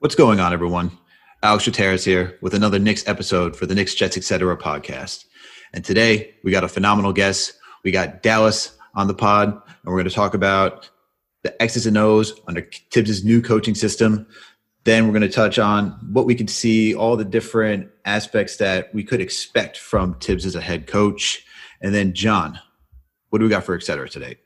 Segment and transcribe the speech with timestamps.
[0.00, 0.96] What's going on, everyone?
[1.42, 4.56] Alex Chateras here with another Knicks episode for the Knicks Jets Etc.
[4.56, 5.26] podcast.
[5.74, 7.52] And today we got a phenomenal guest.
[7.84, 10.88] We got Dallas on the pod, and we're going to talk about
[11.42, 14.26] the X's and O's under Thibs' new coaching system.
[14.84, 18.94] Then we're going to touch on what we could see, all the different aspects that
[18.94, 21.44] we could expect from Thibs as a head coach.
[21.82, 22.58] And then, John,
[23.28, 24.08] what do we got for Etc.
[24.08, 24.38] today?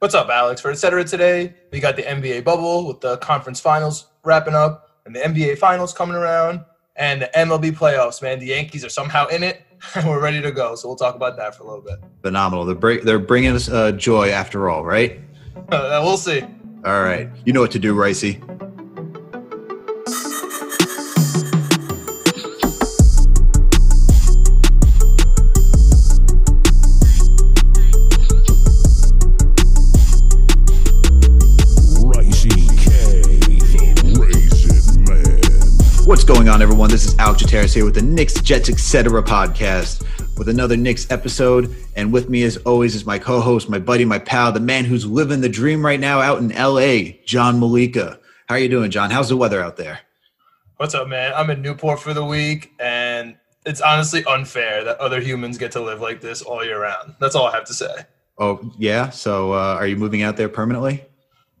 [0.00, 0.62] What's up, Alex?
[0.62, 1.04] For etc.
[1.04, 5.58] today, we got the NBA bubble with the conference finals wrapping up and the NBA
[5.58, 6.64] finals coming around
[6.96, 8.38] and the MLB playoffs, man.
[8.38, 9.60] The Yankees are somehow in it
[9.94, 10.74] and we're ready to go.
[10.74, 11.98] So we'll talk about that for a little bit.
[12.22, 12.64] Phenomenal.
[12.64, 15.20] They're, they're bringing us uh, joy after all, right?
[15.68, 16.40] we'll see.
[16.86, 17.28] All right.
[17.44, 18.40] You know what to do, Ricey.
[36.50, 36.90] On, everyone?
[36.90, 39.22] This is Alex Chateras here with the Knicks Jets Etc.
[39.22, 40.04] podcast
[40.36, 41.72] with another Knicks episode.
[41.94, 44.84] And with me, as always, is my co host, my buddy, my pal, the man
[44.84, 48.18] who's living the dream right now out in LA, John Malika.
[48.48, 49.12] How are you doing, John?
[49.12, 50.00] How's the weather out there?
[50.78, 51.32] What's up, man?
[51.36, 55.80] I'm in Newport for the week, and it's honestly unfair that other humans get to
[55.80, 57.14] live like this all year round.
[57.20, 57.94] That's all I have to say.
[58.38, 59.10] Oh, yeah?
[59.10, 61.04] So uh, are you moving out there permanently?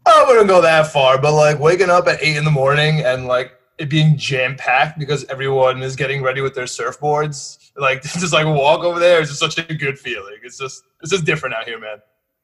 [0.04, 3.26] I wouldn't go that far, but like waking up at eight in the morning and
[3.26, 7.70] like it being jam packed because everyone is getting ready with their surfboards.
[7.76, 10.36] Like just like walk over there is just such a good feeling.
[10.42, 11.98] It's just it's just different out here, man.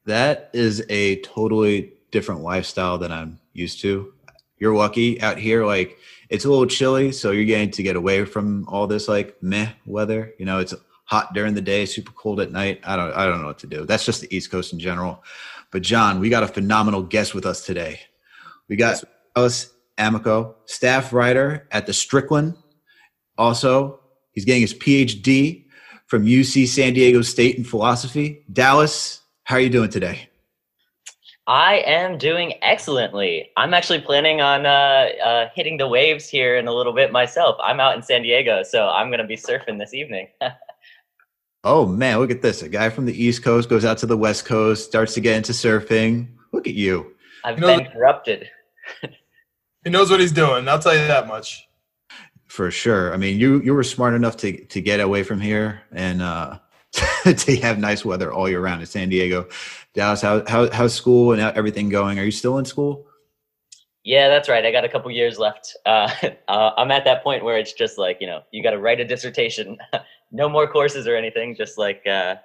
[0.05, 4.13] That is a totally different lifestyle than I'm used to.
[4.57, 5.99] You're lucky out here, like
[6.29, 9.69] it's a little chilly, so you're getting to get away from all this like meh
[9.85, 10.33] weather.
[10.39, 12.81] You know, it's hot during the day, super cold at night.
[12.83, 13.85] I don't I don't know what to do.
[13.85, 15.23] That's just the East Coast in general.
[15.69, 17.99] But John, we got a phenomenal guest with us today.
[18.69, 19.03] We got
[19.35, 22.55] Dallas Amico, staff writer at the Strickland.
[23.37, 23.99] Also,
[24.31, 25.65] he's getting his PhD
[26.07, 28.45] from UC San Diego State in philosophy.
[28.51, 30.29] Dallas, how are you doing today?
[31.47, 33.51] I am doing excellently.
[33.55, 37.55] I'm actually planning on uh, uh, hitting the waves here in a little bit myself.
[37.63, 40.27] I'm out in San Diego, so I'm going to be surfing this evening.
[41.63, 42.63] oh, man, look at this.
[42.63, 45.37] A guy from the East Coast goes out to the West Coast, starts to get
[45.37, 46.27] into surfing.
[46.51, 47.15] Look at you.
[47.45, 48.49] I've You know- been corrupted.
[49.87, 50.67] He knows what he's doing.
[50.67, 51.65] I'll tell you that much.
[52.47, 53.13] For sure.
[53.13, 56.59] I mean, you you were smart enough to to get away from here and uh,
[57.23, 59.47] to have nice weather all year round in San Diego.
[59.93, 62.19] Dallas, how, how how's school and everything going?
[62.19, 63.07] Are you still in school?
[64.03, 64.65] Yeah, that's right.
[64.65, 65.77] I got a couple years left.
[65.85, 66.11] Uh,
[66.49, 68.99] uh, I'm at that point where it's just like, you know, you got to write
[68.99, 69.77] a dissertation.
[70.33, 71.55] no more courses or anything.
[71.55, 72.35] Just like, uh,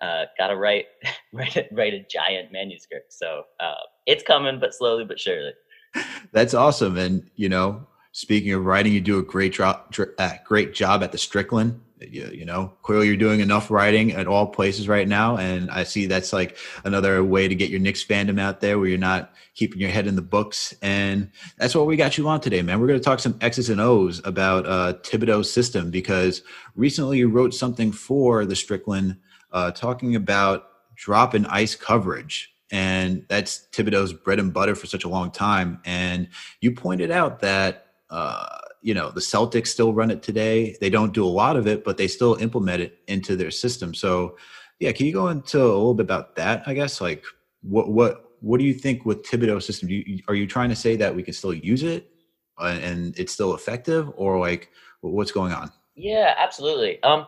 [0.00, 0.86] uh, got to write,
[1.34, 3.12] write, a- write a giant manuscript.
[3.12, 5.52] So uh, it's coming, but slowly but surely.
[6.32, 6.96] That's awesome.
[6.96, 9.94] And you know, speaking of writing, you do a great job.
[10.18, 11.80] Uh, great job at the Strickland.
[12.00, 15.84] You, you know, clearly you're doing enough writing at all places right now, and I
[15.84, 19.34] see that's like another way to get your Knicks fandom out there, where you're not
[19.54, 20.74] keeping your head in the books.
[20.80, 22.80] And that's what we got you on today, man.
[22.80, 26.42] We're going to talk some X's and O's about uh, Thibodeau's system because
[26.74, 29.18] recently you wrote something for the Strickland
[29.52, 35.04] uh, talking about drop and ice coverage and that's Thibodeau's bread and butter for such
[35.04, 35.80] a long time.
[35.84, 36.28] And
[36.60, 40.76] you pointed out that uh, you know the Celtics still run it today.
[40.80, 43.94] They don't do a lot of it, but they still implement it into their system.
[43.94, 44.36] So,
[44.78, 46.62] yeah, can you go into a little bit about that?
[46.66, 47.24] I guess like
[47.62, 49.88] what what what do you think with Thibodeau's system?
[49.88, 52.10] You, are you trying to say that we can still use it
[52.58, 54.70] uh, and it's still effective, or like
[55.00, 55.70] what's going on?
[55.94, 57.02] Yeah, absolutely.
[57.02, 57.26] Um,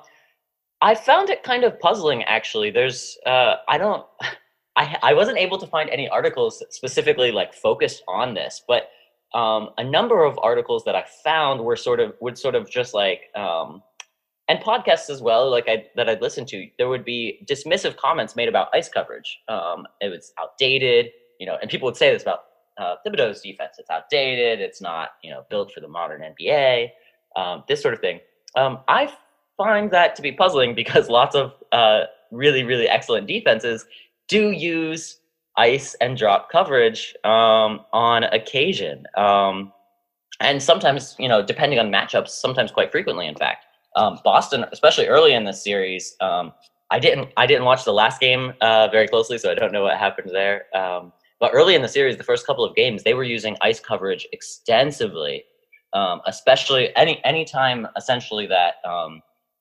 [0.80, 2.70] I found it kind of puzzling, actually.
[2.70, 4.04] There's, uh, I don't,
[4.76, 8.90] I, I wasn't able to find any articles specifically like focused on this, but
[9.34, 12.94] um, a number of articles that I found were sort of would sort of just
[12.94, 13.82] like, um,
[14.48, 16.68] and podcasts as well, like I that I'd listen to.
[16.76, 19.38] There would be dismissive comments made about ice coverage.
[19.48, 22.40] Um, it was outdated, you know, and people would say this about
[22.78, 23.76] uh, Thibodeau's defense.
[23.78, 24.60] It's outdated.
[24.60, 26.88] It's not, you know, built for the modern NBA.
[27.36, 28.20] Um, this sort of thing.
[28.56, 29.12] Um, I
[29.56, 33.86] find that to be puzzling because lots of uh, really, really excellent defenses
[34.32, 35.18] do use
[35.58, 39.04] ice and drop coverage um, on occasion.
[39.14, 39.72] Um,
[40.40, 43.66] and sometimes, you know, depending on matchups, sometimes quite frequently, in fact.
[43.94, 46.52] Um, Boston, especially early in this series, um,
[46.90, 49.82] I didn't I didn't watch the last game uh, very closely, so I don't know
[49.82, 50.64] what happened there.
[50.74, 53.80] Um, but early in the series, the first couple of games, they were using ice
[53.80, 55.44] coverage extensively,
[55.92, 58.76] um, especially any any time essentially that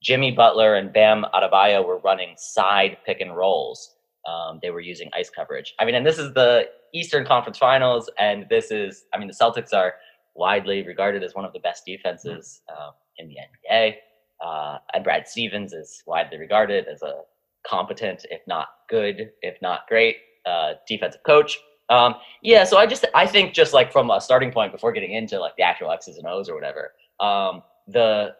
[0.01, 3.95] Jimmy Butler and Bam Adebayo were running side pick and rolls.
[4.27, 5.73] Um, they were using ice coverage.
[5.79, 9.33] I mean, and this is the Eastern Conference Finals, and this is, I mean, the
[9.33, 9.95] Celtics are
[10.35, 13.95] widely regarded as one of the best defenses uh, in the NBA.
[14.43, 17.21] Uh, and Brad Stevens is widely regarded as a
[17.65, 21.59] competent, if not good, if not great, uh, defensive coach.
[21.89, 25.11] Um, yeah, so I just I think just like from a starting point before getting
[25.11, 28.35] into like the actual X's and O's or whatever, um, the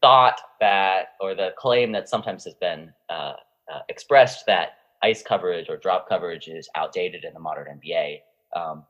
[0.00, 3.34] thought that or the claim that sometimes has been uh,
[3.72, 8.20] uh, expressed that ice coverage or drop coverage is outdated in the modern NBA
[8.56, 8.84] um,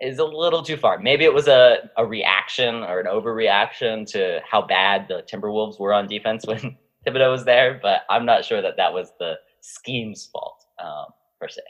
[0.00, 0.98] is a little too far.
[0.98, 5.92] Maybe it was a, a reaction or an overreaction to how bad the Timberwolves were
[5.92, 10.26] on defense when Thibodeau was there, but I'm not sure that that was the scheme's
[10.26, 11.06] fault um,
[11.38, 11.60] per se.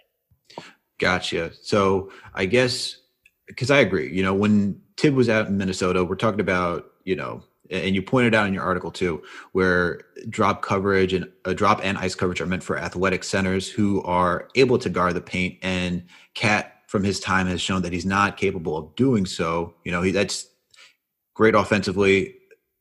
[0.99, 1.53] Gotcha.
[1.61, 2.99] So I guess
[3.47, 7.17] because I agree, you know, when Thib was out in Minnesota, we're talking about, you
[7.17, 9.23] know, and you pointed out in your article too,
[9.53, 13.69] where drop coverage and a uh, drop and ice coverage are meant for athletic centers
[13.69, 15.59] who are able to guard the paint.
[15.63, 16.05] And
[16.35, 19.75] KAT from his time has shown that he's not capable of doing so.
[19.85, 20.49] You know, he, that's
[21.35, 22.35] great offensively,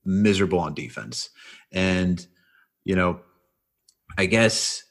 [0.05, 1.29] miserable on defense.
[1.71, 2.25] And,
[2.85, 3.19] you know,
[4.17, 4.83] I guess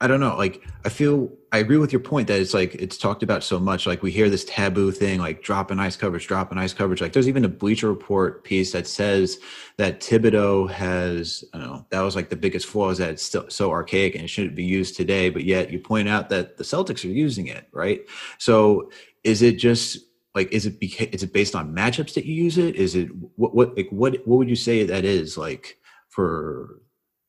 [0.00, 0.36] I don't know.
[0.36, 3.58] Like, I feel I agree with your point that it's like it's talked about so
[3.58, 3.86] much.
[3.86, 7.00] Like, we hear this taboo thing, like drop an ice coverage, drop an ice coverage.
[7.00, 9.38] Like, there's even a Bleacher Report piece that says
[9.76, 13.22] that Thibodeau has, I don't know, that was like the biggest flaw is that it's
[13.24, 15.28] still so archaic and it shouldn't be used today.
[15.28, 18.02] But yet, you point out that the Celtics are using it, right?
[18.38, 18.90] So,
[19.24, 19.98] is it just
[20.36, 22.76] like is it is it based on matchups that you use it?
[22.76, 26.80] Is it what what like what what would you say that is like for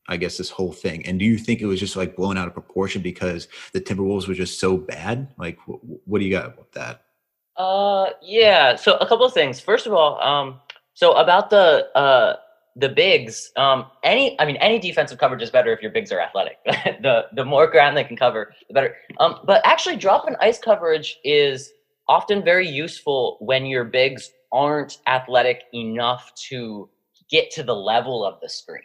[0.07, 1.05] I guess this whole thing.
[1.05, 4.27] And do you think it was just like blown out of proportion because the Timberwolves
[4.27, 5.33] were just so bad?
[5.37, 7.03] Like, wh- what do you got about that?
[7.57, 8.75] Uh, yeah.
[8.75, 9.59] So a couple of things.
[9.59, 10.59] First of all, um,
[10.93, 12.35] so about the uh
[12.75, 16.19] the bigs, um, any I mean any defensive coverage is better if your bigs are
[16.19, 16.57] athletic.
[16.65, 18.95] the the more ground they can cover, the better.
[19.19, 21.71] Um, but actually, drop and ice coverage is
[22.07, 26.89] often very useful when your bigs aren't athletic enough to
[27.29, 28.83] get to the level of the screen.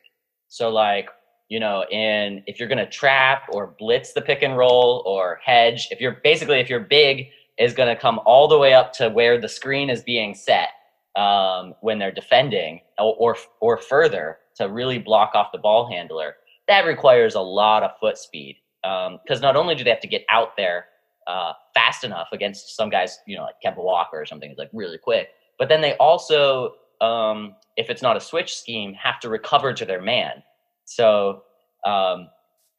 [0.48, 1.08] So like,
[1.48, 5.88] you know, in if you're gonna trap or blitz the pick and roll or hedge,
[5.90, 7.28] if you're basically if you're big
[7.58, 10.70] is gonna come all the way up to where the screen is being set
[11.16, 16.37] um, when they're defending or, or or further to really block off the ball handler.
[16.69, 20.08] That requires a lot of foot speed because um, not only do they have to
[20.08, 20.87] get out there
[21.26, 24.99] uh, fast enough against some guys, you know, like Kemba Walker or something, like really
[24.99, 25.28] quick,
[25.58, 29.84] but then they also um, if it's not a switch scheme, have to recover to
[29.84, 30.43] their man.
[30.84, 31.43] So
[31.84, 32.28] um,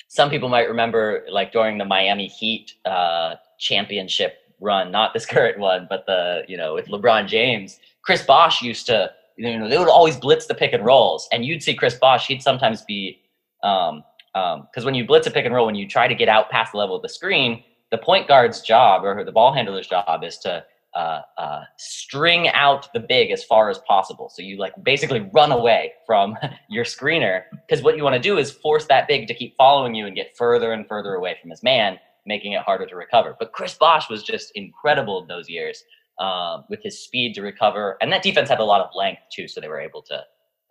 [0.07, 5.59] some people might remember, like during the Miami Heat uh, championship run, not this current
[5.59, 9.77] one, but the you know with LeBron James, Chris Bosh used to you know they
[9.77, 12.27] would always blitz the pick and rolls, and you'd see Chris Bosh.
[12.27, 13.21] He'd sometimes be
[13.63, 14.03] um,
[14.33, 16.49] because um, when you blitz a pick and roll, when you try to get out
[16.49, 20.23] past the level of the screen, the point guard's job or the ball handler's job
[20.23, 20.63] is to
[20.95, 24.29] uh, uh, string out the big as far as possible.
[24.33, 26.35] So you like basically run away from
[26.69, 29.93] your screener because what you want to do is force that big to keep following
[29.93, 33.35] you and get further and further away from his man, making it harder to recover.
[33.39, 35.83] But Chris Bosh was just incredible in those years
[36.19, 39.47] um, with his speed to recover, and that defense had a lot of length too,
[39.47, 40.15] so they were able to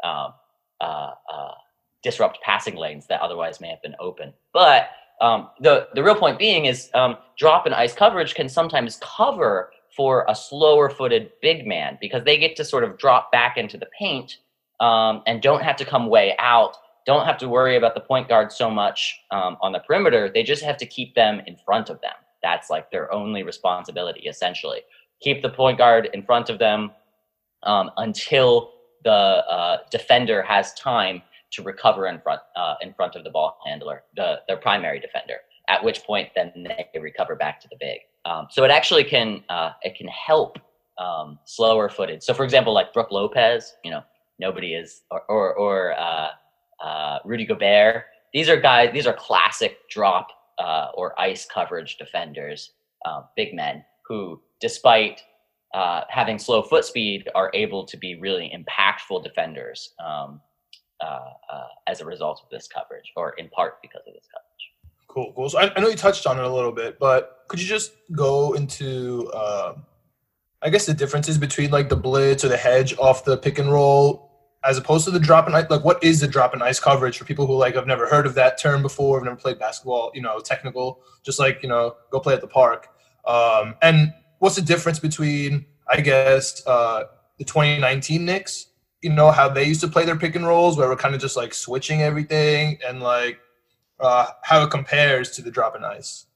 [0.08, 0.32] um,
[0.80, 1.52] uh, uh
[2.02, 4.32] disrupt passing lanes that otherwise may have been open.
[4.52, 4.88] But
[5.20, 9.70] um, the the real point being is um, drop and ice coverage can sometimes cover
[9.96, 13.78] for a slower footed big man because they get to sort of drop back into
[13.78, 14.36] the paint
[14.80, 18.28] um, and don't have to come way out, don't have to worry about the point
[18.28, 20.30] guard so much um, on the perimeter.
[20.32, 22.12] They just have to keep them in front of them.
[22.42, 24.80] That's like their only responsibility, essentially.
[25.22, 26.90] Keep the point guard in front of them
[27.62, 33.24] um, until the uh, defender has time to recover in front uh, in front of
[33.24, 35.36] the ball handler, the their primary defender.
[35.68, 38.00] At which point, then they recover back to the big.
[38.26, 40.58] Um, so it actually can uh, it can help
[40.98, 42.22] um, slower footed.
[42.22, 44.02] So for example, like Brook Lopez, you know,
[44.40, 46.30] nobody is or or, or uh,
[46.84, 48.04] uh, Rudy Gobert.
[48.34, 48.90] These are guys.
[48.92, 50.28] These are classic drop
[50.58, 52.72] uh, or ice coverage defenders,
[53.06, 55.20] um, big men who, despite
[55.74, 60.40] uh, having slow foot speed, are able to be really impactful defenders um,
[61.00, 61.20] uh,
[61.86, 64.45] as a result of this coverage, or in part because of this coverage.
[65.16, 65.48] Cool, cool.
[65.48, 67.92] So I, I know you touched on it a little bit, but could you just
[68.12, 69.72] go into, uh,
[70.60, 73.72] I guess, the differences between like the blitz or the hedge off the pick and
[73.72, 74.30] roll,
[74.62, 75.70] as opposed to the drop and ice?
[75.70, 78.26] Like, what is the drop and ice coverage for people who like have never heard
[78.26, 80.10] of that term before, have never played basketball?
[80.12, 82.88] You know, technical, just like you know, go play at the park.
[83.26, 87.04] Um, and what's the difference between, I guess, uh,
[87.38, 88.66] the 2019 Knicks?
[89.00, 91.22] You know how they used to play their pick and rolls, where we're kind of
[91.22, 93.38] just like switching everything and like
[94.00, 96.26] uh, how it compares to the drop and ice?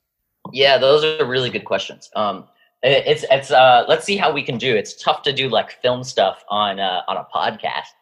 [0.53, 2.11] Yeah, those are really good questions.
[2.17, 2.49] Um,
[2.83, 4.75] it's it's uh let's see how we can do.
[4.75, 7.93] It's tough to do like film stuff on uh, on a podcast.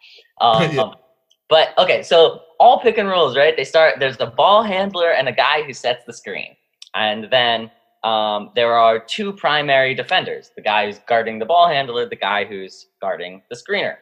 [0.40, 0.90] Um, Yeah.
[1.48, 3.56] But okay, so all pick and rolls, right?
[3.56, 3.98] They start.
[3.98, 6.54] There's the ball handler and a guy who sets the screen,
[6.94, 7.70] and then
[8.04, 12.44] um, there are two primary defenders: the guy who's guarding the ball handler, the guy
[12.44, 13.96] who's guarding the screener.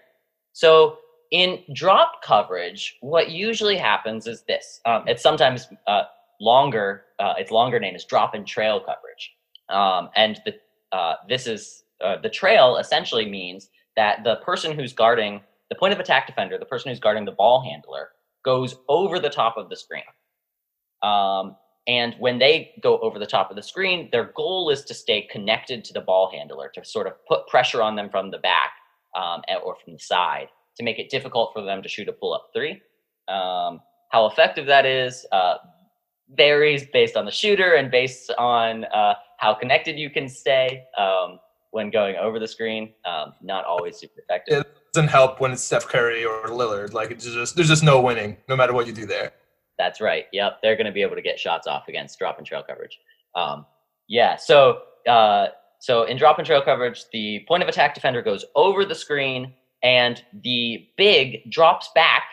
[0.55, 0.99] So
[1.31, 4.81] in drop coverage, what usually happens is this.
[4.85, 6.03] Um, it's sometimes uh,
[6.41, 7.05] longer.
[7.19, 9.33] Uh, its longer name is drop and trail coverage,
[9.69, 10.55] um, and the
[10.97, 15.93] uh, this is uh, the trail essentially means that the person who's guarding the point
[15.93, 18.11] of attack defender, the person who's guarding the ball handler,
[18.45, 20.03] goes over the top of the screen.
[21.03, 21.57] Um,
[21.89, 25.23] and when they go over the top of the screen, their goal is to stay
[25.23, 28.73] connected to the ball handler to sort of put pressure on them from the back
[29.17, 32.35] um, or from the side to make it difficult for them to shoot a pull
[32.35, 32.83] up three.
[33.29, 33.81] Um,
[34.11, 35.57] how effective that is uh,
[36.35, 41.39] varies based on the shooter and based on uh, how connected you can stay um,
[41.71, 42.93] when going over the screen.
[43.05, 44.61] Um, not always super effective.
[44.61, 46.93] It doesn't help when it's Steph Curry or Lillard.
[46.93, 49.33] Like it's just there's just no winning, no matter what you do there.
[49.79, 50.25] That's right.
[50.33, 52.99] Yep, they're going to be able to get shots off against drop and trail coverage.
[53.35, 53.67] Um,
[54.09, 54.37] yeah.
[54.37, 58.85] So uh, so in drop and trail coverage, the point of attack defender goes over
[58.85, 59.53] the screen,
[59.87, 62.25] and the big drops back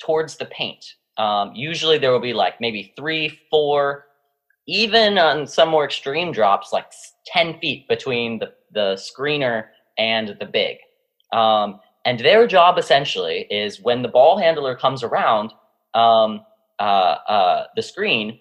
[0.00, 0.94] towards the paint.
[1.18, 4.06] Um, usually there will be like maybe three, four,
[4.68, 6.86] even on some more extreme drops, like
[7.26, 9.64] ten feet between the the screener
[9.98, 10.76] and the big.
[11.32, 15.52] Um, and their job essentially is when the ball handler comes around.
[15.94, 16.42] Um,
[16.78, 18.38] uh, uh, the screen,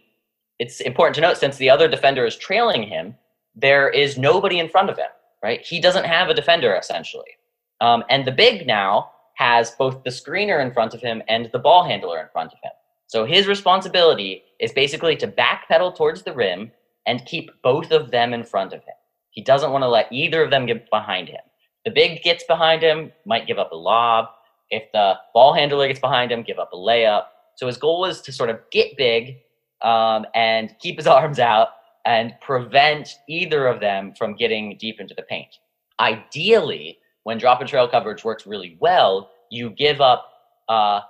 [0.60, 3.16] it's important to note since the other defender is trailing him,
[3.56, 5.10] there is nobody in front of him,
[5.44, 5.62] right?
[5.66, 7.32] He doesn't have a defender essentially.
[7.82, 11.60] Um, and the big now has both the screener in front of him and the
[11.60, 12.72] ball handler in front of him.
[13.08, 16.72] So his responsibility is basically to backpedal towards the rim
[17.08, 18.94] and keep both of them in front of him.
[19.32, 21.40] He doesn't want to let either of them get behind him.
[21.86, 24.28] The big gets behind him, might give up a lob.
[24.70, 27.24] If the ball handler gets behind him, give up a layup.
[27.56, 29.38] So his goal is to sort of get big
[29.82, 31.70] um, and keep his arms out
[32.06, 35.58] and prevent either of them from getting deep into the paint.
[36.00, 40.32] Ideally, when drop and trail coverage works really well, you give up
[40.68, 41.02] uh,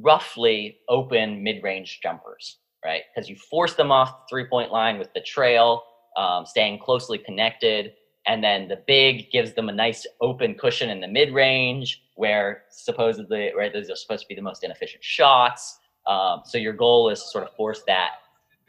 [0.00, 3.02] roughly open mid-range jumpers, right?
[3.14, 5.82] Because you force them off the three-point line with the trail,
[6.16, 7.92] um, staying closely connected,
[8.26, 13.52] and then the big gives them a nice open cushion in the mid-range, where supposedly,
[13.56, 15.78] right, those are supposed to be the most inefficient shots.
[16.06, 18.10] Um, so your goal is to sort of force that.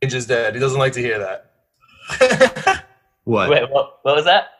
[0.01, 0.53] Range is dead.
[0.53, 2.83] He doesn't like to hear that.
[3.27, 3.49] What?
[3.49, 4.51] Wait, what, what was that?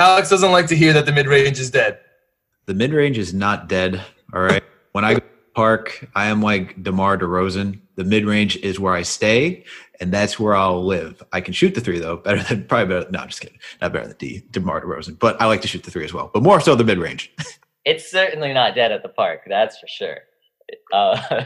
[0.00, 1.98] Alex doesn't like to hear that the mid range is dead.
[2.66, 4.02] The mid range is not dead.
[4.32, 4.62] All right.
[4.92, 5.20] when I go
[5.54, 7.80] park, I am like DeMar DeRozan.
[7.96, 9.64] The mid range is where I stay,
[10.00, 11.22] and that's where I'll live.
[11.32, 13.10] I can shoot the three though, better than probably better.
[13.10, 13.58] No, I'm just kidding.
[13.82, 16.30] Not better than D DeMar DeRozan, but I like to shoot the three as well.
[16.32, 17.32] But more so the mid range.
[17.86, 19.40] It's certainly not dead at the park.
[19.46, 20.18] That's for sure.
[20.92, 21.44] Uh,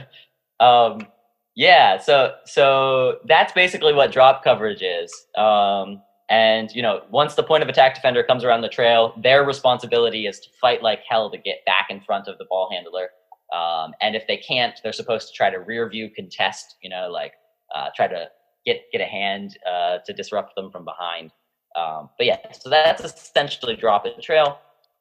[0.60, 1.06] um,
[1.54, 1.98] yeah.
[1.98, 5.12] So so that's basically what drop coverage is.
[5.38, 9.44] Um, and you know, once the point of attack defender comes around the trail, their
[9.44, 13.10] responsibility is to fight like hell to get back in front of the ball handler.
[13.54, 16.76] Um, and if they can't, they're supposed to try to rear view contest.
[16.82, 17.34] You know, like
[17.74, 18.28] uh, try to
[18.64, 21.30] get get a hand uh, to disrupt them from behind.
[21.76, 24.58] Um, but yeah, so that's essentially drop and trail.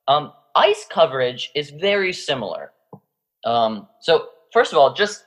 [0.08, 2.72] Um, ice coverage is very similar.
[3.46, 5.26] Um, so first of all, just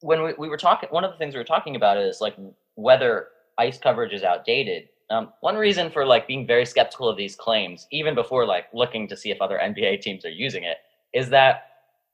[0.00, 2.34] when we, we were talking, one of the things we were talking about is like
[2.74, 3.28] whether
[3.58, 4.88] ice coverage is outdated.
[5.10, 9.08] Um, one reason for like being very skeptical of these claims, even before like looking
[9.08, 10.76] to see if other NBA teams are using it,
[11.12, 11.64] is that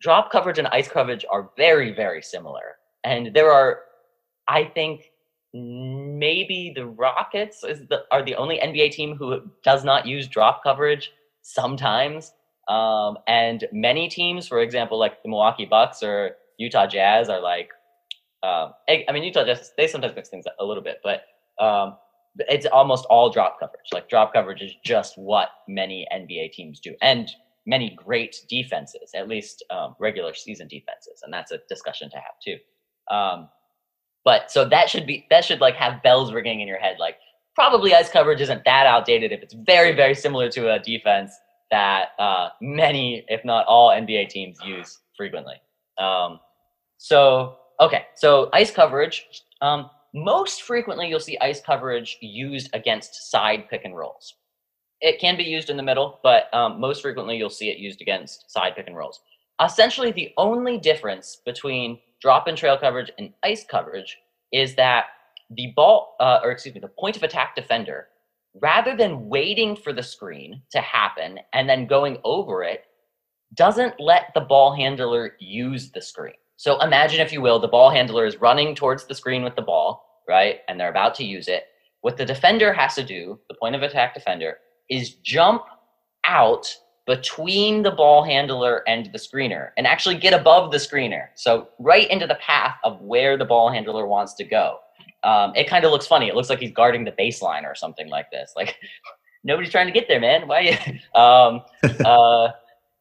[0.01, 2.77] drop coverage and ice coverage are very, very similar.
[3.05, 3.81] And there are,
[4.49, 5.11] I think,
[5.53, 10.63] maybe the Rockets is the, are the only NBA team who does not use drop
[10.63, 11.13] coverage
[11.43, 12.33] sometimes.
[12.69, 17.71] Um, and many teams, for example, like the Milwaukee Bucks or Utah Jazz, are like,
[18.43, 21.23] um, I mean, Utah Jazz they sometimes mix things up a little bit, but
[21.63, 21.97] um,
[22.39, 23.87] it's almost all drop coverage.
[23.93, 27.31] Like drop coverage is just what many NBA teams do, and
[27.67, 32.35] many great defenses, at least um, regular season defenses, and that's a discussion to have
[32.45, 32.57] too.
[33.15, 33.49] Um,
[34.25, 37.17] but so that should be that should like have bells ringing in your head, like
[37.55, 41.33] probably ice coverage isn't that outdated if it's very very similar to a defense
[41.71, 45.57] that uh, many, if not all, NBA teams use frequently.
[45.99, 46.41] Um,
[46.99, 49.27] so, okay, so ice coverage.
[49.61, 54.35] Um, most frequently, you'll see ice coverage used against side pick and rolls.
[55.03, 58.01] It can be used in the middle, but um, most frequently, you'll see it used
[58.01, 59.21] against side pick and rolls.
[59.63, 64.17] Essentially, the only difference between drop and trail coverage and ice coverage
[64.53, 65.07] is that
[65.51, 68.09] the ball, uh, or excuse me, the point of attack defender
[68.63, 72.85] rather than waiting for the screen to happen and then going over it,
[73.55, 76.35] doesn't let the ball handler use the screen.
[76.57, 79.63] So imagine, if you will, the ball handler is running towards the screen with the
[79.63, 80.61] ball, right?
[80.69, 81.65] And they're about to use it.
[82.01, 85.63] What the defender has to do, the point of attack defender, is jump
[86.25, 86.67] out
[87.07, 91.29] between the ball handler and the screener and actually get above the screener.
[91.37, 94.79] So right into the path of where the ball handler wants to go.
[95.23, 96.29] Um, it kind of looks funny.
[96.29, 98.53] It looks like he's guarding the baseline or something like this.
[98.57, 98.77] Like
[99.45, 100.47] nobody's trying to get there, man.
[100.47, 101.01] Why?
[101.15, 101.63] Um,
[102.05, 102.49] uh,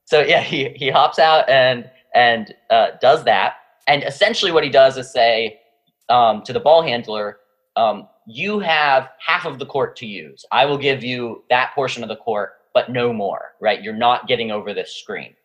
[0.06, 3.56] so yeah, he he hops out and and uh, does that.
[3.88, 5.60] And essentially, what he does is say
[6.10, 7.40] um, to the ball handler,
[7.76, 10.46] um, "You have half of the court to use.
[10.52, 13.54] I will give you that portion of the court, but no more.
[13.62, 13.82] Right?
[13.82, 15.36] You're not getting over this screen."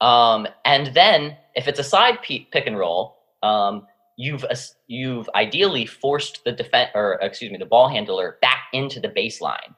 [0.00, 3.86] Um, and then, if it's a side pick and roll, um,
[4.18, 4.44] you've
[4.88, 9.74] you've ideally forced the defense or excuse me the ball handler back into the baseline.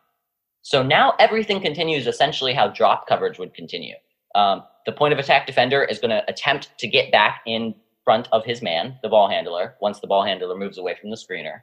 [0.63, 3.95] So now everything continues essentially how drop coverage would continue.
[4.35, 7.75] Um, the point of attack defender is going to attempt to get back in
[8.11, 11.17] front of his man, the ball handler, once the ball handler moves away from the
[11.17, 11.61] screener.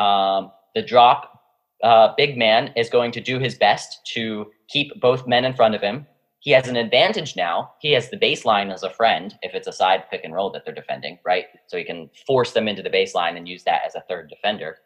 [0.00, 1.40] Um, the drop
[1.82, 5.74] uh, big man is going to do his best to keep both men in front
[5.74, 6.06] of him
[6.40, 7.72] he has an advantage now.
[7.80, 10.64] He has the baseline as a friend if it's a side pick and roll that
[10.64, 11.46] they're defending, right?
[11.66, 14.78] So he can force them into the baseline and use that as a third defender.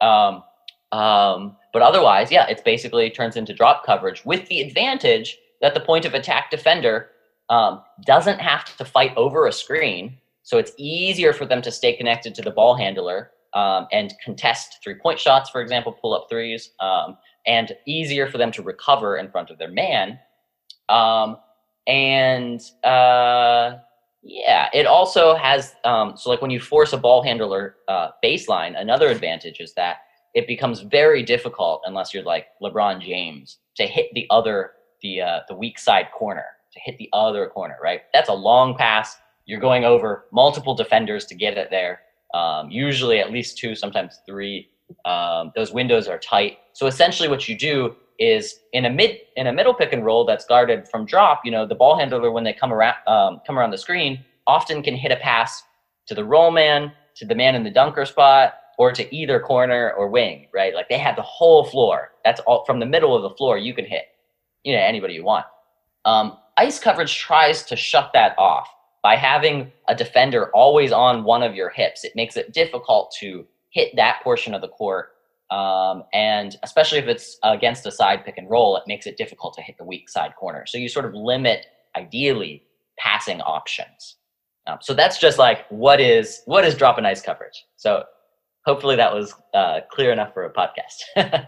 [0.00, 0.42] Um,
[0.92, 5.80] um, but otherwise, yeah, it's basically turns into drop coverage with the advantage that the
[5.80, 7.10] point of attack defender
[7.48, 10.18] um, doesn't have to fight over a screen.
[10.50, 14.78] So it's easier for them to stay connected to the ball handler um, and contest
[14.82, 17.16] three point shots, for example, pull up threes, um,
[17.46, 20.18] and easier for them to recover in front of their man
[20.90, 21.36] um,
[21.86, 23.76] and uh,
[24.22, 28.78] yeah, it also has um, so like when you force a ball handler uh, baseline,
[28.78, 29.98] another advantage is that
[30.34, 35.40] it becomes very difficult unless you're like LeBron James to hit the other the uh,
[35.48, 37.76] the weak side corner to hit the other corner.
[37.82, 39.16] Right, that's a long pass.
[39.50, 42.02] You're going over multiple defenders to get it there.
[42.32, 44.70] Um, usually at least two, sometimes three.
[45.04, 46.58] Um, those windows are tight.
[46.72, 50.24] So essentially, what you do is in a mid in a middle pick and roll
[50.24, 51.40] that's guarded from drop.
[51.44, 54.84] You know, the ball handler when they come around um, come around the screen often
[54.84, 55.64] can hit a pass
[56.06, 59.92] to the roll man, to the man in the dunker spot, or to either corner
[59.98, 60.46] or wing.
[60.54, 62.12] Right, like they have the whole floor.
[62.24, 63.58] That's all from the middle of the floor.
[63.58, 64.04] You can hit,
[64.62, 65.46] you know, anybody you want.
[66.04, 68.68] Um, ice coverage tries to shut that off
[69.02, 72.04] by having a defender always on one of your hips.
[72.04, 75.10] It makes it difficult to hit that portion of the court
[75.50, 79.54] um, and especially if it's against a side pick and roll, it makes it difficult
[79.54, 80.64] to hit the weak side corner.
[80.66, 82.62] So you sort of limit, ideally,
[82.98, 84.16] passing options.
[84.68, 87.64] Um, so that's just like what is what is drop and ice coverage.
[87.76, 88.04] So
[88.64, 91.46] hopefully that was uh, clear enough for a podcast.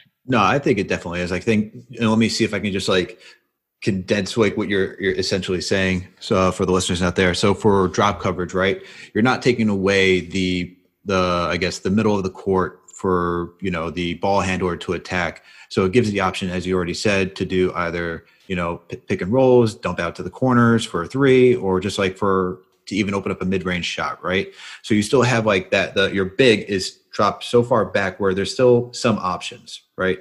[0.26, 1.30] no, I think it definitely is.
[1.30, 1.74] I think.
[2.00, 3.20] Let me see if I can just like
[3.84, 6.08] condense like what you're you're essentially saying.
[6.18, 8.82] So for the listeners out there, so for drop coverage, right?
[9.12, 13.70] You're not taking away the the I guess the middle of the court for you
[13.70, 15.44] know the ball handler to attack.
[15.68, 19.20] So it gives the option, as you already said, to do either you know pick
[19.20, 22.96] and rolls, dump out to the corners for a three, or just like for to
[22.96, 24.52] even open up a mid-range shot, right?
[24.82, 25.94] So you still have like that.
[25.94, 30.20] The your big is dropped so far back where there's still some options, right?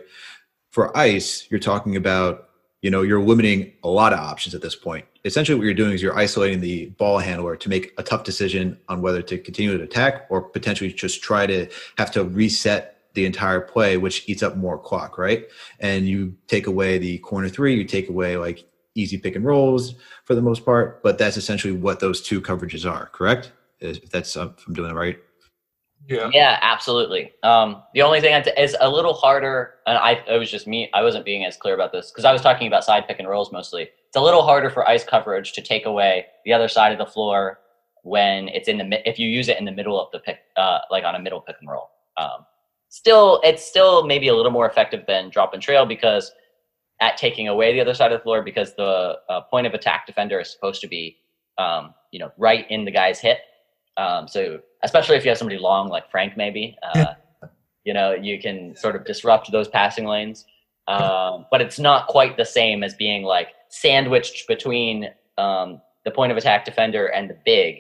[0.72, 2.50] For ice, you're talking about
[2.84, 5.94] you know you're limiting a lot of options at this point essentially what you're doing
[5.94, 9.76] is you're isolating the ball handler to make a tough decision on whether to continue
[9.76, 11.68] to attack or potentially just try to
[11.98, 15.46] have to reset the entire play, which eats up more clock, right?
[15.80, 18.66] And you take away the corner three, you take away like
[18.96, 22.90] easy pick and rolls for the most part, but that's essentially what those two coverages
[22.90, 23.52] are, correct?
[23.80, 25.20] If that's if I'm doing it right.
[26.08, 26.30] Yeah.
[26.34, 27.32] Yeah, absolutely.
[27.44, 30.90] Um, the only thing is a little harder, and I it was just me.
[30.94, 33.28] I wasn't being as clear about this because I was talking about side pick and
[33.28, 36.92] rolls mostly it's a little harder for ice coverage to take away the other side
[36.92, 37.58] of the floor
[38.04, 40.78] when it's in the if you use it in the middle of the pick, uh,
[40.92, 41.90] like on a middle pick and roll.
[42.18, 42.46] Um,
[42.90, 46.32] still, it's still maybe a little more effective than drop and trail because
[47.02, 50.06] at taking away the other side of the floor because the uh, point of attack
[50.06, 51.18] defender is supposed to be
[51.58, 53.40] um, you know right in the guy's hit.
[53.98, 57.14] Um, so especially if you have somebody long like Frank, maybe uh,
[57.84, 60.46] you know you can sort of disrupt those passing lanes.
[60.88, 66.32] Um, but it's not quite the same as being like sandwiched between um, the point
[66.32, 67.78] of attack defender and the big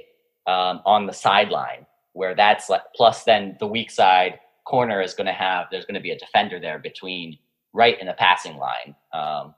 [0.47, 5.28] um, on the sideline, where that's like plus then the weak side corner is going
[5.28, 7.38] to have there's going to be a defender there between
[7.73, 8.95] right in the passing line.
[9.13, 9.54] Um,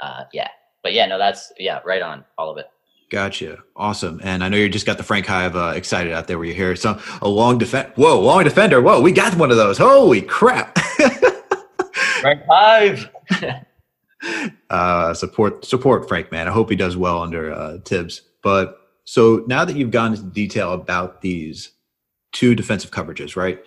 [0.00, 0.48] uh, yeah,
[0.82, 2.66] but yeah, no, that's yeah, right on all of it.
[3.10, 3.62] Gotcha.
[3.74, 4.20] Awesome.
[4.22, 6.52] And I know you just got the Frank Hive uh, excited out there where you
[6.52, 7.92] hear some a long defend.
[7.94, 8.82] Whoa, long defender.
[8.82, 9.78] Whoa, we got one of those.
[9.78, 10.78] Holy crap.
[12.20, 13.08] Frank five.
[14.70, 16.48] uh, support support Frank, man.
[16.48, 18.22] I hope he does well under uh, Thibs.
[18.42, 21.72] But so now that you've gone into detail about these
[22.32, 23.58] two defensive coverages, right?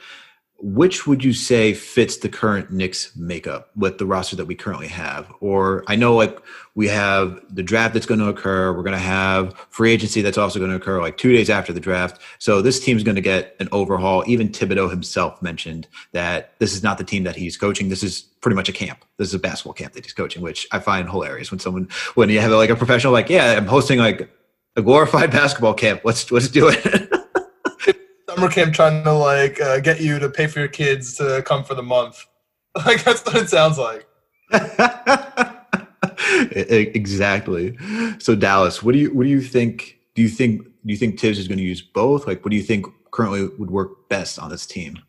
[0.62, 4.88] Which would you say fits the current Knicks makeup with the roster that we currently
[4.88, 5.32] have?
[5.40, 6.40] Or I know like
[6.76, 8.72] we have the draft that's going to occur.
[8.72, 11.74] We're going to have free agency that's also going to occur like two days after
[11.74, 12.22] the draft.
[12.38, 14.24] So this team's going to get an overhaul.
[14.28, 17.90] Even Thibodeau himself mentioned that this is not the team that he's coaching.
[17.90, 19.04] This is pretty much a camp.
[19.18, 22.30] This is a basketball camp that he's coaching, which I find hilarious when someone, when
[22.30, 24.30] you have like a professional, like, yeah, I'm hosting like
[24.76, 26.02] a glorified basketball camp.
[26.04, 27.12] Let's, let's do it.
[28.42, 31.64] summer camp trying to like uh, get you to pay for your kids to come
[31.64, 32.26] for the month.
[32.74, 34.08] Like that's what it sounds like.
[36.56, 37.78] exactly.
[38.18, 39.98] So Dallas, what do you what do you think?
[40.16, 42.28] Do you think do you think Thibs is going to use both?
[42.28, 45.00] Like, what do you think currently would work best on this team?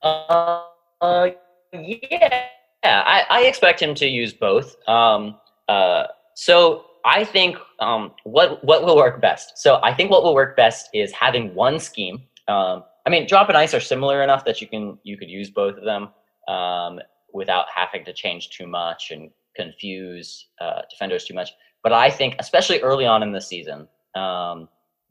[0.00, 0.62] Uh,
[1.00, 1.30] uh
[1.72, 2.44] yeah,
[2.84, 4.76] I, I expect him to use both.
[4.88, 5.34] Um,
[5.68, 9.58] uh, so I think um, what what will work best.
[9.58, 13.48] So I think what will work best is having one scheme um, I mean, drop
[13.48, 16.08] and ice are similar enough that you can you could use both of them
[16.54, 17.00] um,
[17.32, 21.50] without having to change too much and confuse uh, defenders too much.
[21.82, 24.68] But I think, especially early on in the season, um,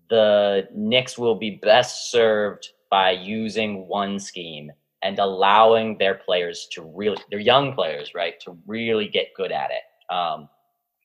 [0.09, 4.71] the Knicks will be best served by using one scheme
[5.03, 9.69] and allowing their players to really, their young players, right, to really get good at
[9.71, 10.13] it.
[10.13, 10.49] Um,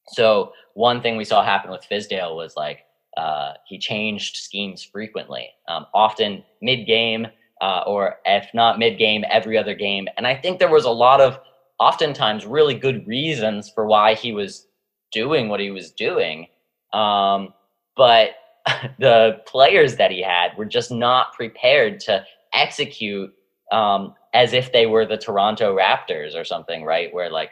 [0.09, 2.81] so one thing we saw happen with Fizdale was like
[3.16, 7.27] uh, he changed schemes frequently, um, often mid game,
[7.61, 10.09] uh, or if not mid game, every other game.
[10.16, 11.38] And I think there was a lot of,
[11.79, 14.66] oftentimes, really good reasons for why he was
[15.12, 16.46] doing what he was doing.
[16.92, 17.55] Um,
[17.96, 18.31] but
[18.98, 23.33] the players that he had were just not prepared to execute
[23.72, 27.12] um, as if they were the Toronto Raptors or something, right?
[27.12, 27.51] Where like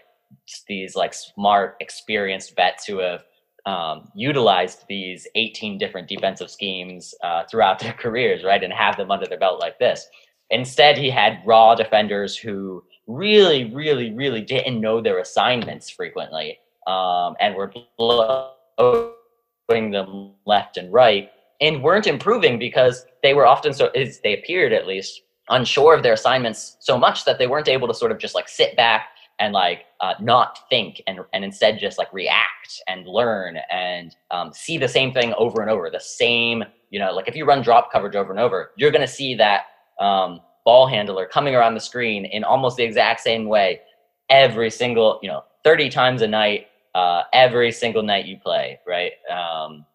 [0.68, 3.25] these like smart, experienced vets who have
[3.66, 9.11] um, utilized these 18 different defensive schemes uh, throughout their careers, right, and have them
[9.11, 10.07] under their belt like this.
[10.51, 17.35] Instead, he had raw defenders who really, really, really didn't know their assignments frequently um,
[17.40, 23.90] and were blowing them left and right and weren't improving because they were often so,
[23.94, 27.94] they appeared at least, unsure of their assignments so much that they weren't able to
[27.94, 29.09] sort of just like sit back
[29.40, 34.53] and like uh, not think and, and instead just like react and learn and um,
[34.53, 37.62] see the same thing over and over the same you know like if you run
[37.62, 39.62] drop coverage over and over you're going to see that
[39.98, 43.81] um, ball handler coming around the screen in almost the exact same way
[44.29, 49.12] every single you know 30 times a night uh, every single night you play right?
[49.31, 49.87] Um,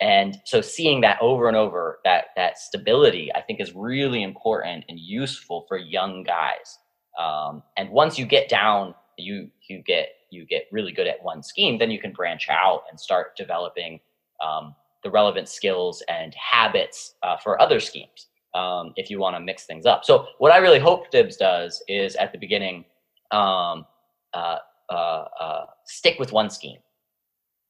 [0.00, 4.84] and so seeing that over and over that that stability i think is really important
[4.88, 6.78] and useful for young guys
[7.18, 11.42] um, and once you get down, you you get you get really good at one
[11.42, 14.00] scheme, then you can branch out and start developing
[14.44, 19.40] um, the relevant skills and habits uh, for other schemes um, if you want to
[19.40, 20.04] mix things up.
[20.04, 22.84] So what I really hope Thibs does is at the beginning
[23.30, 23.86] um,
[24.32, 24.58] uh,
[24.90, 26.78] uh, uh stick with one scheme.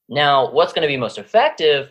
[0.09, 1.91] Now, what's going to be most effective?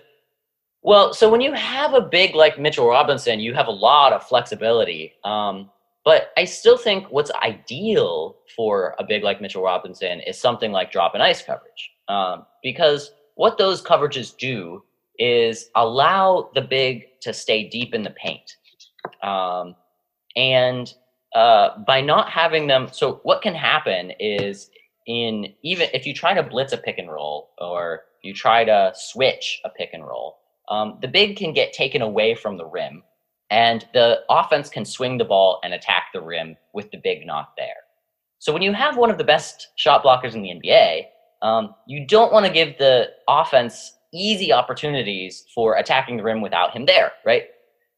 [0.82, 4.28] Well, so when you have a big like Mitchell Robinson, you have a lot of
[4.28, 5.14] flexibility.
[5.24, 5.70] Um,
[6.06, 10.92] but I still think what's ideal for a big like Mitchell Robinson is something like
[10.92, 11.92] drop and ice coverage.
[12.10, 14.84] Um, because what those coverages do
[15.18, 18.58] is allow the big to stay deep in the paint.
[19.22, 19.76] Um,
[20.36, 20.94] and
[21.34, 24.70] uh, by not having them, so what can happen is
[25.08, 28.92] in even if you try to blitz a pick and roll or you try to
[28.96, 30.38] switch a pick and roll,
[30.70, 33.04] um, the big can get taken away from the rim
[33.54, 37.52] and the offense can swing the ball and attack the rim with the big not
[37.56, 37.84] there.
[38.40, 41.04] So when you have one of the best shot blockers in the NBA,
[41.44, 46.72] um, you don't want to give the offense easy opportunities for attacking the rim without
[46.72, 47.44] him there, right?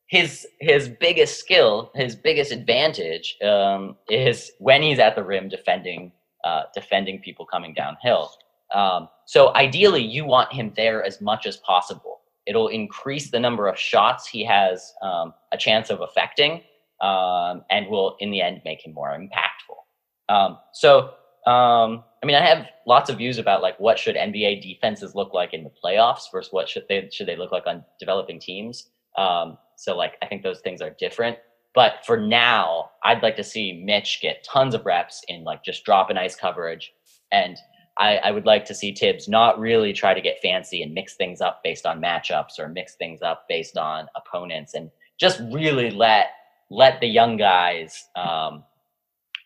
[0.10, 6.12] His his biggest skill, his biggest advantage, um, is when he's at the rim defending
[6.44, 8.30] uh, defending people coming downhill.
[8.74, 13.68] Um, so ideally, you want him there as much as possible it'll increase the number
[13.68, 16.62] of shots he has um, a chance of affecting
[17.02, 20.34] um, and will in the end make him more impactful.
[20.34, 21.12] Um, so
[21.46, 25.32] um, i mean i have lots of views about like what should nba defenses look
[25.32, 28.90] like in the playoffs versus what should they should they look like on developing teams.
[29.18, 31.38] Um, so like i think those things are different.
[31.76, 35.84] But for now i'd like to see mitch get tons of reps in like just
[35.84, 36.94] drop and ice coverage
[37.32, 37.58] and
[37.98, 41.16] I, I, would like to see Thibs not really try to get fancy and mix
[41.16, 45.92] things up based on matchups or mix things up based on opponents, and just really
[45.92, 46.28] let
[46.70, 48.64] let the young guys um,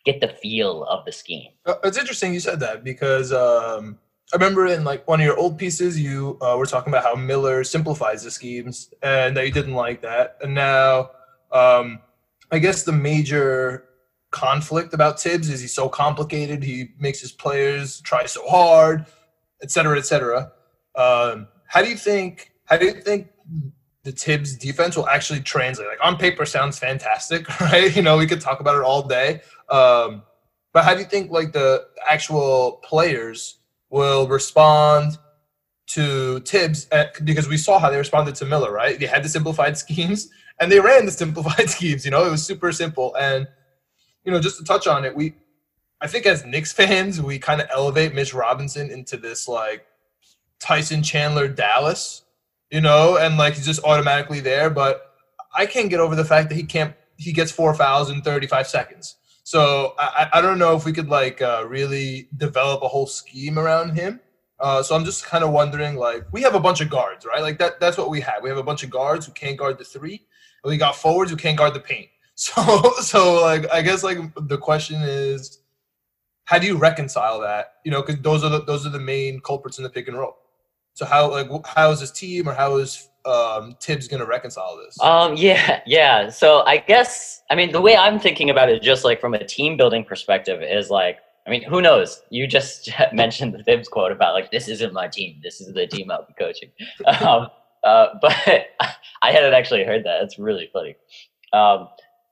[0.06, 1.52] get the feel of the scheme.
[1.66, 4.00] Uh, It's interesting you said that because um,
[4.32, 7.16] I remember in like one of your old pieces, you uh, were talking about how
[7.16, 10.38] Miller simplifies the schemes and that you didn't like that.
[10.42, 11.12] And now,
[11.52, 12.00] um,
[12.52, 13.89] I guess the major
[14.32, 16.64] conflict about Thibs is he's so complicated.
[16.64, 19.06] He makes his players try so hard,
[19.62, 20.52] et cetera, et cetera.
[20.96, 22.54] Um, how do you think?
[22.66, 23.30] How do you think
[24.04, 25.88] the Thibs defense will actually translate?
[25.88, 27.96] Like on paper, sounds fantastic, right?
[27.96, 29.42] You know, we could talk about it all day.
[29.70, 30.24] Um,
[30.74, 33.58] but how do you think like the actual players
[33.90, 35.18] will respond
[35.88, 36.88] to Thibs?
[37.24, 39.00] Because we saw how they responded to Miller, right?
[39.00, 42.06] They had the simplified schemes and they ran the simplified schemes.
[42.06, 43.16] You know, it was super simple.
[43.16, 43.48] And
[44.24, 45.34] you know, just to touch on it, we,
[46.02, 49.86] I think as Knicks fans, we kind of elevate Mitch Robinson into this like
[50.60, 52.24] Tyson Chandler Dallas,
[52.70, 54.70] you know, and like he's just automatically there.
[54.70, 55.14] But
[55.56, 56.94] I can't get over the fact that he can't.
[57.18, 59.18] He gets four fouls in 35 seconds.
[59.44, 63.58] So I, I don't know if we could like uh, really develop a whole scheme
[63.58, 64.20] around him.
[64.60, 67.42] Uh, so I'm just kind of wondering, like, we have a bunch of guards, right?
[67.42, 67.80] Like that.
[67.80, 68.44] That's what we have.
[68.44, 70.22] We have a bunch of guards who can't guard the three,
[70.64, 72.10] and we got forwards who can't guard the paint.
[72.40, 75.60] So, so like, I guess like the question is,
[76.46, 77.74] how do you reconcile that?
[77.84, 80.18] You know, because those are the those are the main culprits in the pick and
[80.18, 80.38] roll.
[80.94, 84.78] So how like how is this team or how is um, Thibs going to reconcile
[84.78, 84.98] this?
[85.02, 86.30] Um, yeah, yeah.
[86.30, 89.44] So I guess I mean the way I'm thinking about it, just like from a
[89.44, 92.22] team building perspective, is like I mean, who knows?
[92.30, 95.42] You just mentioned the Thibs quote about like this isn't my team.
[95.44, 96.70] This is the team I'll be coaching.
[97.06, 97.50] Um,
[97.84, 98.34] uh, but
[99.22, 100.24] I hadn't actually heard that.
[100.24, 100.96] It's really funny.
[101.54, 101.90] Um,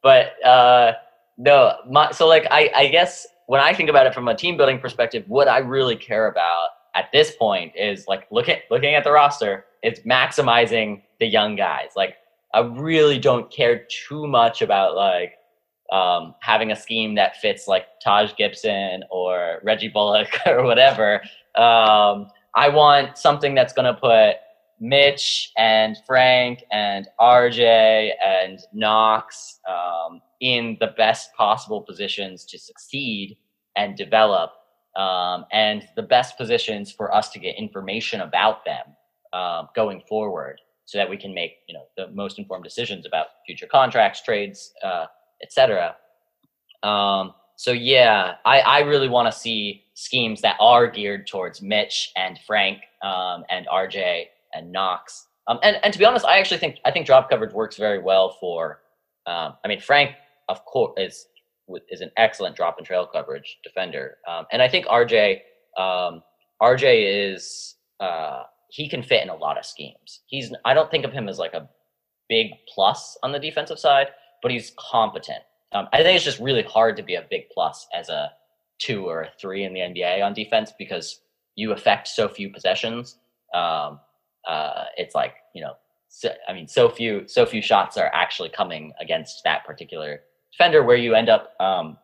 [0.08, 0.94] but uh,
[1.38, 4.56] no, my, so like I, I guess when I think about it from a team
[4.56, 8.96] building perspective, what I really care about at this point is like look at looking
[8.96, 9.66] at the roster.
[9.84, 11.90] It's maximizing the young guys.
[11.98, 12.16] Like
[12.54, 15.34] I really don't care too much about like
[15.92, 21.16] um, having a scheme that fits like Taj Gibson or Reggie Bullock or whatever.
[21.56, 24.38] Um, I want something that's going to put
[24.80, 33.38] Mitch and Frank and RJ and Knox um, in the best possible positions to succeed
[33.76, 34.52] and develop,
[34.96, 38.86] um, and the best positions for us to get information about them
[39.34, 43.28] um, going forward, so that we can make you know the most informed decisions about
[43.46, 45.06] future contracts, trades, uh,
[45.44, 45.96] etc.
[46.84, 52.12] Um, so yeah, I, I really want to see schemes that are geared towards Mitch
[52.16, 54.26] and Frank um, and RJ
[54.58, 55.28] and Knox.
[55.48, 58.00] Um, and, and to be honest, I actually think I think drop coverage works very
[58.00, 58.82] well for.
[59.26, 60.12] Um, I mean, Frank,
[60.50, 61.28] of course, is
[61.90, 65.40] is an excellent drop and trail coverage defender, um, and I think RJ
[65.78, 66.24] um,
[66.62, 70.22] RJ is uh, he can fit in a lot of schemes.
[70.28, 71.70] He's I don't think of him as like a
[72.30, 74.08] big plus on the defensive side,
[74.42, 75.44] but he's competent.
[75.74, 78.32] Um, I think it's just really hard to be a big plus as a
[78.80, 81.22] two or a three in the NBA on defense because
[81.56, 83.18] you affect so few possessions.
[83.54, 84.00] Um,
[84.48, 85.74] uh, it's like you know,
[86.10, 90.84] so, I mean, so few so few shots are actually coming against that particular defender.
[90.84, 91.98] Where you end up um,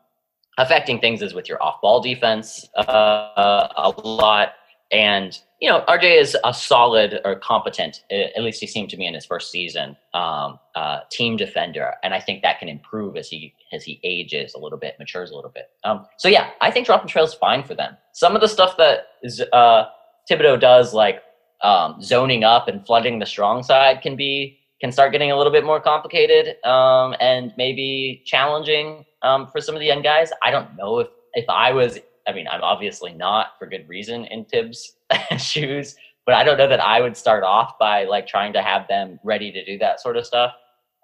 [0.58, 4.54] affecting things is with your off-ball defense uh, a lot,
[4.92, 9.08] and you know, RJ is a solid or competent, at least he seemed to me
[9.08, 13.30] in his first season, um, uh, team defender, and I think that can improve as
[13.30, 15.70] he as he ages a little bit, matures a little bit.
[15.86, 17.96] Um, so yeah, I think drop and trail is fine for them.
[18.12, 19.86] Some of the stuff that is, uh,
[20.30, 21.24] Thibodeau does, like
[21.64, 25.52] um, zoning up and flooding the strong side, can be can start getting a little
[25.52, 30.30] bit more complicated um, and maybe challenging um, for some of the young guys.
[30.44, 34.26] I don't know if if I was I mean, I'm obviously not for good reason
[34.26, 34.96] in Thibs
[35.38, 35.96] shoes,
[36.26, 39.20] but I don't know that I would start off by like trying to have them
[39.24, 40.54] ready to do that sort of stuff.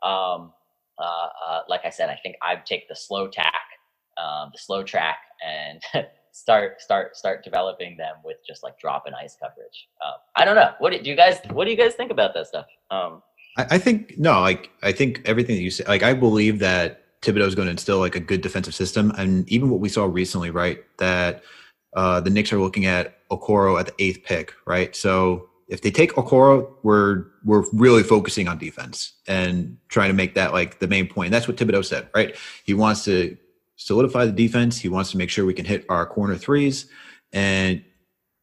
[0.02, 0.54] Um,
[0.98, 3.54] uh, uh, like I said, I think I'd take the slow tack,
[4.18, 5.82] um, the slow track, and
[6.40, 9.88] start start start developing them with just like drop and ice coverage.
[10.06, 10.72] Um, I don't know.
[10.80, 12.66] What do you guys What do you guys think about that stuff?
[12.90, 13.22] Um,
[13.58, 17.04] I, I think no, like I think everything that you say, like I believe that
[17.22, 20.06] Thibodeau is going to instill like a good defensive system, and even what we saw
[20.06, 20.80] recently, right?
[20.98, 21.44] That
[21.94, 24.96] uh, the Knicks are looking at Okoro at the eighth pick, right?
[24.96, 30.36] So if they take Okoro, we're we're really focusing on defense and trying to make
[30.36, 31.28] that like the main point.
[31.28, 32.36] And that's what Thibodeau said, right?
[32.64, 33.38] He wants to
[33.80, 34.78] solidify the defense.
[34.78, 36.88] He wants to make sure we can hit our corner threes,
[37.32, 37.84] and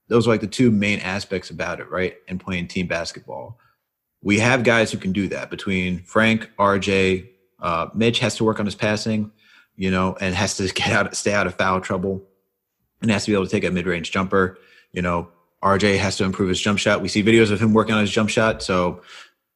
[0.09, 2.16] those are like the two main aspects about it, right?
[2.27, 3.59] And playing team basketball,
[4.22, 7.29] we have guys who can do that between Frank, RJ,
[7.61, 9.31] uh, Mitch has to work on his passing,
[9.77, 12.22] you know, and has to get out, stay out of foul trouble,
[13.03, 14.59] and has to be able to take a mid-range jumper.
[14.92, 15.29] You know,
[15.62, 17.03] RJ has to improve his jump shot.
[17.03, 19.03] We see videos of him working on his jump shot, so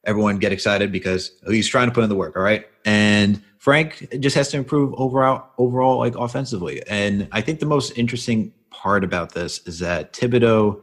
[0.05, 2.37] everyone get excited because he's trying to put in the work.
[2.37, 6.83] All right, and Frank just has to improve overall, overall, like offensively.
[6.89, 10.83] And I think the most interesting part about this is that Thibodeau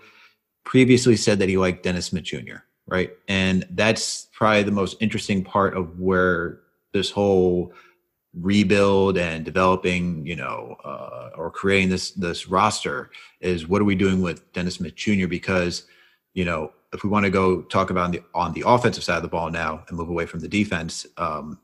[0.64, 2.58] previously said that he liked Dennis Smith Jr.
[2.86, 6.60] Right, and that's probably the most interesting part of where
[6.94, 7.74] this whole
[8.34, 13.10] rebuild and developing, you know, uh, or creating this this roster
[13.42, 15.28] is what are we doing with Dennis Smith Jr.
[15.28, 15.84] Because
[16.36, 19.18] you know, if we want to go talk about on the on the offensive side
[19.18, 21.60] of the ball now and move away from the defense, um,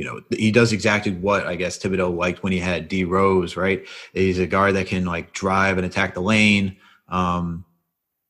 [0.00, 3.54] you know, he does exactly what I guess Thibodeau liked when he had D Rose,
[3.54, 3.86] right?
[4.14, 6.78] He's a guard that can like drive and attack the lane.
[7.10, 7.66] Um,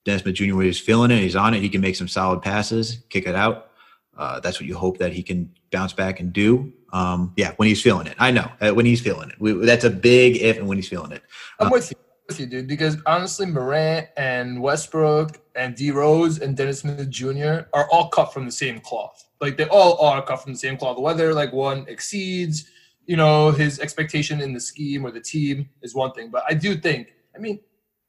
[0.05, 0.61] Dennis Smith Jr.
[0.63, 1.61] he's feeling it, he's on it.
[1.61, 3.71] He can make some solid passes, kick it out.
[4.19, 6.73] Uh, that's what you hope that he can bounce back and do.
[6.93, 8.17] Um, yeah, when he's feeling it.
[8.19, 9.37] I know uh, when he's feeling it.
[9.41, 11.23] We, that's a big if, and when he's feeling it.
[11.61, 12.67] I'm uh, with you, with you, dude.
[12.67, 17.69] Because honestly, Morant and Westbrook and D Rose and Dennis Smith Jr.
[17.73, 19.25] are all cut from the same cloth.
[19.41, 20.99] Like they all are cut from the same cloth.
[20.99, 22.71] Whether like one exceeds,
[23.07, 26.31] you know, his expectation in the scheme or the team is one thing.
[26.31, 27.61] But I do think, I mean,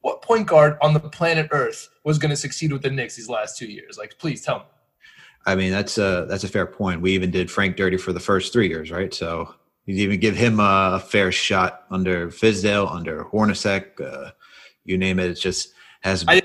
[0.01, 3.29] what point guard on the planet Earth was going to succeed with the Knicks these
[3.29, 3.97] last two years?
[3.97, 4.65] Like, please tell me.
[5.45, 7.01] I mean, that's a that's a fair point.
[7.01, 9.13] We even did Frank dirty for the first three years, right?
[9.13, 14.31] So you even give him a fair shot under Fizdale, under Hornacek, uh,
[14.85, 15.31] you name it.
[15.31, 16.23] It just has.
[16.27, 16.41] I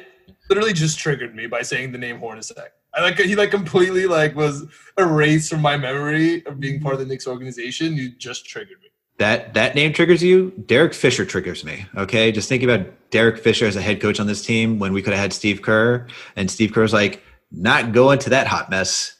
[0.48, 2.68] literally just triggered me by saying the name Hornacek.
[2.96, 4.64] I like he like completely like was
[4.98, 7.94] erased from my memory of being part of the Knicks organization.
[7.94, 8.88] You just triggered me.
[9.18, 10.50] That that name triggers you.
[10.66, 11.86] Derek Fisher triggers me.
[11.96, 15.02] Okay, just think about Derek Fisher as a head coach on this team when we
[15.02, 16.06] could have had Steve Kerr,
[16.36, 19.16] and Steve Kerr's like not going to that hot mess,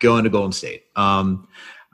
[0.00, 0.84] going to Golden State.
[0.96, 1.46] Um,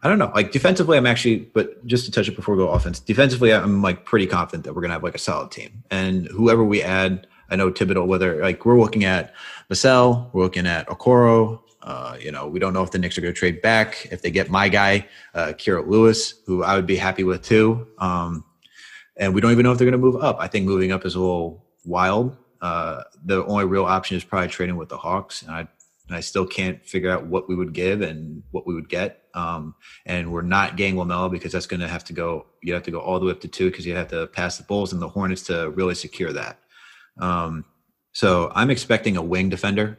[0.03, 0.31] I don't know.
[0.35, 3.83] Like defensively, I'm actually, but just to touch it before we go offense, defensively, I'm
[3.83, 7.27] like pretty confident that we're gonna have like a solid team, and whoever we add,
[7.51, 8.07] I know Thibodeau.
[8.07, 9.35] Whether like we're looking at
[9.71, 11.61] Vassell, we're looking at Okoro.
[11.83, 14.09] Uh, you know, we don't know if the Knicks are going to trade back.
[14.11, 17.87] If they get my guy, uh, Kira Lewis, who I would be happy with too.
[17.99, 18.45] Um,
[19.17, 20.37] and we don't even know if they're going to move up.
[20.39, 22.37] I think moving up is a little wild.
[22.61, 25.69] Uh, the only real option is probably trading with the Hawks, and I
[26.09, 29.25] and I still can't figure out what we would give and what we would get.
[29.35, 29.75] Um,
[30.07, 32.47] and we're not getting Lamelo because that's going to have to go.
[32.63, 34.57] You have to go all the way up to two because you have to pass
[34.57, 36.59] the Bulls and the Hornets to really secure that.
[37.19, 37.65] Um,
[38.13, 39.99] so I'm expecting a wing defender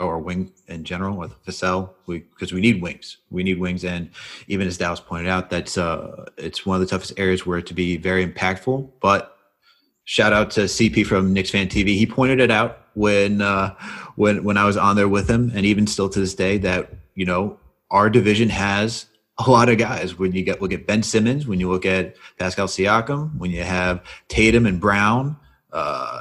[0.00, 3.18] or wing in general with Vassell because we, we need wings.
[3.30, 4.10] We need wings, and
[4.46, 7.66] even as Dallas pointed out, that's uh, it's one of the toughest areas where it
[7.66, 8.90] to be very impactful.
[9.00, 9.36] But
[10.04, 11.88] shout out to CP from Knicks Fan TV.
[11.88, 13.74] He pointed it out when uh,
[14.16, 16.90] when when I was on there with him, and even still to this day, that
[17.14, 17.58] you know
[17.90, 19.06] our division has
[19.38, 20.18] a lot of guys.
[20.18, 23.64] When you get look at Ben Simmons, when you look at Pascal Siakam, when you
[23.64, 25.36] have Tatum and Brown.
[25.70, 26.20] Uh,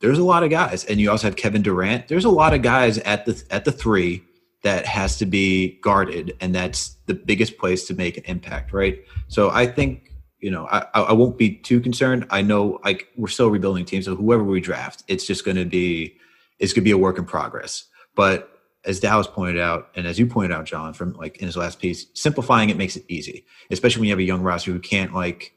[0.00, 2.08] there's a lot of guys, and you also have Kevin Durant.
[2.08, 4.22] There's a lot of guys at the at the three
[4.62, 9.02] that has to be guarded, and that's the biggest place to make an impact, right?
[9.28, 12.26] So I think you know I I won't be too concerned.
[12.30, 15.64] I know like we're still rebuilding teams, so whoever we draft, it's just going to
[15.64, 16.16] be
[16.58, 17.84] it's going to be a work in progress.
[18.14, 18.50] But
[18.84, 21.80] as Dallas pointed out, and as you pointed out, John, from like in his last
[21.80, 25.12] piece, simplifying it makes it easy, especially when you have a young roster who can't
[25.12, 25.52] like,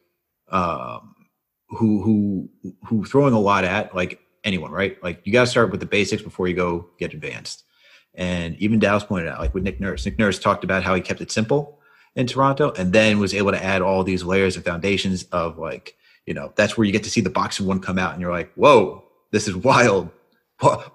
[0.50, 1.16] um,
[1.70, 2.50] who who
[2.88, 5.02] who throwing a lot at like anyone, right?
[5.04, 7.64] Like you got to start with the basics before you go get advanced.
[8.14, 11.02] And even Dallas pointed out, like with Nick Nurse, Nick Nurse talked about how he
[11.02, 11.80] kept it simple
[12.16, 15.96] in Toronto and then was able to add all these layers and foundations of like,
[16.26, 18.22] you know, that's where you get to see the box and one come out and
[18.22, 20.10] you're like, whoa, this is wild.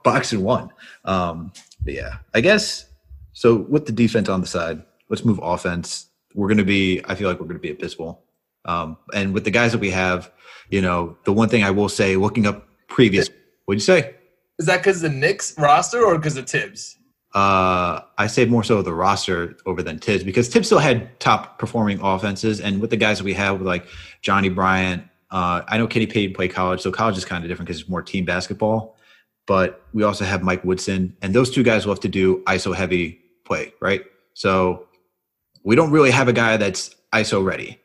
[0.04, 0.70] Box and one.
[1.04, 2.86] Um, but yeah, I guess
[3.36, 6.06] so with the defense on the side, let's move offense.
[6.34, 8.22] We're going to be, I feel like we're going to be abysmal.
[8.64, 10.32] Um, and with the guys that we have,
[10.70, 12.65] you know, the one thing I will say, looking up
[12.96, 13.28] previous.
[13.66, 14.14] What'd you say?
[14.58, 16.96] Is that because the Knicks roster or because of Thibs?
[17.34, 21.58] Uh, I say more so the roster over than Thibs because Thibs still had top
[21.58, 23.86] performing offenses, and with the guys that we have, with like
[24.22, 27.66] Johnnie Bryant, uh, I know Kenny Payton played college, so college is kind of different
[27.66, 28.96] because it's more team basketball.
[29.46, 32.74] But we also have Mike Woodson, and those two guys will have to do ISO
[32.74, 34.04] heavy play, right?
[34.32, 34.86] So
[35.64, 37.78] we don't really have a guy that's ISO ready.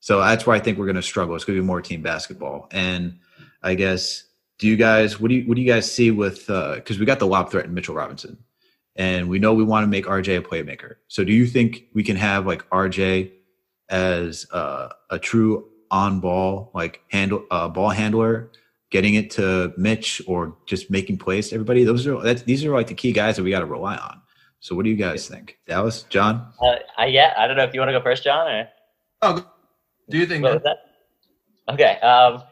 [0.00, 1.36] So that's where I think we're going to struggle.
[1.36, 3.20] It's going to be more team basketball, and
[3.62, 4.24] I guess
[4.58, 7.06] do you guys what do you what do you guys see with because uh, we
[7.06, 8.38] got the lob threat in Mitchell Robinson,
[8.96, 10.96] and we know we want to make RJ a playmaker.
[11.08, 13.32] So do you think we can have like RJ
[13.88, 18.50] as uh, a true on ball like handle uh, ball handler,
[18.90, 21.84] getting it to Mitch or just making plays to everybody?
[21.84, 24.22] Those are that's, these are like the key guys that we got to rely on.
[24.60, 26.52] So what do you guys think, Dallas, John?
[26.60, 28.68] Uh, I, yeah, I don't know if you want to go first, John, or
[29.22, 29.46] oh,
[30.08, 30.78] do you think that?
[31.68, 31.98] Okay.
[32.00, 32.42] Um,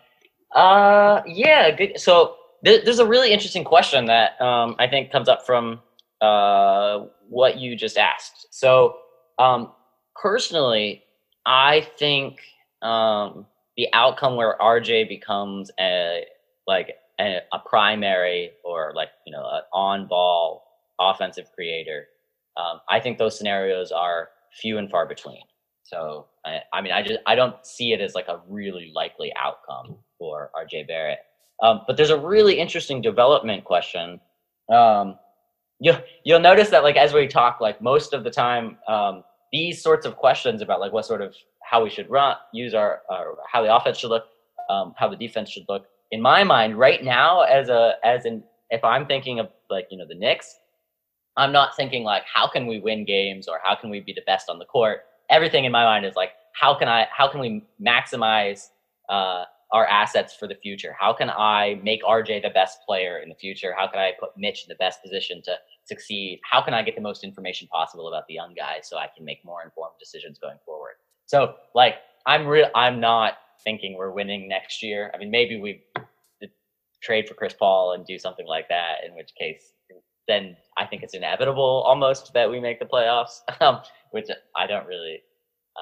[0.55, 1.71] uh, yeah.
[1.71, 2.01] Good.
[2.01, 5.81] So there, there's a really interesting question that um, I think comes up from
[6.21, 8.47] uh, what you just asked.
[8.51, 8.97] So
[9.39, 9.73] um,
[10.15, 11.05] personally,
[11.45, 12.41] I think
[12.83, 13.47] um,
[13.77, 16.25] the outcome where RJ becomes a
[16.67, 20.65] like a, a primary or like you know an on-ball
[21.01, 22.07] offensive creator,
[22.57, 25.43] um, I think those scenarios are few and far between.
[25.83, 29.33] So I, I, mean, I just I don't see it as like a really likely
[29.37, 31.19] outcome for RJ Barrett.
[31.63, 34.21] Um, but there's a really interesting development question.
[34.73, 35.19] Um,
[35.81, 39.23] you'll you'll notice that like as we talk, like most of the time, um,
[39.53, 43.03] these sorts of questions about like what sort of how we should run, use our,
[43.11, 44.25] our how the offense should look,
[44.71, 45.85] um, how the defense should look.
[46.11, 49.99] In my mind, right now, as a as in if I'm thinking of like you
[49.99, 50.57] know the Knicks,
[51.37, 54.23] I'm not thinking like how can we win games or how can we be the
[54.27, 55.01] best on the court.
[55.29, 58.69] Everything in my mind is like how can I how can we maximize
[59.09, 59.45] uh,
[59.75, 60.95] our assets for the future?
[60.99, 63.75] How can I make RJ the best player in the future?
[63.77, 66.41] How can I put Mitch in the best position to succeed?
[66.49, 69.25] How can I get the most information possible about the young guys so I can
[69.25, 70.95] make more informed decisions going forward?
[71.27, 75.11] So like I'm real I'm not thinking we're winning next year.
[75.13, 75.83] I mean maybe we
[77.03, 79.73] trade for Chris Paul and do something like that, in which case
[80.27, 83.81] then I think it's inevitable almost that we make the playoffs, um,
[84.13, 85.19] which I don't really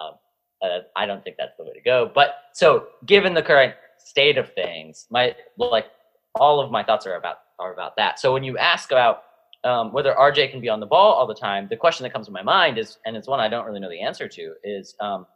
[0.00, 0.14] um,
[0.62, 2.10] uh, I don't think that's the way to go.
[2.14, 3.74] But so given the current
[4.04, 5.86] state of things, my like
[6.34, 8.18] all of my thoughts are about are about that.
[8.18, 9.22] So when you ask about
[9.64, 12.26] um, whether RJ can be on the ball all the time, the question that comes
[12.26, 14.94] to my mind is, and it's one I don't really know the answer to, is
[15.00, 15.26] um,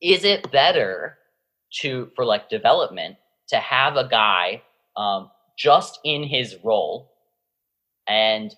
[0.00, 1.18] is it better
[1.80, 3.16] to for like development
[3.48, 4.62] to have a guy
[4.96, 7.12] um, just in his role
[8.08, 8.54] and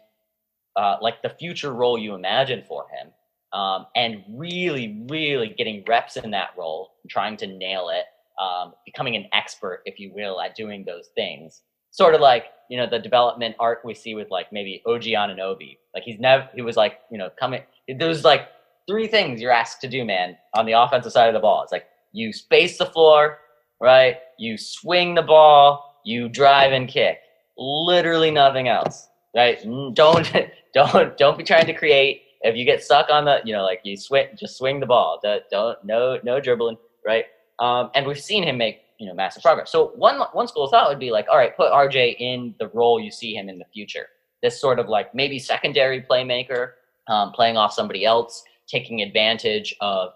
[0.76, 3.12] uh, like the future role you imagine for him
[3.52, 8.04] um, and really, really getting reps in that role, trying to nail it,
[8.40, 11.62] um, becoming an expert, if you will, at doing those things.
[11.90, 15.78] Sort of like you know the development arc we see with like maybe OG Anunoby.
[15.94, 17.62] Like he's never he was like you know coming.
[17.88, 18.48] There's like
[18.88, 21.62] three things you're asked to do, man, on the offensive side of the ball.
[21.62, 23.38] It's like you space the floor,
[23.80, 24.16] right?
[24.38, 27.18] You swing the ball, you drive and kick.
[27.56, 29.58] Literally nothing else, right?
[29.94, 30.32] Don't
[30.74, 33.80] don't don't be trying to create if you get stuck on the, you know, like
[33.84, 35.18] you swing, just swing the ball.
[35.22, 37.24] Don't, don't no, no dribbling, right?
[37.60, 39.70] Um, and we've seen him make, you know, massive progress.
[39.70, 42.68] So one one school of thought would be like, all right, put RJ in the
[42.68, 44.06] role you see him in the future.
[44.42, 46.72] This sort of like maybe secondary playmaker,
[47.08, 50.10] um, playing off somebody else, taking advantage of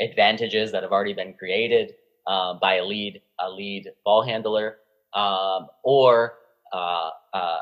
[0.00, 1.94] advantages that have already been created
[2.26, 4.78] uh, by a lead a lead ball handler,
[5.14, 6.34] um, or
[6.72, 7.58] uh, uh,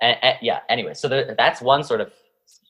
[0.00, 0.60] and, and, yeah.
[0.68, 2.12] Anyway, so there, that's one sort of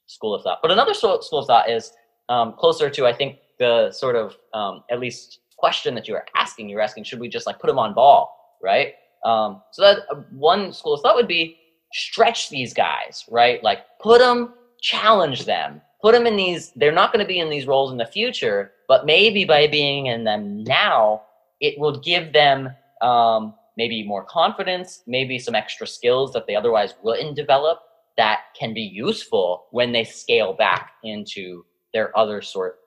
[0.06, 0.58] school of thought.
[0.62, 1.92] But another school of thought is
[2.28, 6.26] um, closer to, I think, the sort of um, at least question that you are
[6.36, 6.68] asking.
[6.68, 8.94] You're asking, should we just like put them on ball, right?
[9.24, 11.58] Um, so that uh, one school of thought would be
[11.92, 13.62] stretch these guys, right?
[13.62, 16.72] Like put them, challenge them, put them in these.
[16.76, 20.06] They're not going to be in these roles in the future, but maybe by being
[20.06, 21.22] in them now,
[21.60, 26.94] it will give them um, maybe more confidence, maybe some extra skills that they otherwise
[27.02, 27.80] wouldn't develop
[28.16, 32.78] that can be useful when they scale back into their other sort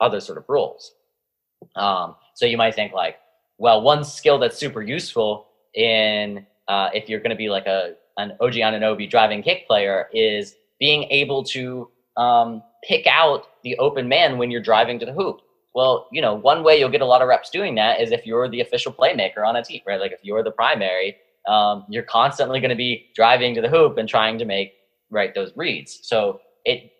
[0.00, 0.92] other sort of roles.
[1.74, 3.16] Um, so you might think like,
[3.58, 7.94] well, one skill that's super useful in uh, if you're going to be like a
[8.18, 14.08] an OG Anunoby driving kick player is being able to um, pick out the open
[14.08, 15.40] man when you're driving to the hoop.
[15.74, 18.24] Well, you know, one way you'll get a lot of reps doing that is if
[18.24, 20.00] you're the official playmaker on a team, right?
[20.00, 23.98] Like if you're the primary, um, you're constantly going to be driving to the hoop
[23.98, 24.72] and trying to make
[25.10, 26.00] right those reads.
[26.02, 26.92] So it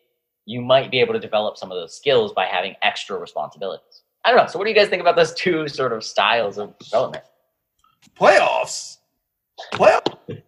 [0.44, 4.02] you might be able to develop some of those skills by having extra responsibilities.
[4.26, 4.46] I don't know.
[4.48, 7.24] So what do you guys think about those two sort of styles of development?
[8.18, 8.98] Playoffs.
[9.72, 10.16] Playoffs.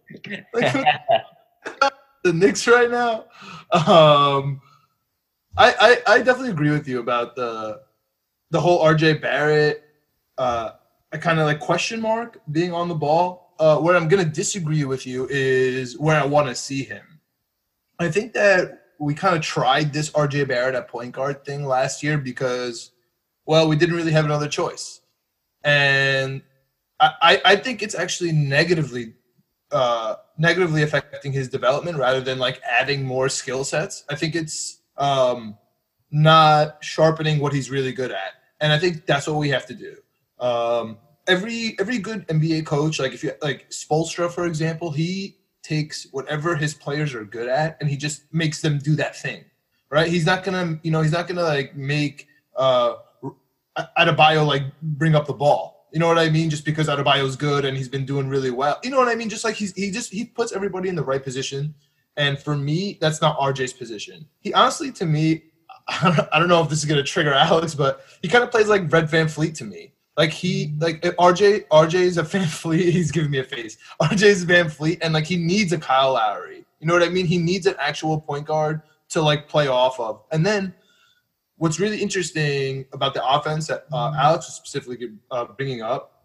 [2.25, 3.27] the Knicks right now.
[3.73, 4.61] Um,
[5.57, 7.83] I, I I definitely agree with you about the
[8.51, 9.85] the whole RJ Barrett.
[10.37, 10.73] Uh,
[11.13, 14.31] I kind of like question mark being on the ball uh, where I'm going to
[14.31, 17.21] disagree with you is where I want to see him.
[17.99, 22.03] I think that we kind of tried this RJ Barrett at point guard thing last
[22.03, 22.93] year because,
[23.49, 25.01] well, we didn't really have another choice.
[25.65, 26.43] And
[27.01, 29.15] I, I think it's actually negatively
[29.73, 34.05] uh, negatively affecting his development rather than like adding more skill sets.
[34.11, 35.57] I think it's um,
[36.11, 38.35] not sharpening what he's really good at.
[38.61, 39.97] And I think that's what we have to do.
[40.45, 46.07] Um, every every good NBA coach, like if you like Spoelstra, for example, he takes
[46.11, 49.45] whatever his players are good at and he just makes them do that thing,
[49.89, 50.09] right?
[50.09, 52.97] He's not gonna, you know, he's not gonna like make uh
[53.99, 55.87] Adebayo like bring up the ball.
[55.93, 56.51] You know what I mean?
[56.51, 58.79] Just because Adebayo's good and he's been doing really well.
[58.83, 59.29] You know what I mean?
[59.29, 61.75] Just like he's he just he puts everybody in the right position.
[62.17, 64.27] And for me, that's not RJ's position.
[64.41, 65.45] He honestly, to me,
[65.89, 68.93] I don't know if this is gonna trigger Alex, but he kind of plays like
[68.93, 69.95] Red VanVleet to me.
[70.17, 72.91] Like he like RJ RJ is a VanVleet.
[72.91, 73.79] He's giving me a face.
[74.03, 76.65] RJ is VanVleet, and like he needs a Kyle Lowry.
[76.81, 77.27] You know what I mean?
[77.27, 80.23] He needs an actual point guard to like play off of.
[80.33, 80.75] And then
[81.59, 86.25] what's really interesting about the offense that uh, Alex was specifically uh, bringing up,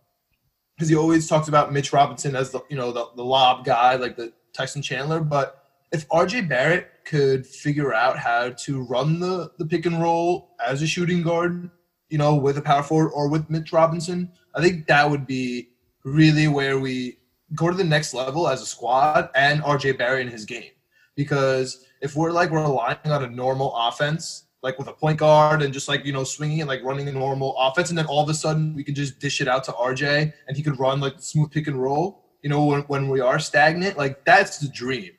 [0.76, 3.96] because he always talks about Mitch Robinson as the you know the, the lob guy,
[3.96, 5.20] like the Tyson Chandler.
[5.20, 10.56] But if RJ Barrett could figure out how to run the the pick and roll
[10.66, 11.70] as a shooting guard,
[12.10, 15.70] you know, with a power forward or with Mitch Robinson, I think that would be
[16.04, 17.18] really where we
[17.56, 20.72] go to the next level as a squad and RJ Barrett in his game.
[21.16, 25.74] Because if we're like relying on a normal offense, like with a point guard and
[25.74, 28.30] just like, you know, swinging and like running a normal offense, and then all of
[28.30, 31.16] a sudden we could just dish it out to RJ and he could run like
[31.20, 35.12] smooth pick and roll, you know, when, when we are stagnant, like that's the dream.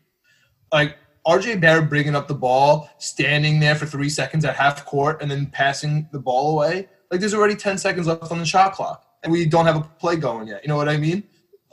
[0.72, 5.20] Like RJ Barrett bringing up the ball, standing there for three seconds at half court,
[5.20, 6.88] and then passing the ball away.
[7.10, 9.80] Like there's already 10 seconds left on the shot clock, and we don't have a
[9.80, 10.62] play going yet.
[10.64, 11.22] You know what I mean?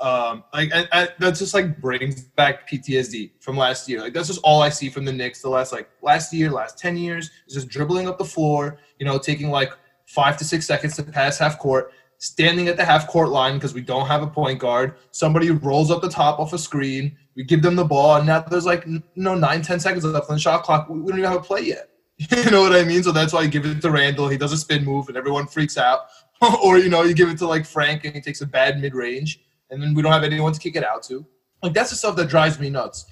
[0.02, 4.02] Um, like and, and that's just like brings back PTSD from last year.
[4.02, 6.80] Like that's just all I see from the Knicks the last like last year, last
[6.80, 8.80] ten years is just dribbling up the floor.
[8.98, 9.72] You know, taking like
[10.08, 13.76] five to six seconds to pass half court, standing at the half court line because
[13.76, 14.96] we don't have a point guard.
[15.12, 17.16] Somebody rolls up the top off a screen.
[17.36, 20.32] We give them the ball, and now there's like you know nine ten seconds left
[20.32, 20.90] on the shot clock.
[20.90, 21.90] We don't even have a play yet.
[22.32, 23.02] You know what I mean?
[23.04, 24.28] So that's why you give it to Randle.
[24.28, 26.02] He does a spin move, and everyone freaks out.
[26.64, 28.96] or you know, you give it to like Frank, and he takes a bad mid
[28.96, 29.40] range
[29.72, 31.26] and then we don't have anyone to kick it out to.
[31.64, 33.06] Like that's the stuff that drives me nuts.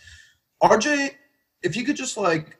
[0.61, 1.11] RJ,
[1.63, 2.57] if he could just like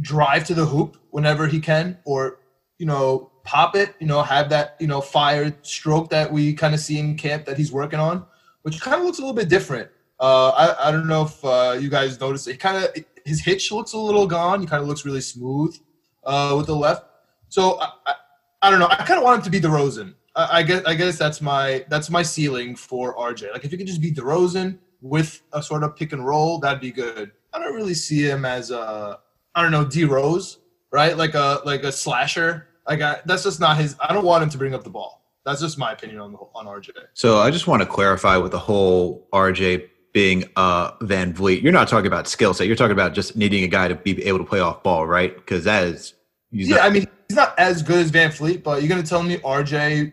[0.00, 2.38] drive to the hoop whenever he can, or
[2.78, 6.74] you know, pop it, you know, have that you know fire stroke that we kind
[6.74, 8.24] of see in camp that he's working on,
[8.62, 9.88] which kind of looks a little bit different.
[10.20, 12.60] Uh, I, I don't know if uh, you guys noticed it.
[12.60, 14.60] Kind of his hitch looks a little gone.
[14.60, 15.76] He kind of looks really smooth
[16.24, 17.04] uh, with the left.
[17.48, 18.14] So I, I,
[18.62, 18.88] I don't know.
[18.88, 20.14] I kind of want him to be the DeRozan.
[20.34, 23.52] I guess I guess that's my that's my ceiling for RJ.
[23.52, 26.80] Like if you could just be DeRozan with a sort of pick and roll, that'd
[26.80, 27.32] be good.
[27.52, 29.18] I don't really see him as a
[29.54, 30.58] I don't know D Rose,
[30.90, 31.16] right?
[31.16, 32.68] Like a like a slasher.
[32.88, 33.94] Like I, that's just not his.
[34.00, 35.22] I don't want him to bring up the ball.
[35.44, 36.90] That's just my opinion on the, on RJ.
[37.14, 41.62] So I just want to clarify with the whole RJ being uh VanVleet.
[41.62, 42.66] You're not talking about skill set.
[42.66, 45.34] You're talking about just needing a guy to be able to play off ball, right?
[45.36, 46.14] Because that is.
[46.50, 49.36] Yeah, not- I mean he's not as good as VanVleet, but you're gonna tell me
[49.38, 50.12] RJ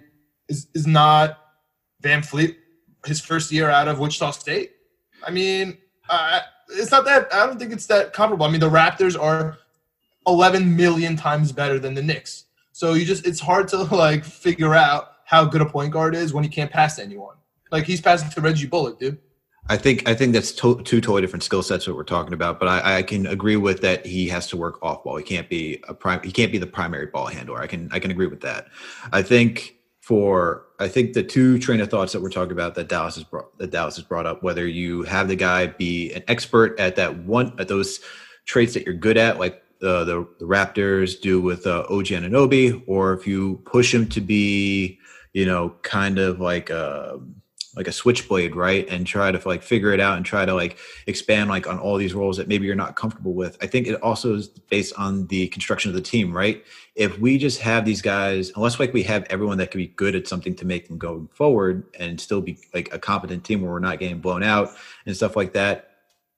[0.50, 1.38] is is not
[2.04, 2.56] VanVleet
[3.06, 4.72] his first year out of Wichita State.
[5.26, 5.78] I mean,
[6.10, 7.34] uh, it's not that.
[7.34, 8.46] I don't think it's that comparable.
[8.46, 9.58] I mean, the Raptors are
[10.28, 12.46] 11 million times better than the Knicks.
[12.72, 16.34] So you just it's hard to like figure out how good a point guard is
[16.34, 17.36] when he can't pass anyone.
[17.72, 19.20] Like he's passing to Reggie Bullock, dude.
[19.68, 22.60] I think I think that's to- two totally different skill sets what we're talking about.
[22.60, 24.04] But I, I, can agree with that.
[24.04, 25.18] He has to work off ball.
[25.18, 26.22] He can't be a prime.
[26.24, 27.60] He can't be the primary ball handler.
[27.60, 28.68] I can I can agree with that.
[29.14, 29.76] I think
[30.10, 33.24] for I think the two train of thoughts that we're talking about that Dallas has
[33.24, 36.96] brought that Dallas has brought up, whether you have the guy be an expert at
[36.96, 38.00] that one at those
[38.46, 42.82] traits that you're good at, like uh, the the Raptors do with uh, OG Anunoby,
[42.88, 44.98] or if you push him to be,
[45.34, 47.39] you know, kind of like um,
[47.76, 48.88] like a switchblade, right?
[48.90, 51.98] And try to like figure it out and try to like expand like on all
[51.98, 53.58] these roles that maybe you're not comfortable with.
[53.62, 56.64] I think it also is based on the construction of the team, right?
[56.96, 60.16] If we just have these guys, unless like we have everyone that can be good
[60.16, 63.72] at something to make them go forward and still be like a competent team where
[63.72, 64.72] we're not getting blown out
[65.06, 65.90] and stuff like that,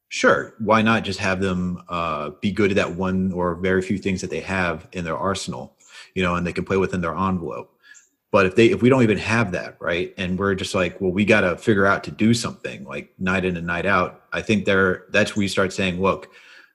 [0.09, 3.97] sure why not just have them uh, be good at that one or very few
[3.97, 5.73] things that they have in their arsenal
[6.15, 7.79] you know and they can play within their envelope
[8.32, 11.11] but if they if we don't even have that, right, and we're just like, well,
[11.11, 14.23] we got to figure out to do something like night in and night out.
[14.32, 16.32] I think there that's where you start saying, look,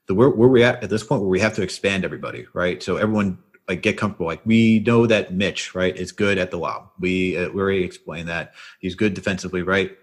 [0.07, 2.83] the where, where we at at this point where we have to expand everybody, right?
[2.83, 3.39] So everyone
[3.69, 4.27] like get comfortable.
[4.27, 6.91] Like we know that Mitch, right, is good at the lob.
[7.01, 9.97] We uh, we already explained that he's good defensively, right?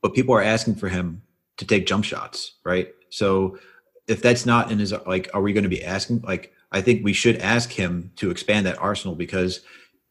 [0.00, 1.22] But people are asking for him
[1.56, 2.94] to take jump shots, right?
[3.10, 3.58] So
[4.06, 6.20] if that's not in his like, are we going to be asking?
[6.20, 9.60] Like, I think we should ask him to expand that arsenal because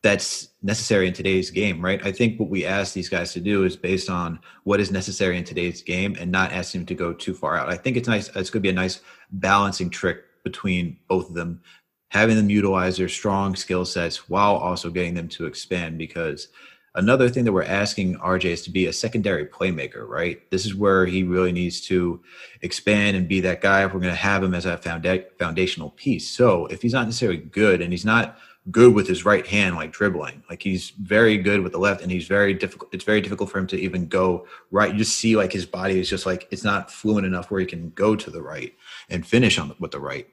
[0.07, 1.99] that's necessary in today's game, right?
[2.05, 5.37] I think what we ask these guys to do is based on what is necessary
[5.37, 7.67] in today's game and not asking them to go too far out.
[7.67, 8.29] I think it's nice.
[8.29, 9.01] It's going to be a nice
[9.31, 11.61] balancing trick between both of them,
[12.07, 15.97] having them utilize their strong skill sets while also getting them to expand.
[15.97, 16.47] Because
[16.95, 20.49] another thing that we're asking RJ is to be a secondary playmaker, right?
[20.51, 22.21] This is where he really needs to
[22.61, 25.89] expand and be that guy if we're going to have him as a founda- foundational
[25.89, 26.29] piece.
[26.29, 28.37] So if he's not necessarily good and he's not
[28.71, 30.43] good with his right hand, like dribbling.
[30.49, 32.93] Like he's very good with the left, and he's very difficult.
[32.93, 34.91] It's very difficult for him to even go right.
[34.91, 37.65] You just see like his body is just like it's not fluent enough where he
[37.65, 38.73] can go to the right
[39.09, 40.27] and finish on the, with the right.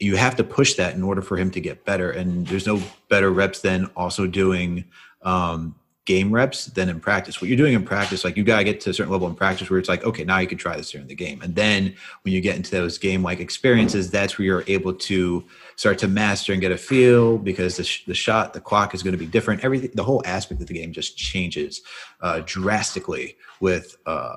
[0.00, 2.10] you have to push that in order for him to get better.
[2.10, 4.84] And there's no better reps than also doing
[5.22, 5.74] um,
[6.06, 7.40] game reps than in practice.
[7.40, 9.68] What you're doing in practice, like you gotta get to a certain level in practice
[9.68, 11.42] where it's like, okay, now you can try this during the game.
[11.42, 15.44] And then when you get into those game like experiences, that's where you're able to
[15.80, 19.02] start to master and get a feel because the, sh- the shot, the clock is
[19.02, 19.64] going to be different.
[19.64, 21.80] Everything, the whole aspect of the game just changes
[22.20, 24.36] uh, drastically with uh,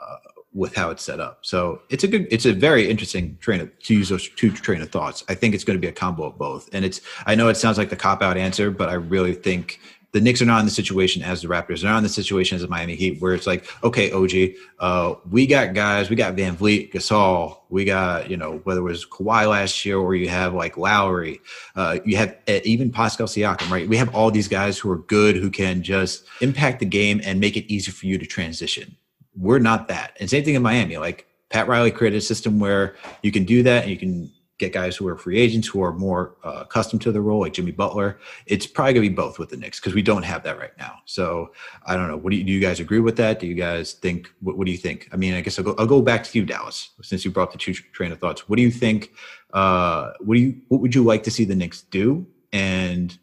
[0.54, 1.40] with how it's set up.
[1.42, 4.82] So it's a good, it's a very interesting train of to use those two train
[4.82, 5.26] of thoughts.
[5.28, 6.70] I think it's going to be a combo of both.
[6.72, 9.82] And it's, I know it sounds like the cop out answer, but I really think
[10.14, 11.82] the Knicks are not in the situation as the Raptors.
[11.82, 15.16] They're not in the situation as the Miami Heat, where it's like, okay, OG, uh,
[15.30, 19.50] we got guys, we got VanVleet, Gasol, we got, you know, whether it was Kawhi
[19.50, 21.42] last year or you have like Lowry,
[21.76, 23.90] uh, you have uh, even Pascal Siakam, right?
[23.90, 27.40] We have all these guys who are good, who can just impact the game and
[27.40, 28.96] make it easy for you to transition
[29.36, 30.16] we're not that.
[30.20, 30.98] And same thing in Miami.
[30.98, 34.74] Like Pat Riley created a system where you can do that and you can get
[34.74, 37.72] guys who are free agents who are more uh, accustomed to the role, like Jimmy
[37.72, 38.20] Butler.
[38.46, 41.00] It's probably gonna be both with the Knicks because we don't have that right now.
[41.06, 41.52] So
[41.86, 42.18] I don't know.
[42.18, 43.40] What do you, do you guys agree with that?
[43.40, 44.32] Do you guys think?
[44.42, 45.10] What, what do you think?
[45.12, 47.52] I mean, I guess I'll go, I'll go back to you, Dallas, since you brought
[47.52, 48.48] the two train of thoughts.
[48.48, 49.12] What do you think?
[49.54, 50.62] Uh, what do you?
[50.68, 52.28] What would you like to see the Knicks do?
[52.52, 53.18] And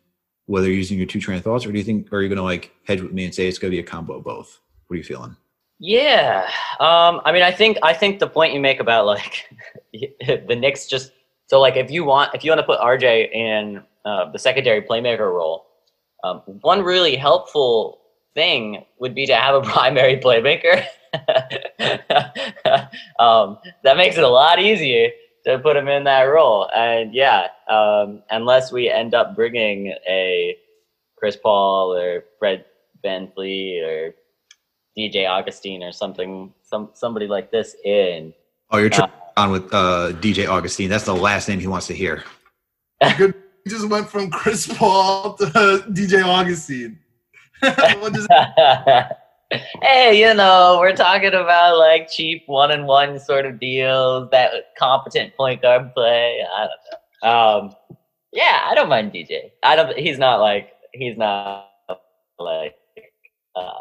[0.46, 2.72] whether using your two train of thoughts, or do you think, are you gonna like
[2.84, 4.60] hedge with me and say it's gonna be a combo of both?
[4.88, 5.36] What are you feeling?
[5.78, 6.46] Yeah,
[6.78, 9.48] um, I mean, I think I think the point you make about like
[9.92, 11.12] the Knicks just
[11.50, 14.82] so like if you want if you want to put RJ in uh, the secondary
[14.82, 15.66] playmaker role,
[16.22, 17.98] um, one really helpful
[18.34, 20.84] thing would be to have a primary playmaker.
[23.18, 25.08] um, that makes it a lot easier
[25.44, 26.70] to put him in that role.
[26.72, 30.56] And yeah, um, unless we end up bringing a
[31.16, 32.64] Chris Paul or Fred
[33.04, 34.14] VanVleet or
[34.96, 38.34] DJ Augustin or something, some somebody like this in.
[38.70, 40.88] Oh, you're trying uh, on with uh, DJ Augustin.
[40.88, 42.22] That's the last name he wants to hear.
[43.16, 43.34] Good.
[43.64, 45.46] He just went from Chris Paul to
[45.90, 46.98] DJ Augustin.
[49.82, 54.52] hey, you know, we're talking about like cheap one and one sort of deals, that
[54.78, 56.44] competent point guard play.
[56.54, 56.70] I don't
[57.22, 57.30] know.
[57.30, 57.74] Um,
[58.32, 59.50] yeah, I don't mind DJ.
[59.62, 59.96] I don't.
[59.98, 61.68] He's not like he's not
[62.38, 62.76] like
[63.56, 63.72] uh,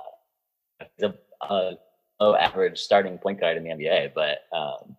[0.80, 1.74] he's a, a
[2.20, 4.98] low average starting point guard in the NBA, but um,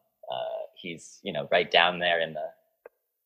[0.80, 2.46] he's you know right down there in the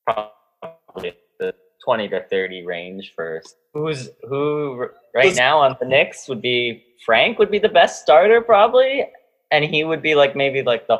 [0.07, 3.43] probably the twenty to thirty range for
[3.73, 8.41] who's who right now on the Knicks would be Frank would be the best starter
[8.41, 9.07] probably,
[9.51, 10.99] and he would be like maybe like the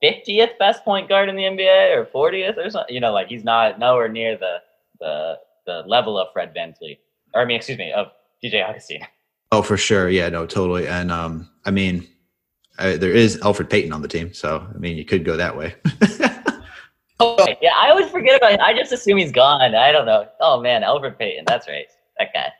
[0.00, 2.94] fiftieth best point guard in the NBA or fortieth or something.
[2.94, 4.58] You know, like he's not nowhere near the
[5.00, 6.98] the the level of Fred VanVleet,
[7.34, 8.08] or I mean, excuse me, of
[8.42, 9.02] DJ Augustin.
[9.50, 10.10] Oh, for sure.
[10.10, 10.86] Yeah, no, totally.
[10.86, 12.06] And um, I mean,
[12.78, 15.56] I, there is Elfrid Payton on the team, so I mean, you could go that
[15.56, 15.74] way.
[17.20, 18.60] oh, yeah, I always forget about him.
[18.60, 19.74] I just assume he's gone.
[19.74, 20.28] I don't know.
[20.40, 21.44] Oh man, Elfrid Payton.
[21.46, 21.86] That's right.
[22.18, 22.52] That guy.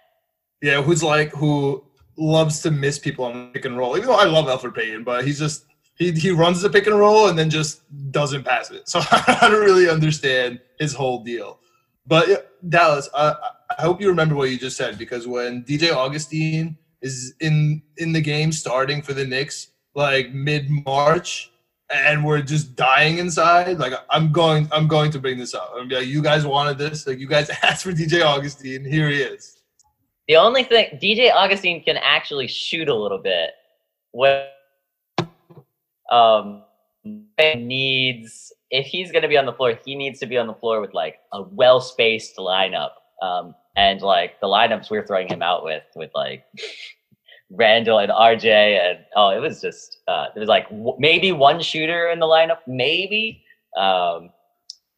[0.60, 1.84] Yeah, who's like who
[2.16, 3.96] loves to miss people on pick and roll.
[3.96, 5.64] Even though I love Elfrid Payton, but he's just
[5.96, 8.88] he he runs the pick and roll and then just doesn't pass it.
[8.88, 11.60] So I don't really understand his whole deal.
[12.06, 12.36] But yeah,
[12.68, 13.34] Dallas, I,
[13.78, 18.12] I hope you remember what you just said because when DJ Augustin is in in
[18.12, 19.68] the game starting for the Knicks
[19.98, 21.50] like mid March
[21.92, 25.72] and we're just dying inside, like I'm going I'm going to bring this up.
[25.76, 29.20] I'm like, you guys wanted this, like you guys asked for DJ Augustin, here he
[29.20, 29.60] is.
[30.28, 33.50] The only thing DJ Augustin can actually shoot a little bit.
[34.12, 34.52] What
[36.10, 36.62] um
[37.04, 40.54] needs if he's going to be on the floor, he needs to be on the
[40.54, 42.90] floor with like a well spaced lineup.
[43.20, 46.44] Um, and like the lineups we are throwing him out with, with like
[47.50, 51.62] Randle and RJ, and oh, it was just uh, there was like w- maybe one
[51.62, 53.42] shooter in the lineup, maybe.
[53.76, 54.30] Um,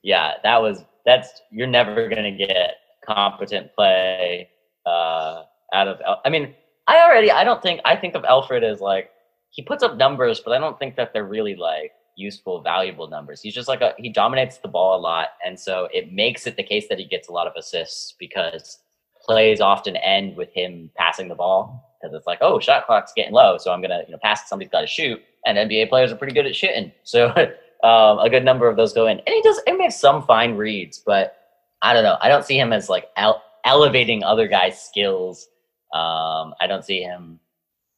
[0.03, 2.75] yeah, that was that's you're never gonna get
[3.07, 4.49] competent play
[4.87, 5.43] uh,
[5.73, 6.01] out of.
[6.25, 6.55] I mean,
[6.87, 9.11] I already I don't think I think of Elfrid as like
[9.51, 13.41] he puts up numbers, but I don't think that they're really like useful, valuable numbers.
[13.41, 16.57] He's just like a he dominates the ball a lot, and so it makes it
[16.57, 18.79] the case that he gets a lot of assists because
[19.23, 23.33] plays often end with him passing the ball because it's like, oh, shot clock's getting
[23.33, 24.49] low, so I'm gonna you know pass.
[24.49, 27.29] Somebody's got to shoot, and NBA players are pretty good at shooting, so
[27.85, 29.19] um, a good number of those go in.
[29.19, 31.37] And he does he makes some fine reads, but
[31.83, 32.17] I don't know.
[32.21, 35.49] I don't see him as like ele- elevating other guys' skills.
[35.95, 37.41] Um, I don't see him.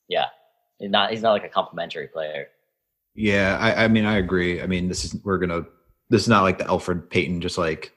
[0.09, 0.27] Yeah,
[0.79, 1.11] he's not.
[1.11, 2.49] He's not like a complimentary player.
[3.15, 4.63] Yeah, I, I mean, I agree.
[4.63, 5.63] I mean, this is we're gonna.
[6.11, 7.93] This is not like the Elfrid Payton just like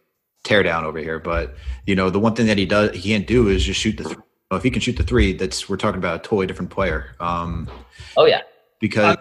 [0.46, 3.28] tear down over here, but you know, the one thing that he does he can't
[3.28, 4.06] do is just shoot the.
[4.06, 4.18] Th-
[4.52, 7.16] if he can shoot the three, that's we're talking about a totally different player.
[7.20, 7.70] Um,
[8.16, 8.42] oh yeah,
[8.80, 9.18] because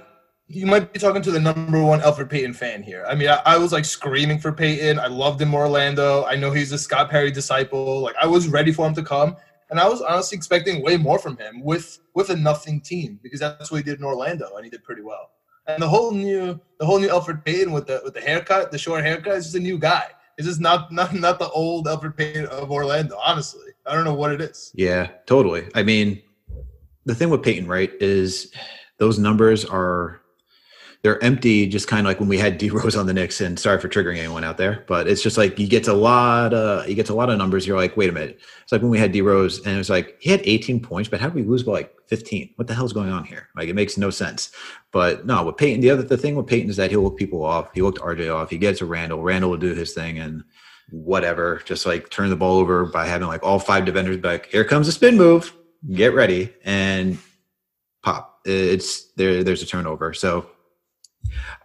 [0.47, 3.05] you might be talking to the number one Elfrid Payton fan here.
[3.09, 4.99] I mean, I, I, was like screaming for Payton.
[4.99, 6.25] I loved him Orlando.
[6.25, 8.01] I know he's a Scott Perry disciple.
[8.01, 9.37] Like I was ready for him to come,
[9.71, 13.41] and I was honestly expecting way more from him with with a nothing team because
[13.41, 15.31] that's what he did in Orlando, and he did pretty well.
[15.67, 18.79] And the whole new the whole new Elfrid Payton with the with the haircut, the
[18.79, 20.09] short haircut, is just a new guy.
[20.37, 23.17] It's just not not not the old Elfrid Payton of Orlando.
[23.25, 24.73] Honestly, I don't know what it is.
[24.75, 25.69] Yeah, totally.
[25.75, 26.21] I mean,
[27.05, 28.53] the thing with Payton, right, is
[28.99, 30.21] those numbers are
[31.05, 33.43] they're empty, just kind of like when we had D Rose on the Knicks.
[33.43, 36.55] And sorry for triggering anyone out there, but it's just like you get a lot,
[36.55, 37.67] of you get a lot of numbers.
[37.67, 38.41] You're like, wait a minute.
[38.63, 41.11] It's like when we had D Rose, and it was like he had 18 points,
[41.11, 42.55] but how did we lose by like 15?
[42.57, 43.51] What the hell's going on here?
[43.55, 44.51] Like it makes no sense.
[44.93, 47.45] But no, with Payton, the other the thing with Payton is that he'll look people
[47.45, 47.69] off.
[47.75, 48.49] He looked RJ off.
[48.49, 49.23] He gets a Randle.
[49.23, 50.43] Randle will do his thing and
[50.91, 54.47] whatever, just like turn the ball over by having like all five defenders back.
[54.47, 55.53] Here comes a spin move.
[55.93, 57.19] Get ready and
[58.03, 58.41] pop.
[58.47, 59.45] It's there.
[59.45, 60.15] There's a turnover.
[60.15, 60.47] So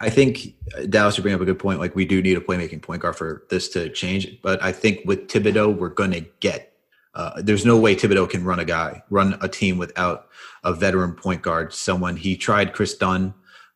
[0.01, 1.79] I think uh, Dallas, you bring up a good point.
[1.79, 4.41] Like we do need a playmaking point guard for this to change.
[4.41, 6.73] But I think with Thibodeau, we're going to get.
[7.15, 10.29] Uh, there's no way Thibodeau can run a guy, run a team without
[10.63, 11.73] a veteran point guard.
[11.73, 13.33] Someone he tried Kris Dunn,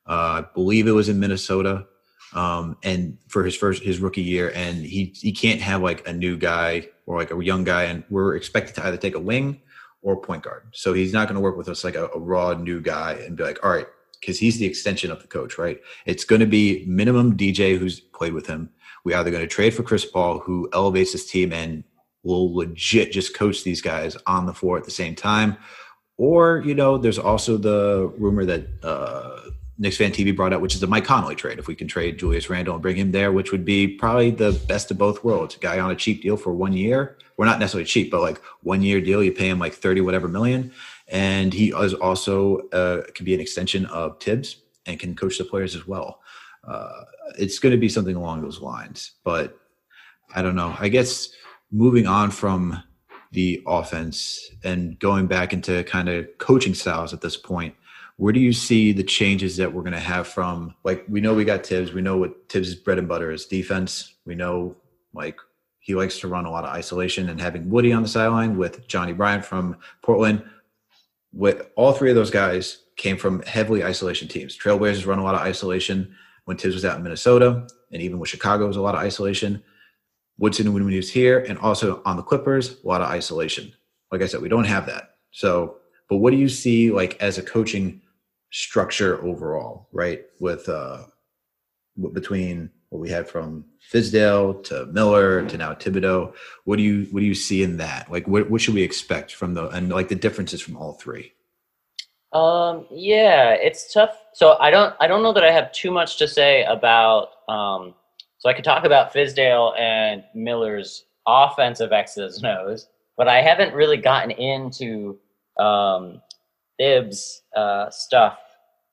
[0.07, 1.87] uh, I believe it was in Minnesota,
[2.33, 6.13] um, and for his first his rookie year, and he he can't have like a
[6.13, 9.61] new guy or like a young guy, and we're expected to either take a wing
[10.03, 10.67] or point guard.
[10.73, 13.35] So he's not going to work with us like a, a raw new guy and
[13.35, 13.87] be like, all right,
[14.23, 15.79] because he's the extension of the coach, right?
[16.05, 18.69] It's going to be minimum DJ who's played with him.
[19.03, 21.83] We either going to trade for Chris Paul, who elevates his team and
[22.23, 25.57] will legit just coach these guys on the floor at the same time,
[26.17, 30.73] or you know, there's also the rumor that uh, Knicks fan TV brought up, which
[30.73, 31.59] is the Mike Conley trade.
[31.59, 34.51] If we can trade Julius Randle and bring him there, which would be probably the
[34.67, 35.55] best of both worlds.
[35.55, 37.17] A guy on a cheap deal for one year.
[37.35, 40.27] We're not necessarily cheap, but like one year deal, you pay him like 30 whatever
[40.27, 40.71] million
[41.13, 44.57] and he is also uh, can be an extension of Thibs
[44.87, 46.19] and can coach the players as well.
[46.67, 47.03] Uh,
[47.37, 49.57] it's going to be something along those lines, but
[50.35, 50.75] I don't know.
[50.79, 51.29] I guess
[51.71, 52.81] moving on from
[53.31, 57.75] the offense and going back into kind of coaching styles at this point,
[58.17, 61.35] where do you see the changes that we're going to have from like we know
[61.35, 64.15] we got Thibs, we know what Thibs' bread and butter is defense.
[64.25, 64.75] We know
[65.13, 65.37] like
[65.79, 68.87] he likes to run a lot of isolation and having Woody on the sideline with
[68.87, 70.43] Johnnie Bryant from Portland
[71.33, 74.57] with all three of those guys came from heavily isolation teams.
[74.57, 76.15] Trailblazers run a lot of isolation
[76.45, 79.63] when Thibs was out in Minnesota, and even with Chicago was a lot of isolation.
[80.37, 83.71] Woodson when he was here, and also on the Clippers, a lot of isolation.
[84.11, 85.15] Like I said, we don't have that.
[85.31, 85.77] So,
[86.09, 88.01] but what do you see like as a coaching
[88.51, 90.23] structure overall, right?
[90.39, 91.03] With uh
[92.13, 96.31] between what we had from Fizdale to Miller to now Thibodeau.
[96.65, 98.09] What do you what do you see in that?
[98.11, 101.33] Like what what should we expect from the and like the differences from all three?
[102.33, 104.15] Um yeah, it's tough.
[104.33, 107.95] So I don't I don't know that I have too much to say about um
[108.37, 112.87] so I could talk about Fizdale and Miller's offensive X's O's,
[113.17, 115.17] but I haven't really gotten into
[115.57, 116.21] um
[116.77, 118.37] Thibs uh stuff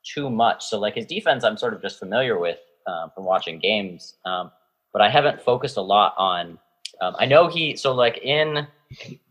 [0.02, 0.64] too much.
[0.64, 2.56] So like his defense I'm sort of just familiar with
[2.90, 4.14] um, from watching games.
[4.24, 4.50] Um,
[4.92, 6.58] but I haven't focused a lot on.
[7.00, 8.66] Um, I know he so like in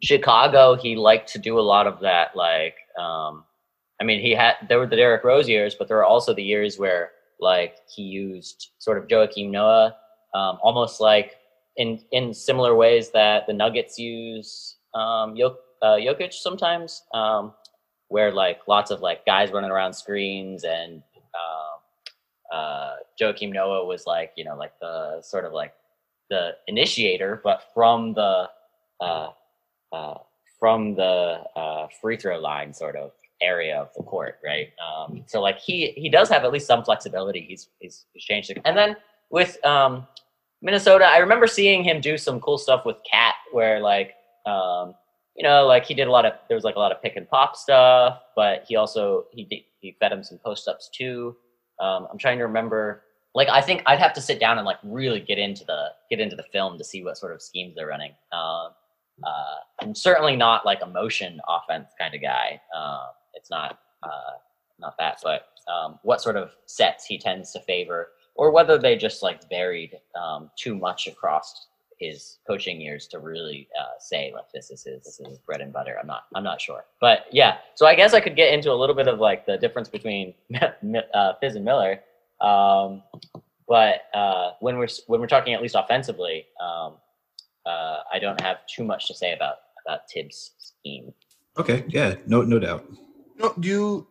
[0.01, 2.35] Chicago, he liked to do a lot of that.
[2.35, 3.43] Like, um,
[3.99, 6.43] I mean, he had there were the Derrick Rose years, but there were also the
[6.43, 9.95] years where like he used sort of Joakim Noah,
[10.33, 11.35] um, almost like
[11.77, 17.53] in in similar ways that the Nuggets use um, Jok- uh, Jokic sometimes, um,
[18.07, 21.03] where like lots of like guys running around screens and
[21.35, 21.78] um,
[22.51, 25.73] uh, Joakim Noah was like, you know, like the sort of like
[26.29, 28.49] the initiator, but from the
[29.01, 29.29] uh,
[29.91, 30.17] uh,
[30.59, 34.69] from the uh, free throw line sort of area of the court, right?
[34.83, 37.41] Um, so like he he does have at least some flexibility.
[37.41, 38.59] He's he's, he's changed it.
[38.65, 38.97] And then
[39.29, 40.07] with um,
[40.61, 44.13] Minnesota, I remember seeing him do some cool stuff with KAT, where like
[44.45, 44.95] um,
[45.35, 47.15] you know, like he did a lot of there was like a lot of pick
[47.15, 51.35] and pop stuff, but he also he he fed him some post ups too.
[51.79, 53.03] Um, I'm trying to remember.
[53.35, 56.19] Like I think I'd have to sit down and like really get into the get
[56.19, 58.13] into the film to see what sort of schemes they're running.
[58.31, 58.69] Uh,
[59.23, 62.59] uh, I'm certainly not like a motion offense kind of guy.
[62.75, 64.37] Uh, it's not uh,
[64.79, 68.95] not that, but um, what sort of sets he tends to favor, or whether they
[68.95, 71.67] just like varied um, too much across
[71.99, 75.61] his coaching years to really uh, say like this is his this is his bread
[75.61, 75.97] and butter.
[75.99, 77.57] I'm not I'm not sure, but yeah.
[77.75, 80.33] So I guess I could get into a little bit of like the difference between
[80.61, 81.99] uh, Fizz and Miller.
[82.41, 83.03] Um,
[83.67, 86.95] but uh, when we're when we're talking at least offensively, um,
[87.65, 91.13] uh, I don't have too much to say about about Thibs' scheme.
[91.57, 92.85] Okay, yeah, no no doubt.
[93.37, 94.07] No, do you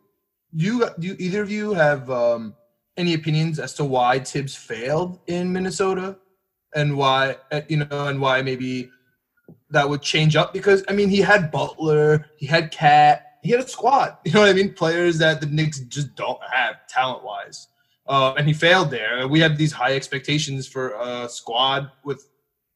[0.54, 2.54] do you do either of you have um,
[2.98, 6.16] any opinions as to why Thibs failed in Minnesota
[6.74, 8.90] and why uh, you know and why maybe
[9.70, 13.60] that would change up because I mean he had Butler, he had KAT, he had
[13.60, 14.16] a squad.
[14.24, 14.74] You know what I mean?
[14.74, 17.68] Players that the Knicks just don't have talent wise,
[18.06, 19.26] uh, and he failed there.
[19.28, 22.28] We have these high expectations for a squad with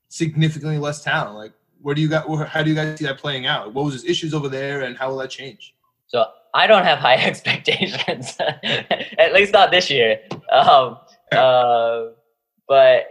[0.09, 1.37] significantly less talent.
[1.37, 2.49] Like, where do you got?
[2.49, 3.75] How do you guys see that playing out?
[3.75, 5.75] What was his issues over there, and how will that change?
[6.07, 8.37] So I don't have high expectations,
[9.19, 10.21] at least not this year.
[10.51, 10.99] Um,
[11.33, 12.05] uh,
[12.69, 13.05] but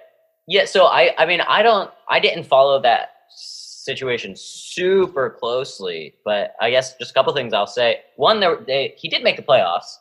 [0.52, 6.56] yeah, so I, I mean, I don't, I didn't follow that situation super closely, but
[6.60, 8.02] I guess just a couple things I'll say.
[8.18, 9.95] One, they, he did make the playoffs,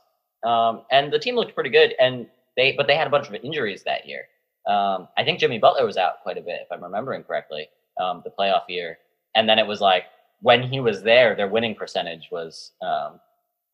[0.45, 2.27] um, and the team looked pretty good, and
[2.57, 4.23] they, but they had a bunch of injuries that year.
[4.69, 7.69] Um, I think Jimmy Butler was out quite a bit, if I'm remembering correctly,
[8.03, 8.99] um, the playoff year,
[9.37, 10.07] and then it was like
[10.43, 13.21] when he was there, their winning percentage was um,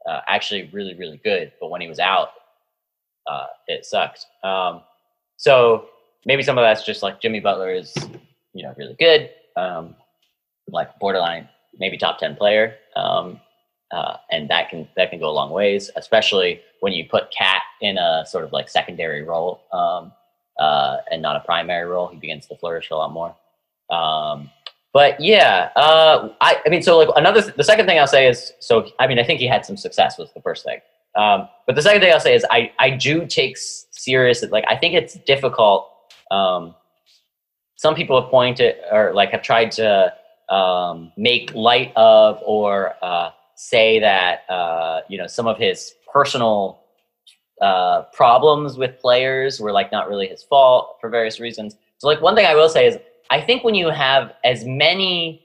[0.06, 1.52] uh, actually really, really good.
[1.58, 2.32] But when he was out,
[3.26, 4.26] uh, it sucked.
[4.44, 4.82] Um,
[5.38, 5.86] so
[6.26, 7.94] maybe some of that's just like Jimmy Butler is,
[8.52, 9.94] you know, really good, um,
[10.68, 11.48] like borderline,
[11.78, 13.40] maybe top ten player, um,
[13.92, 17.62] uh, and that can that can go a long ways, especially when you put KAT
[17.80, 20.12] in a sort of like secondary role um,
[20.58, 22.08] uh, and not a primary role.
[22.08, 23.34] He begins to flourish a lot more.
[23.88, 24.50] Um,
[24.92, 28.26] but yeah, uh, I, I mean, so like another, th- the second thing I'll say
[28.26, 30.80] is, so I mean, I think he had some success was the first thing.
[31.14, 34.76] Um, but the second thing I'll say is, I, I do take serious, like I
[34.76, 35.90] think it's difficult.
[36.30, 36.74] Um,
[37.76, 40.12] some people have pointed or like have tried to
[40.48, 46.80] um, make light of or uh, say that uh, you know some of his personal
[47.60, 51.76] uh, problems with players were like not really his fault for various reasons.
[51.98, 52.98] So like one thing I will say is
[53.30, 55.42] I think when you have as many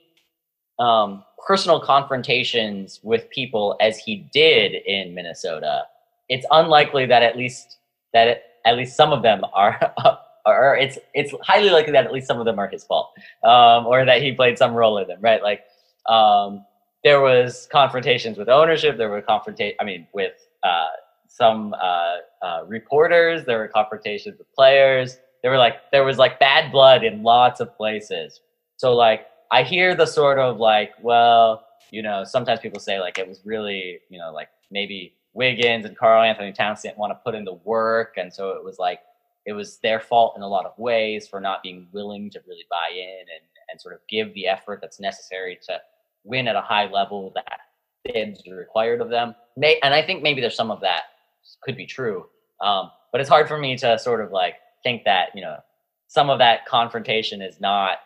[0.80, 5.84] um, personal confrontations with people as he did in Minnesota,
[6.30, 7.78] it's unlikely that at least
[8.14, 9.94] that it, at least some of them are.
[10.46, 13.12] or it's it's highly likely that at least some of them are his fault,
[13.44, 15.42] um, or that he played some role in them, right?
[15.42, 15.64] Like
[16.08, 16.66] um,
[17.04, 19.78] there was confrontations with ownership, there were confrontation.
[19.80, 20.34] I mean, with
[20.64, 20.88] uh,
[21.28, 26.40] some uh, uh, reporters, there were confrontations with players there were like there was like
[26.40, 28.42] bad blood in lots of places.
[28.78, 33.18] So like I hear the sort of like, well, you know, sometimes people say like
[33.18, 37.36] it was really, you know, like maybe Wiggins and Karl-Anthony Towns didn't want to put
[37.36, 39.00] in the work, and so it was like
[39.46, 42.66] it was their fault in a lot of ways for not being willing to really
[42.70, 45.80] buy in and and sort of give the effort that's necessary to
[46.24, 47.60] win at a high level that
[48.06, 49.34] is required of them.
[49.58, 51.04] May, and I think maybe there's some of that
[51.64, 52.26] could be true,
[52.62, 55.58] um, but it's hard for me to sort of like think that you know
[56.08, 58.00] some of that confrontation is not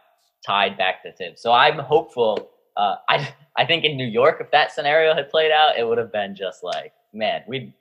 [0.45, 1.41] tied back to Thibs.
[1.41, 2.49] So I'm hopeful.
[2.77, 3.27] Uh, I
[3.57, 6.35] I think in New York, if that scenario had played out, it would have been
[6.35, 7.73] just like, man, we'd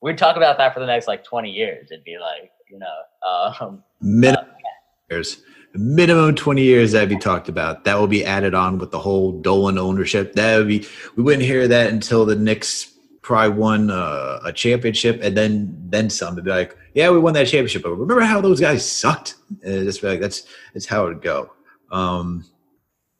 [0.00, 1.90] we'd talk about that for the next like 20 years.
[1.90, 4.68] It'd be like, you know, um, minimum uh,
[5.10, 5.42] years,
[5.74, 7.84] minimum 20 years that'd be talked about.
[7.84, 10.32] That will be added on with the whole Dolan ownership.
[10.34, 10.86] That would be.
[11.14, 16.08] We wouldn't hear that until the Knicks probably won uh, a championship and then then
[16.08, 16.34] some.
[16.34, 19.36] to be like, yeah, we won that championship, but remember how those guys sucked?
[19.62, 21.52] And just be like, that's that's how it would go.
[21.90, 22.46] Um,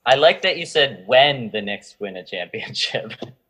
[0.07, 3.13] I like that you said when the Knicks win a championship.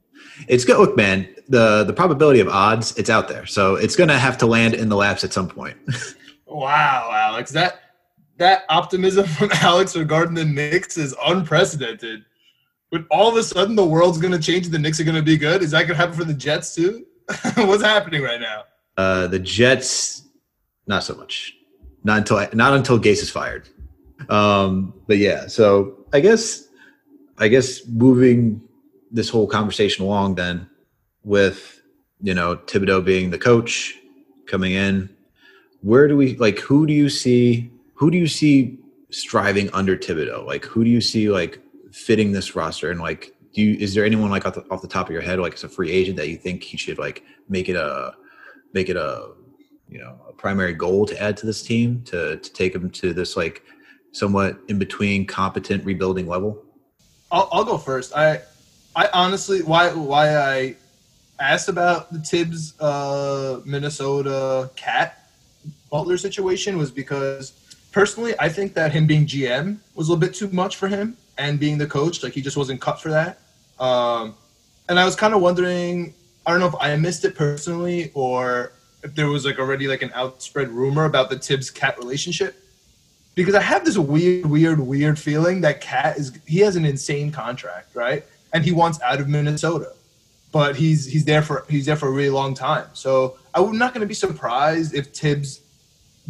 [0.48, 0.78] it's good.
[0.78, 4.46] Look, man, the the probability of odds, it's out there, so it's gonna have to
[4.46, 5.76] land in the laps at some point.
[6.46, 7.80] wow, Alex, that
[8.38, 12.24] that optimism from Alex regarding the Knicks is unprecedented.
[12.90, 14.68] But all of a sudden, the world's gonna change.
[14.68, 15.62] The Knicks are gonna be good.
[15.62, 17.06] Is that gonna happen for the Jets too?
[17.56, 18.64] What's happening right now?
[18.96, 20.28] Uh, the Jets,
[20.86, 21.56] not so much.
[22.04, 23.68] Not until not until Gase is fired.
[24.28, 26.68] Um, but yeah, so I guess
[27.38, 28.68] I guess moving
[29.12, 30.68] this whole conversation along then
[31.22, 31.80] with
[32.20, 33.94] you know Thibodeau being the coach
[34.46, 35.08] coming in,
[35.82, 38.78] where do we like who do you see who do you see
[39.10, 40.46] striving under Thibodeau?
[40.46, 41.60] Like who do you see like
[41.92, 44.88] fitting this roster and like do you is there anyone like off the, off the
[44.88, 47.22] top of your head like as a free agent that you think he should like
[47.48, 48.14] make it a
[48.72, 49.32] make it a
[49.88, 53.12] you know a primary goal to add to this team to to take them to
[53.12, 53.62] this like
[54.12, 56.62] somewhat in between competent rebuilding level?
[57.30, 58.14] I'll, I'll go first.
[58.14, 58.42] I
[58.94, 60.76] I honestly why why I
[61.40, 65.18] asked about the Thibs uh, Minnesota KAT
[65.90, 67.52] Butler situation was because
[67.90, 71.16] personally I think that him being GM was a little bit too much for him
[71.38, 73.40] and being the coach like he just wasn't cut for that.
[73.80, 74.34] Um,
[74.88, 76.14] and I was kind of wondering
[76.44, 78.72] I don't know if I missed it personally or
[79.02, 82.56] if there was like already like an outspread rumor about the Thibs KAT relationship.
[83.34, 87.32] Because I have this weird, weird, weird feeling that KAT is he has an insane
[87.32, 88.24] contract, right?
[88.52, 89.92] And he wants out of Minnesota.
[90.52, 92.86] but he's he's there for he's there for a really long time.
[92.92, 95.62] So I'm not going to be surprised if Thibs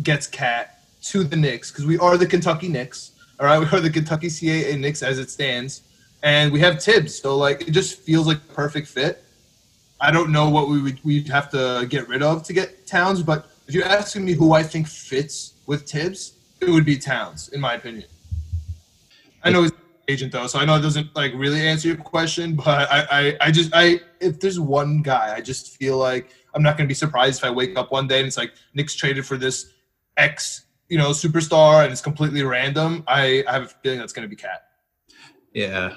[0.03, 3.11] gets KAT to the Knicks because we are the Kentucky Knicks.
[3.41, 5.83] All right, we are the Kentucky CAA Knicks as it stands,
[6.23, 7.19] and we have Thibs.
[7.19, 9.25] So like, it just feels like perfect fit.
[10.01, 13.23] I don't know what we would we'd have to get rid of to get Towns,
[13.23, 17.49] but if you're asking me who I think fits with Thibs, it would be Towns,
[17.49, 18.09] in my opinion.
[19.45, 19.73] I know he's
[20.09, 23.37] agent though, so I know it doesn't like really answer your question, but I, I,
[23.41, 26.95] I just I if there's one guy, I just feel like I'm not gonna be
[26.95, 29.73] surprised if I wake up one day and it's like Knicks traded for this
[30.17, 33.05] X, you know, superstar and it's completely random.
[33.07, 34.63] I, I have a feeling that's gonna be KAT.
[35.53, 35.95] Yeah.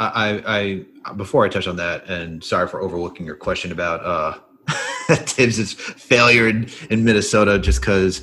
[0.00, 4.38] I, I, before I touch on that, and sorry for overlooking your question about uh
[5.16, 8.22] Thibs' failure in, in Minnesota, just because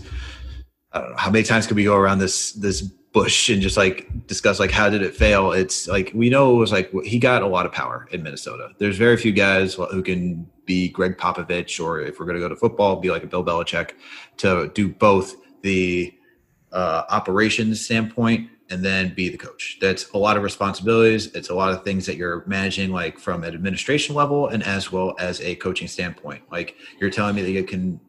[0.93, 3.77] I don't know how many times could we go around this this bush and just
[3.77, 5.53] like discuss like how did it fail?
[5.53, 8.71] It's like we know it was like he got a lot of power in minnesota.
[8.77, 12.49] There's very few guys who can be gregg popovich or if we're going to go
[12.49, 13.91] to football be like a bill belichick
[14.37, 16.13] to do both the
[16.73, 19.77] uh, operations standpoint and then be the coach.
[19.79, 21.27] That's a lot of responsibilities.
[21.27, 24.91] It's a lot of things that you're managing like from an administration level and as
[24.91, 26.43] well as a coaching standpoint.
[26.51, 28.01] Like you're telling me that you can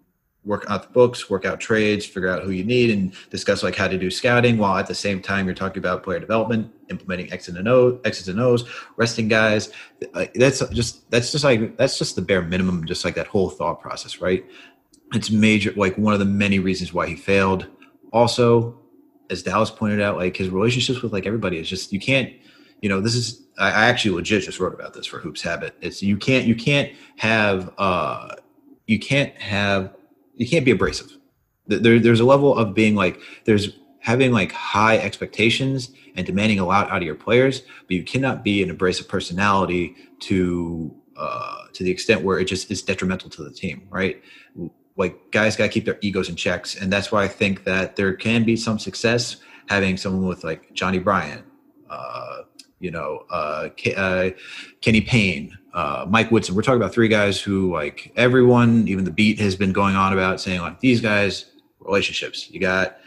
[0.47, 3.75] work out the books, work out trades, figure out who you need, and discuss like
[3.75, 4.57] how to do scouting.
[4.57, 8.29] While at the same time, you're talking about player development, implementing X and O, X's
[8.29, 8.65] and O's,
[8.97, 9.71] resting guys.
[10.35, 12.87] That's just that's just like that's just the bare minimum.
[12.87, 14.47] Just like that whole thought process, right?
[15.13, 15.73] It's major.
[15.77, 17.67] Like one of the many reasons why he failed.
[18.13, 18.79] Also,
[19.29, 22.33] as Dallas pointed out, like his relationships with like everybody is just you can't.
[22.83, 25.75] You know, this is I, I actually legit just wrote about this for Hoops Habit.
[25.81, 28.37] It's you can't you can't have uh
[28.87, 29.97] you can't have
[30.37, 31.17] you can't be abrasive.
[31.67, 33.71] There, there's a level of being like there's
[34.01, 38.45] having like high expectations and demanding a lot out of your players, but you cannot
[38.45, 43.43] be an abrasive personality to uh, to the extent where it just is detrimental to
[43.43, 44.23] the team, right?
[44.97, 47.97] Like guys got to keep their egos in checks, and that's why I think that
[47.97, 51.45] there can be some success having someone with like Johnnie Bryant,
[51.91, 52.36] uh,
[52.87, 54.31] you know, uh, uh,
[54.81, 56.55] Kenny Payne, uh, Mike Woodson.
[56.55, 60.13] We're talking about three guys who, like everyone, even the beat has been going on
[60.13, 61.47] about saying, like these guys
[61.81, 62.49] relationships.
[62.49, 62.99] You got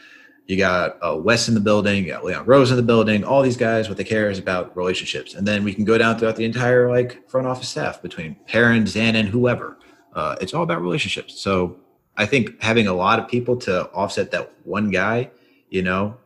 [0.48, 3.24] you got uh, Wes in the building, you got Leon Rose in the building.
[3.24, 6.20] All these guys, what they care is about relationships, and then we can go down
[6.20, 9.78] throughout the entire like front office staff between Perrin, Zanin, whoever.
[10.14, 11.40] Uh, it's all about relationships.
[11.40, 11.78] So
[12.18, 15.32] I think having a lot of people to offset that one guy,
[15.70, 16.18] you know,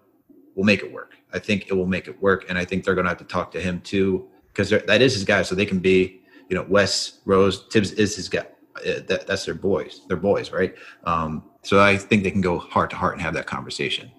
[0.56, 1.13] will make it work.
[1.34, 3.26] I think it will make it work, and I think they're going to have to
[3.26, 6.66] talk to him too because that is his guy, so they can be, you know,
[6.70, 8.46] Wes Rose Thibs is his guy.
[8.78, 10.76] Uh, that, that's their boys, their boys, right?
[11.04, 14.12] Um, so I think they can go heart to heart and have that conversation.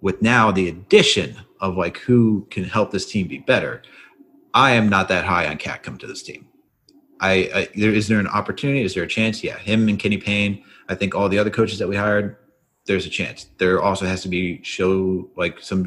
[0.00, 3.82] With now the addition of like who can help this team be better,
[4.54, 6.48] I am not that high on KAT come to this team.
[7.20, 8.82] I, I there is there an opportunity?
[8.82, 9.44] Is there a chance?
[9.44, 10.64] Yeah, him and Kenny Payne.
[10.88, 12.36] I think all the other coaches that we hired,
[12.86, 13.46] there's a chance.
[13.58, 15.86] There also has to be show like some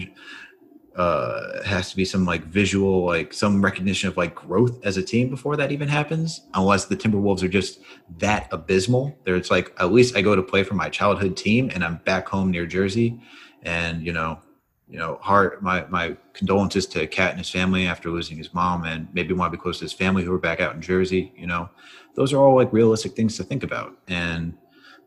[0.96, 5.04] uh has to be some like visual like some recognition of like growth as a
[5.04, 7.80] team before that even happens unless the timberwolves are just
[8.20, 9.18] that abysmal.
[9.24, 11.98] There it's like at least i go to play for my childhood team and i'm
[12.06, 13.20] back home near jersey.
[13.64, 14.40] And you know
[14.88, 18.84] you know heart my my condolences to KAT and his family after losing his mom
[18.84, 21.34] and maybe want to be close to his family who are back out in jersey
[21.36, 21.70] you know.
[22.16, 23.98] Those are all like realistic things to think about.
[24.08, 24.56] And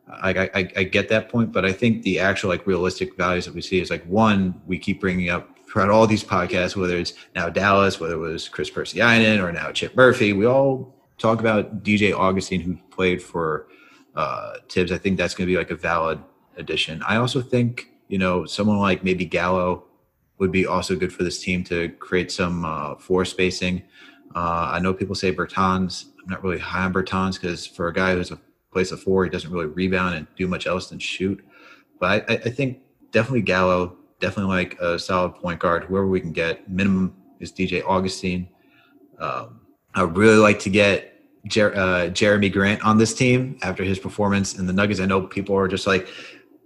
[0.09, 3.55] I, I, I get that point, but I think the actual like realistic values that
[3.55, 7.13] we see is like one, we keep bringing up throughout all these podcasts, whether it's
[7.35, 11.83] now Dallas, whether it was Chris Persianen or now Chip Murphy, we all talk about
[11.83, 13.69] DJ Augustin, who played for
[14.15, 14.91] uh, Thibs.
[14.91, 16.19] I think that's going to be like a valid
[16.57, 17.03] addition.
[17.07, 19.85] I also think, you know, someone like maybe Gallo
[20.39, 23.83] would be also good for this team to create some uh, floor spacing.
[24.35, 26.07] Uh, I know people say Bertans.
[26.23, 28.41] I'm not really high on Bertans because for a guy who's a
[28.73, 31.45] place of four, he doesn't really rebound and do much else than shoot.
[32.01, 32.79] But I, I think
[33.11, 35.85] definitely Gallo definitely like a solid point guard.
[35.85, 38.49] Whoever we can get, minimum is DJ Augustin.
[39.19, 39.61] Um,
[39.95, 41.15] I really like to get
[41.47, 45.01] Jer- uh, Jerami Grant on this team after his performance in the Nuggets.
[45.01, 46.09] I know people are just like,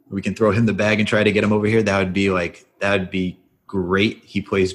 [0.08, 1.82] we can throw him the bag and try to get him over here.
[1.82, 4.24] That would be like that would be great.
[4.24, 4.74] He plays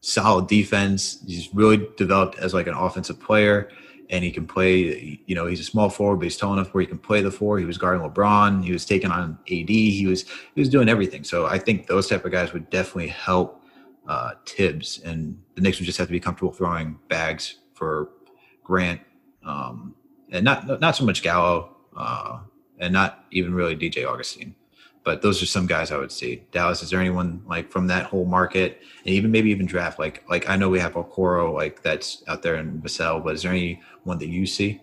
[0.00, 1.22] solid defense.
[1.26, 3.70] He's really developed as like an offensive player
[4.10, 5.20] and he can play.
[5.26, 7.30] You know, he's a small forward, but he's tall enough where he can play the
[7.30, 7.58] four.
[7.58, 8.64] He was guarding LeBron.
[8.64, 9.68] He was taking on AD.
[9.68, 10.22] He was
[10.54, 11.24] he was doing everything.
[11.24, 13.62] So I think those type of guys would definitely help
[14.08, 18.10] uh, Thibs, and the Knicks would just have to be comfortable throwing bags for
[18.62, 19.00] Grant,
[19.44, 19.94] um,
[20.30, 22.40] and not not so much Gallo, uh,
[22.78, 24.54] and not even really DJ Augustin.
[25.06, 26.42] But those are some guys I would see.
[26.50, 30.00] Dallas, is there anyone like from that whole market, and even maybe even draft?
[30.00, 33.42] Like, like I know we have Okoro, like that's out there in Vassell, but is
[33.42, 34.80] there anyone that you see?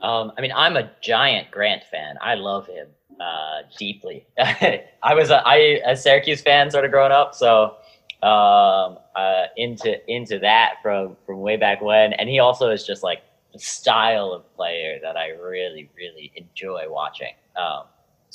[0.00, 2.16] Um, I mean, I'm a giant Grant fan.
[2.22, 2.86] I love him
[3.20, 4.26] uh, deeply.
[4.38, 7.76] I was a, I a Syracuse fan sort of growing up, so
[8.22, 12.14] um, uh, into into that from from way back when.
[12.14, 13.20] And he also is just like
[13.52, 17.34] the style of player that I really really enjoy watching.
[17.56, 17.84] Um,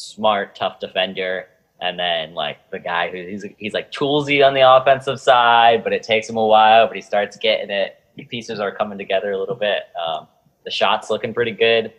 [0.02, 1.48] smart, tough defender,
[1.82, 5.94] and then like the guy who he's he's like toolsy on the offensive side, but
[5.94, 6.88] it takes him a while.
[6.88, 7.98] But he starts getting it.
[8.16, 9.84] The pieces are coming together a little bit.
[10.06, 10.28] Um,
[10.64, 11.94] the shot's looking pretty good.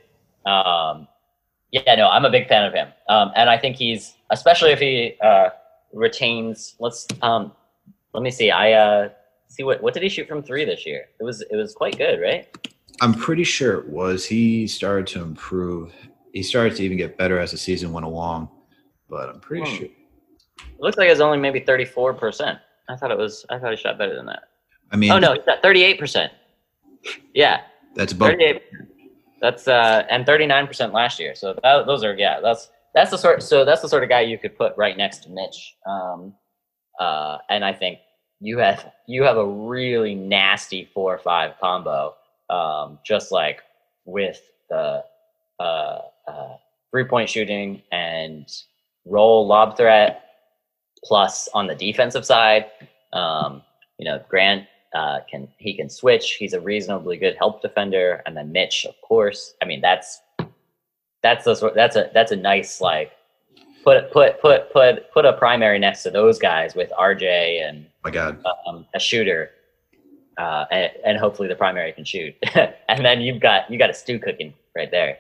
[0.47, 1.09] Um,
[1.71, 4.79] yeah, no, I'm a big fan of him, um, and I think he's especially if
[4.79, 5.51] he uh,
[5.93, 6.77] retains.
[6.79, 7.53] Let's um,
[8.13, 8.51] let me see.
[8.51, 9.09] I uh,
[9.49, 11.07] see what what did he shoot from three this year?
[11.19, 12.49] It was it was quite good, right?
[13.01, 14.25] I'm pretty sure it was.
[14.25, 15.93] He started to improve.
[16.33, 18.49] He started to even get better as the season went along,
[19.09, 19.77] but I'm pretty hmm.
[19.77, 19.87] sure.
[19.87, 22.59] It looks like it's only maybe 34 percent.
[22.89, 23.47] I thought it was.
[23.51, 24.45] I thought he shot better than that.
[24.91, 26.33] I mean, oh no, he's at 38 percent.
[27.35, 27.61] Yeah,
[27.95, 28.31] that's above.
[28.31, 28.63] 38.
[29.41, 31.35] That's uh, and 39 percent last year.
[31.35, 32.41] So that, those are yeah.
[32.41, 33.43] That's that's the sort.
[33.43, 35.77] So that's the sort of guy you could put right next to Mitch.
[35.87, 36.35] Um,
[37.01, 37.99] uh, and I think
[38.41, 42.15] you have you have a really nasty four or five combo,
[42.51, 43.63] um, just like
[44.05, 45.05] with the
[45.59, 46.57] uh, uh,
[46.91, 48.47] three point shooting and
[49.05, 50.25] roll lob threat,
[51.05, 52.67] plus on the defensive side,
[53.13, 53.63] um,
[53.99, 56.35] you know Grant uh, can he can switch.
[56.35, 59.55] He's a reasonably good help defender, and then Mitch, of course.
[59.63, 60.21] I mean that's
[61.23, 63.13] that's a that's a that's a nice like
[63.85, 68.11] put put put put put a primary next to those guys with RJ and my
[68.11, 69.51] God um, a shooter,
[70.39, 73.95] uh, and, and, hopefully the primary can shoot, and then you've got you got a
[73.95, 75.19] stew cooking right there.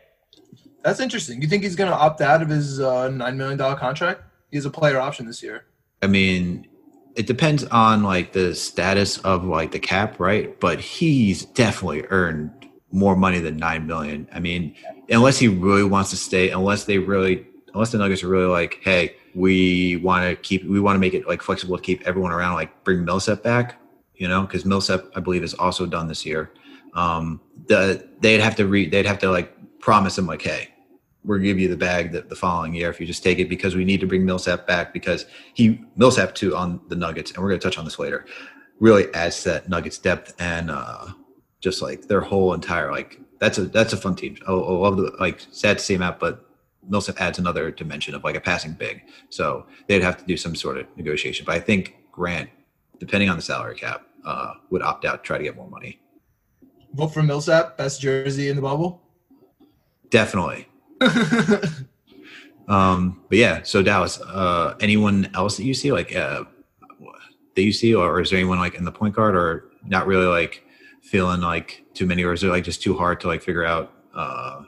[0.83, 1.41] That's interesting.
[1.41, 4.22] You think he's going to opt out of his uh, nine million dollar contract?
[4.51, 5.64] He has a player option this year.
[6.03, 6.66] I mean,
[7.14, 10.59] it depends on like the status of like the cap, right?
[10.61, 12.51] But he's definitely earned
[12.91, 14.28] more money than nine million.
[14.33, 14.74] I mean,
[15.09, 18.80] unless he really wants to stay, unless they really unless the Nuggets are really like,
[18.83, 22.33] hey, we want to keep, we want to make it like flexible to keep everyone
[22.33, 23.80] around, like bring Millsap back,
[24.14, 26.51] you know, because Millsap, I believe, is also done this year.
[26.95, 30.68] Um, the they'd have to read, they'd have to like promise him like, hey,
[31.24, 33.74] we'll give you the bag the, the following year if you just take it because
[33.74, 37.48] we need to bring Millsap back because he Millsap too on the Nuggets, and we're
[37.50, 38.26] going to touch on this later.
[38.80, 41.06] Really adds to that Nuggets depth and uh,
[41.60, 44.36] just like their whole entire like that's a that's a fun team.
[44.46, 46.44] I, I love the like sad to see him out, but
[46.88, 49.02] Millsap adds another dimension of like a passing big.
[49.30, 51.46] So they'd have to do some sort of negotiation.
[51.46, 52.50] But I think Grant,
[52.98, 56.00] depending on the salary cap, uh, would opt out, try to get more money.
[56.94, 59.02] Vote for Millsap, best jersey in the bubble.
[60.10, 60.68] Definitely.
[62.68, 66.44] um, but yeah, so Dallas, uh, anyone else that you see like uh,
[67.55, 70.26] that you see, or is there anyone like in the point guard, or not really
[70.26, 70.64] like
[71.03, 73.92] feeling like too many, or is it like just too hard to like figure out
[74.14, 74.62] uh,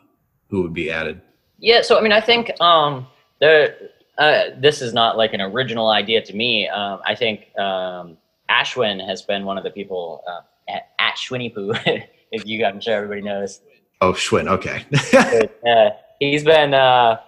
[0.49, 1.21] who would be added?
[1.59, 3.07] Yeah, so I mean, I think um,
[3.41, 3.77] there.
[4.17, 6.69] Uh, this is not like an original idea to me.
[6.69, 8.17] Um, I think um,
[8.49, 11.75] Ashwin has been one of the people uh, at, at Schwinny Poo.
[12.31, 13.61] if you, I'm sure everybody knows.
[14.01, 14.49] Oh, Schwinn.
[14.49, 14.85] Okay.
[15.67, 17.19] uh, he's been uh,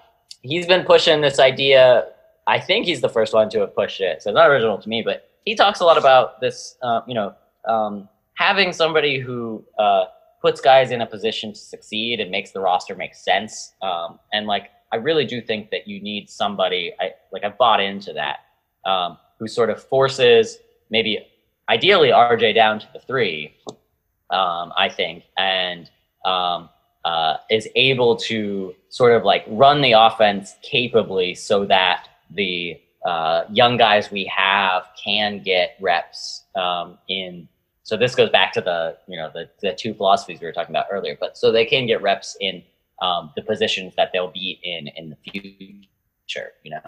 [0.43, 2.07] he's been pushing this idea.
[2.47, 5.03] I think he's the first one to have pushed it, so not original to me.
[5.03, 6.77] But he talks a lot about this.
[6.83, 7.35] Uh, you know,
[7.67, 10.05] um, having somebody who uh,
[10.41, 13.75] puts guys in a position to succeed and makes the roster make sense.
[13.83, 16.93] Um, and like, I really do think that you need somebody.
[17.01, 18.39] I like I've bought into that
[18.89, 20.59] um, who sort of forces
[20.91, 21.27] maybe
[21.69, 23.55] ideally RJ down to the three.
[24.31, 25.91] Um, I think and
[26.25, 26.69] um,
[27.07, 33.45] uh, is able to sort of like run the offense capably so that the uh,
[33.51, 37.49] young guys we have can get reps um, in
[37.87, 40.75] so this goes back to the you know the, the two philosophies we were talking
[40.75, 41.17] about earlier.
[41.19, 42.65] But so they can get reps in
[43.01, 46.51] um, the positions that they'll be in in the future.
[46.65, 46.81] You know,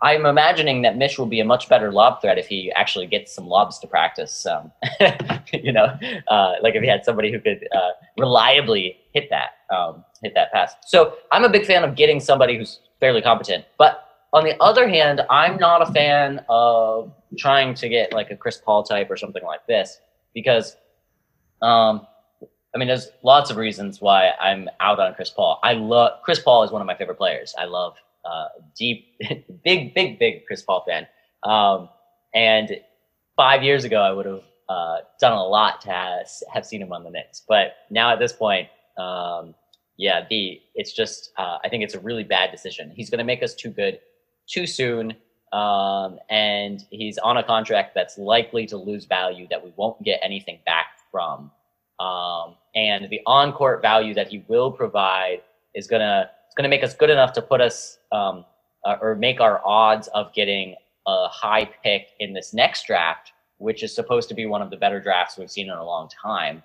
[0.00, 3.34] I'm imagining that Mitch will be a much better lob threat if he actually gets
[3.34, 4.46] some lobs to practice.
[4.46, 4.70] Um,
[5.52, 5.86] you know,
[6.28, 10.52] uh, like if he had somebody who could uh, reliably hit that um, hit that
[10.52, 10.74] pass.
[10.86, 14.88] So I'm a big fan of getting somebody who's fairly competent, but on the other
[14.88, 19.16] hand, I'm not a fan of trying to get like a Chris Paul type or
[19.16, 20.00] something like this
[20.34, 20.76] because
[21.62, 22.06] um,
[22.74, 25.58] I mean, there's lots of reasons why I'm out on Chris Paul.
[25.62, 27.54] I love Chris Paul is one of my favorite players.
[27.58, 27.96] I love
[28.28, 29.06] uh, deep,
[29.64, 31.06] big, big, big Chris Paul fan.
[31.42, 31.88] Um,
[32.34, 32.80] and
[33.36, 36.92] five years ago, I would have uh, done a lot to have, have, seen him
[36.92, 37.42] on the Knicks.
[37.48, 38.68] But now at this point,
[38.98, 39.54] um,
[39.96, 42.92] yeah, the it's just uh, I think it's a really bad decision.
[42.94, 43.98] He's going to make us too good
[44.46, 45.14] too soon.
[45.52, 50.20] Um, and he's on a contract that's likely to lose value that we won't get
[50.22, 51.50] anything back from.
[51.98, 55.40] Um, and the on-court value that he will provide
[55.74, 58.44] is gonna it's gonna make us good enough to put us um,
[58.84, 60.74] uh, or make our odds of getting
[61.06, 64.76] a high pick in this next draft, which is supposed to be one of the
[64.76, 66.64] better drafts we've seen in a long time.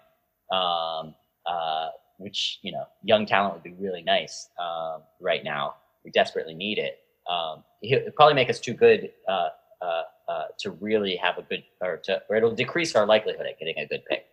[0.52, 1.14] Um,
[1.45, 5.76] uh, which you know, young talent would be really nice um, right now.
[6.03, 6.99] We desperately need it.
[7.30, 9.49] Um, he'll probably make us too good uh,
[9.80, 13.60] uh, uh, to really have a good, or to, or it'll decrease our likelihood at
[13.60, 14.26] getting a good pick.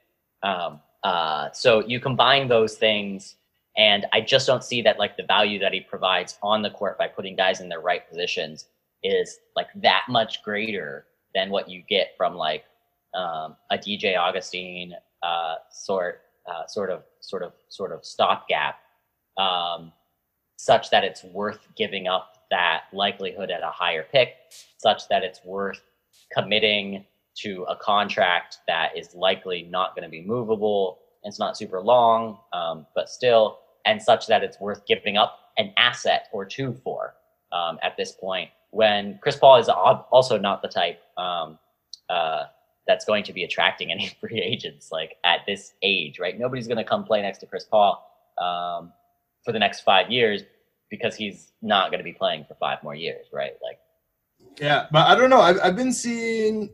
[0.43, 3.37] Um, uh, so you combine those things,
[3.77, 6.99] and I just don't see that like the value that he provides on the court
[6.99, 8.67] by putting guys in their right positions
[9.03, 12.65] is like that much greater than what you get from like
[13.15, 18.79] um, a DJ Augustin uh, sort uh, sort of sort of sort of stopgap,
[19.39, 19.93] um,
[20.57, 24.35] such that it's worth giving up that likelihood at a higher pick,
[24.79, 25.81] such that it's worth
[26.33, 27.05] committing
[27.37, 30.99] to a contract that is likely not going to be movable.
[31.25, 35.73] It's not super long, um, but still, and such that it's worth giving up an
[35.77, 37.15] asset or two for
[37.53, 38.51] um, at this point.
[38.71, 41.59] When Chris Paul is also not the type um,
[42.09, 42.45] uh,
[42.87, 46.39] that's going to be attracting any free agents like at this age, right?
[46.39, 48.05] Nobody's going to come play next to Chris Paul
[48.39, 48.93] um,
[49.45, 50.43] for the next five years
[50.91, 53.53] because he's not going to be playing for five more years, right?
[53.63, 53.79] Like,
[54.61, 55.41] yeah, but I don't know.
[55.41, 56.71] I've, I've been seeing.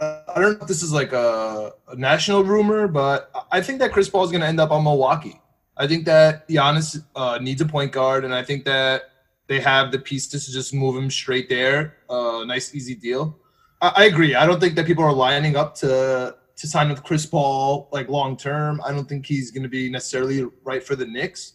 [0.00, 3.78] Uh, I don't know if this is like a, a national rumor, but I think
[3.80, 5.40] that Chris Paul is going to end up on Milwaukee.
[5.76, 9.10] I think that Giannis uh, needs a point guard, and I think that
[9.46, 11.98] they have the pieces to just move him straight there.
[12.08, 13.38] Uh, nice, easy deal.
[13.80, 14.34] I, I agree.
[14.34, 18.08] I don't think that people are lining up to to sign with Chris Paul like
[18.08, 18.80] long term.
[18.84, 21.54] I don't think he's going to be necessarily right for the Knicks,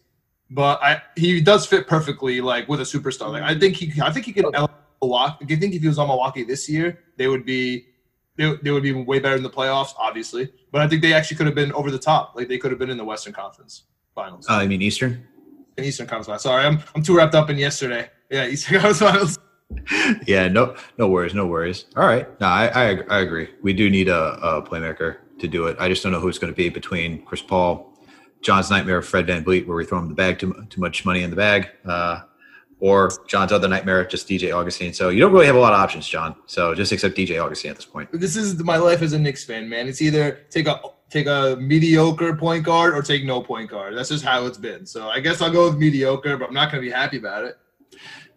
[0.50, 3.32] but I he does fit perfectly like with a superstar.
[3.32, 4.46] Like I think he I think he could
[5.02, 5.46] Milwaukee.
[5.54, 7.88] I think if he was on Milwaukee this year, they would be
[8.38, 10.52] they, they would be way better in the playoffs, obviously.
[10.72, 12.34] But I think they actually could have been over the top.
[12.36, 13.84] Like they could have been in the Western Conference
[14.16, 14.48] Finals.
[14.50, 15.28] Uh, I mean Eastern.
[15.78, 16.44] In Eastern Conference Finals.
[16.44, 18.10] Sorry, I'm I'm too wrapped up in yesterday.
[18.30, 19.40] Yeah, Eastern Conference Finals.
[20.28, 21.86] yeah, no, no worries, no worries.
[21.96, 23.50] All right, no, I, I, I agree.
[23.62, 25.78] We do need a, a, playmaker to do it.
[25.80, 27.98] I just don't know who it's going to be between Chris Paul,
[28.42, 31.24] John's nightmare, Fred Van VanVleet, where we throw him the bag too too much money
[31.24, 32.22] in the bag, uh,
[32.84, 34.92] or John's other nightmare, just DJ Augustin.
[34.92, 36.36] So you don't really have a lot of options, John.
[36.48, 38.10] So just accept DJ Augustin at this point.
[38.12, 39.88] This is my life as a Knicks fan, man.
[39.88, 43.96] It's either take a take a mediocre point guard or take no point guard.
[43.96, 44.86] That's just how it's been.
[44.86, 47.46] So I guess I'll go with mediocre, but I'm not going to be happy about
[47.46, 47.58] it.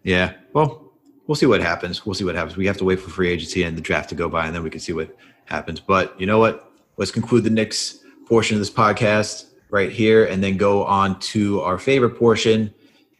[0.03, 0.93] Yeah, well,
[1.27, 2.05] we'll see what happens.
[2.05, 2.55] We'll see what happens.
[2.55, 4.63] We have to wait for free agency and the draft to go by, and then
[4.63, 5.13] we can see what
[5.43, 5.81] happens.
[5.81, 6.71] But you know what?
[6.95, 11.59] Let's conclude the Knicks portion of this podcast right here, and then go on to
[11.63, 12.73] our favorite portion,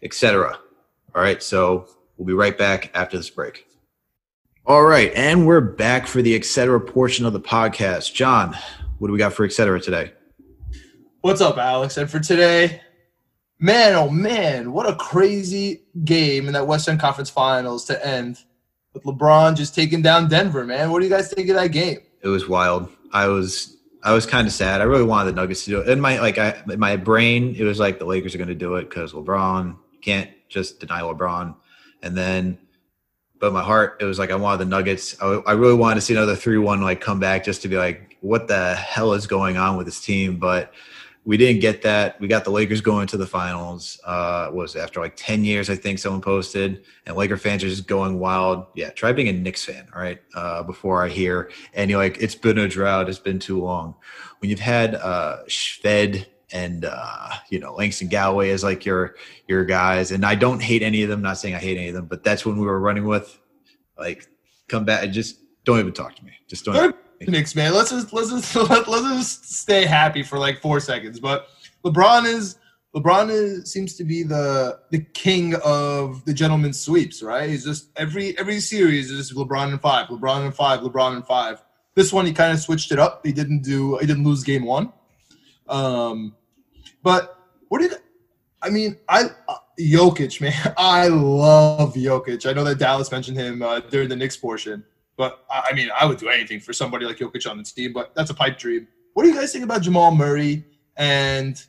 [0.03, 0.57] etc.
[1.17, 1.41] All right.
[1.41, 3.65] So we'll be right back after this break.
[4.67, 6.79] All right, and we're back for the etc.
[6.79, 8.13] portion of the podcast.
[8.13, 8.55] John,
[8.99, 9.79] what do we got for etc.
[9.79, 10.11] today?
[11.21, 11.97] What's up, Alex?
[11.97, 12.81] And for today,
[13.59, 18.43] man, oh man, what a crazy game in that Western Conference Finals to end
[18.93, 20.91] with LeBron just taking down Denver, man.
[20.91, 21.99] What do you guys think of that game?
[22.21, 22.89] It was wild.
[23.11, 24.81] I was I was kind of sad.
[24.81, 25.89] I really wanted the Nuggets to do it.
[25.89, 28.53] In my like I in my brain, it was like the Lakers are going to
[28.53, 31.55] do it because LeBron can't just deny LeBron.
[32.01, 32.59] And then,
[33.39, 35.15] but my heart, it was like I wanted the Nuggets.
[35.21, 38.17] I, I really wanted to see another three-one like come back just to be like,
[38.21, 40.37] what the hell is going on with this team?
[40.37, 40.73] But
[41.23, 42.19] we didn't get that.
[42.21, 43.99] We got the Lakers going to the finals.
[44.05, 47.85] Uh, was after like ten years, I think someone posted, and Laker fans are just
[47.85, 48.65] going wild.
[48.75, 50.19] Yeah, try being a Knicks fan, all right?
[50.33, 53.09] Uh, before I hear and you're like, it's been a drought.
[53.09, 53.95] It's been too long.
[54.39, 59.15] When you've had uh, Shved and uh, you know Langston Galloway is like your
[59.47, 61.21] your guys, and I don't hate any of them.
[61.21, 63.39] Not saying I hate any of them, but that's when we were running with.
[63.97, 64.27] Like,
[64.67, 66.31] come back and just don't even talk to me.
[66.47, 66.95] Just don't.
[67.21, 67.73] Knicks, man.
[67.73, 71.19] Let's just let's just let, let's just stay happy for like four seconds.
[71.19, 71.47] But
[71.83, 72.57] LeBron is
[72.95, 77.49] LeBron is, seems to be the the king of the gentleman sweeps, right?
[77.49, 81.25] He's just every every series is just LeBron and five, LeBron and five, LeBron and
[81.25, 81.61] five.
[81.95, 83.25] This one he kind of switched it up.
[83.25, 84.93] He didn't do he didn't lose game one.
[85.69, 86.35] Um,
[87.03, 87.37] but
[87.69, 87.93] what did
[88.61, 88.97] I mean?
[89.07, 90.73] I uh, Jokic, man.
[90.77, 92.49] I love Jokic.
[92.49, 94.83] I know that Dallas mentioned him uh, during the Knicks portion.
[95.17, 98.13] But I mean, I would do anything for somebody like Jokic on the team, but
[98.13, 98.87] that's a pipe dream.
[99.13, 100.63] What do you guys think about Jamal Murray?
[100.95, 101.61] And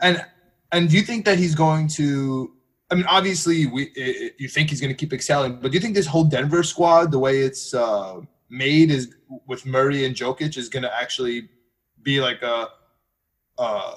[0.00, 0.24] and
[0.72, 2.52] and do you think that he's going to?
[2.90, 3.92] I mean, obviously, we
[4.38, 7.12] you think he's going to keep excelling, but do you think this whole Denver squad,
[7.12, 9.14] the way it's uh, made, is
[9.46, 11.50] with Murray and Jokic, is going to actually
[12.02, 12.68] be like a,
[13.58, 13.94] a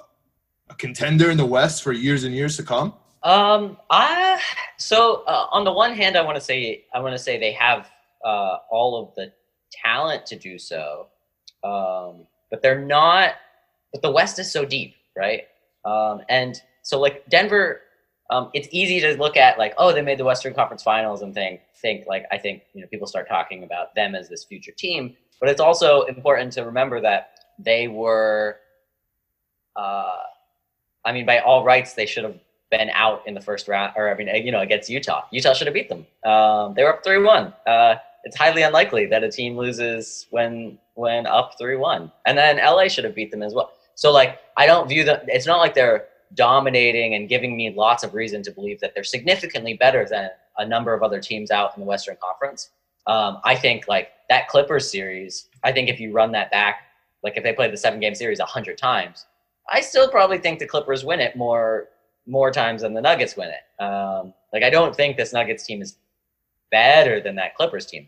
[0.70, 2.94] a contender in the West for years and years to come?
[3.24, 4.42] Um, I
[4.78, 7.52] so uh, on the one hand, I want to say I want to say they
[7.54, 7.90] have
[8.24, 9.34] uh, all of the
[9.72, 11.08] talent to do so,
[11.64, 13.34] um, but they're not.
[13.92, 15.44] But the West is so deep, right?
[15.84, 17.82] Um, and so like Denver,
[18.30, 21.34] um, it's easy to look at like, oh, they made the Western Conference Finals and
[21.34, 24.72] think think like I think you know people start talking about them as this future
[24.72, 28.58] team, but it's also important to remember that they were.
[29.76, 30.18] Uh,
[31.06, 32.38] I mean, by all rights, they should have
[32.72, 35.24] been out in the first round, or I mean, you know, against Utah.
[35.32, 36.06] Utah should have beat them.
[36.26, 37.54] Um, they were up three one.
[37.66, 42.58] Uh, it's highly unlikely that a team loses when when up three one, and then
[42.58, 43.72] LA should have beat them as well.
[43.96, 45.26] So like, I don't view that.
[45.28, 46.06] It's not like they're
[46.36, 50.66] dominating and giving me lots of reason to believe that they're significantly better than a
[50.66, 52.70] number of other teams out in the Western Conference.
[53.08, 55.48] Um, I think like that Clippers series.
[55.64, 56.82] I think if you run that back,
[57.24, 59.26] like if they played the seven game series a hundred times,
[59.72, 61.90] I still probably think the Clippers win it more
[62.28, 63.84] more times than the Nuggets win it.
[63.84, 65.98] Um, like I don't think this Nuggets team is
[66.72, 68.08] better than that Clippers team.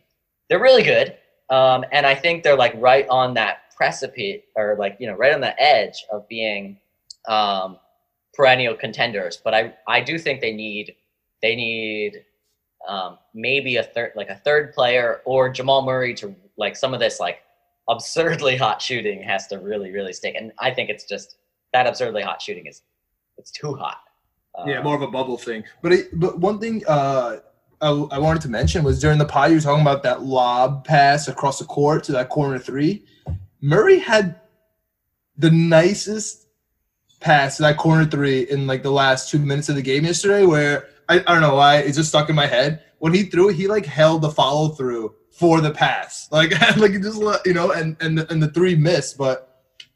[0.49, 1.17] They're really good,
[1.49, 5.33] um, and I think they're like right on that precipice, or like you know, right
[5.33, 6.77] on the edge of being
[7.27, 7.77] um,
[8.33, 9.37] perennial contenders.
[9.43, 10.95] But I I do think they need
[11.41, 12.23] they need
[12.87, 16.99] um, maybe a third like a third player or Jamal Murray to like some of
[16.99, 17.39] this like
[17.89, 20.35] absurdly hot shooting has to really really stick.
[20.37, 21.37] And I think it's just
[21.73, 22.81] that absurdly hot shooting is
[23.37, 23.97] it's too hot.
[24.55, 25.63] Uh, yeah, more of a bubble thing.
[25.81, 27.37] But it, but one thing uh,
[27.81, 30.85] I, I, wanted to mention was during the pod you were talking about that lob
[30.85, 33.05] pass across the court to that corner three.
[33.61, 34.39] Murray had
[35.37, 36.47] the nicest
[37.21, 40.45] pass to that corner three in like the last two minutes of the game yesterday,
[40.45, 42.83] where I, I don't know why it just stuck in my head.
[42.99, 43.55] When he threw, it.
[43.55, 47.71] he like held the follow through for the pass, like like he just you know,
[47.71, 49.50] and and and the three missed, but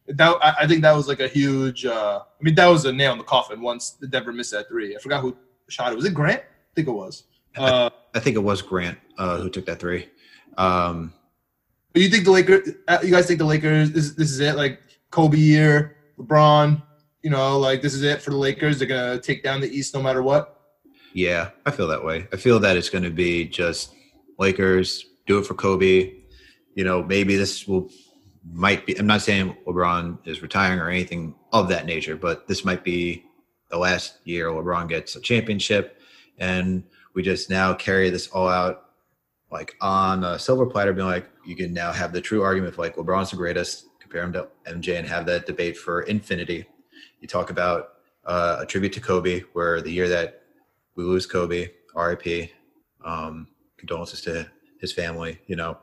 [0.08, 1.86] that I think that was like a huge.
[1.86, 4.68] Uh, I mean, that was a nail in the coffin once the Denver missed that
[4.68, 4.96] three.
[4.96, 5.36] I forgot who
[5.68, 5.96] shot it.
[5.96, 6.42] Was it Grant?
[6.42, 7.24] I think it was.
[7.58, 10.10] Uh, I, I think it was Grant uh, who took that three.
[10.58, 11.14] Um,
[11.94, 12.70] but you think the Lakers?
[12.88, 13.92] Uh, you guys think the Lakers?
[13.92, 14.56] This, this is it?
[14.56, 16.82] Like Kobe year, LeBron.
[17.24, 18.78] You know, like this is it for the Lakers.
[18.78, 20.56] They're gonna take down the East no matter what.
[21.14, 22.28] Yeah, I feel that way.
[22.34, 23.94] I feel that it's going to be just
[24.38, 26.14] Lakers do it for Kobe.
[26.76, 27.90] You know, maybe this will
[28.52, 28.98] might be.
[28.98, 33.26] I'm not saying LeBron is retiring or anything of that nature, but this might be
[33.70, 36.00] the last year LeBron gets a championship,
[36.38, 38.86] and we just now carry this all out
[39.52, 42.78] like on a silver platter, being like, you can now have the true argument of
[42.80, 46.66] like LeBron's the greatest, compare him to MJ, and have that debate for infinity.
[47.22, 47.94] You talk about
[48.26, 50.42] uh, a tribute to Kobe, where the year that
[50.96, 52.52] we lose Kobe, RIP,
[53.04, 53.48] um,
[53.78, 54.50] condolences to
[54.80, 55.40] his family.
[55.48, 55.78] You know,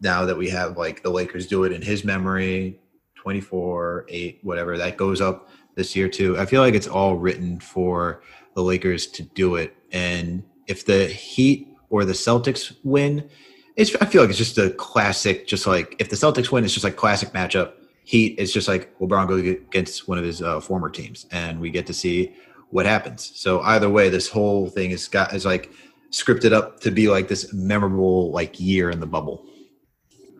[0.00, 2.80] now that we have like the Lakers do it in his memory,
[3.16, 6.38] 24, 8, whatever, that goes up this year too.
[6.38, 8.22] I feel like it's all written for
[8.54, 9.76] the Lakers to do it.
[9.92, 13.28] And if the Heat or the Celtics win,
[13.76, 16.74] it's I feel like it's just a classic, just like if the Celtics win, it's
[16.74, 17.72] just like classic matchup.
[18.04, 21.70] Heat is just like LeBron goes against one of his uh, former teams, and we
[21.70, 22.34] get to see
[22.70, 23.32] what happens.
[23.34, 25.70] So either way, this whole thing is got is like
[26.10, 29.46] scripted up to be like this memorable like year in the bubble.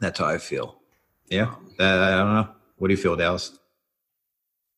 [0.01, 0.77] That's how I feel.
[1.29, 2.49] Yeah, I don't know.
[2.79, 3.59] What do you feel, Dallas?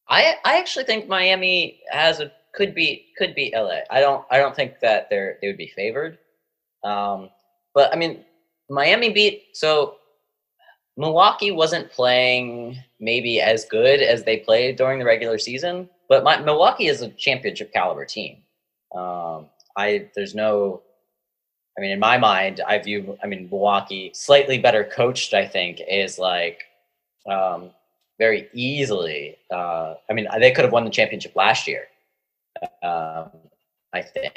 [0.09, 3.81] I I actually think Miami has a could be could be LA.
[3.90, 6.19] I don't I don't think that they're they would be favored.
[6.85, 7.31] Um,
[7.74, 8.24] but I mean,
[8.69, 9.97] Miami beat so
[10.97, 16.39] Milwaukee wasn't playing maybe as good as they played during the regular season, but my,
[16.39, 18.43] Milwaukee is a championship caliber team.
[18.94, 19.47] Um,
[19.77, 20.82] I there's no
[21.77, 25.81] I mean, in my mind, I view, I mean, Milwaukee slightly better coached, I think,
[25.89, 26.62] is like
[27.31, 27.70] um,
[28.19, 29.36] very easily.
[29.51, 31.85] Uh, I mean, they could have won the championship last year,
[32.82, 33.31] um,
[33.93, 34.35] I think.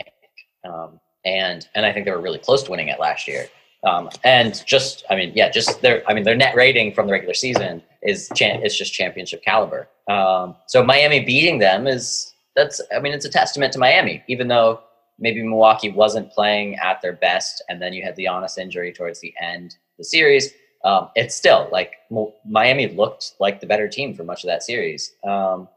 [0.64, 3.48] Um, and and I think they were really close to winning it last year.
[3.84, 7.14] Um, and just, I mean, yeah, just their, I mean, their net rating from the
[7.14, 9.88] regular season is cha- is just championship caliber.
[10.08, 14.48] Um, so Miami beating them is that's, I mean, it's a testament to Miami, even
[14.48, 14.80] though
[15.20, 19.20] maybe Milwaukee wasn't playing at their best, and then you had the Giannis injury towards
[19.20, 20.54] the end of the series.
[20.84, 21.94] Um, it's still like
[22.46, 25.68] Miami looked like the better team for much of that series, um,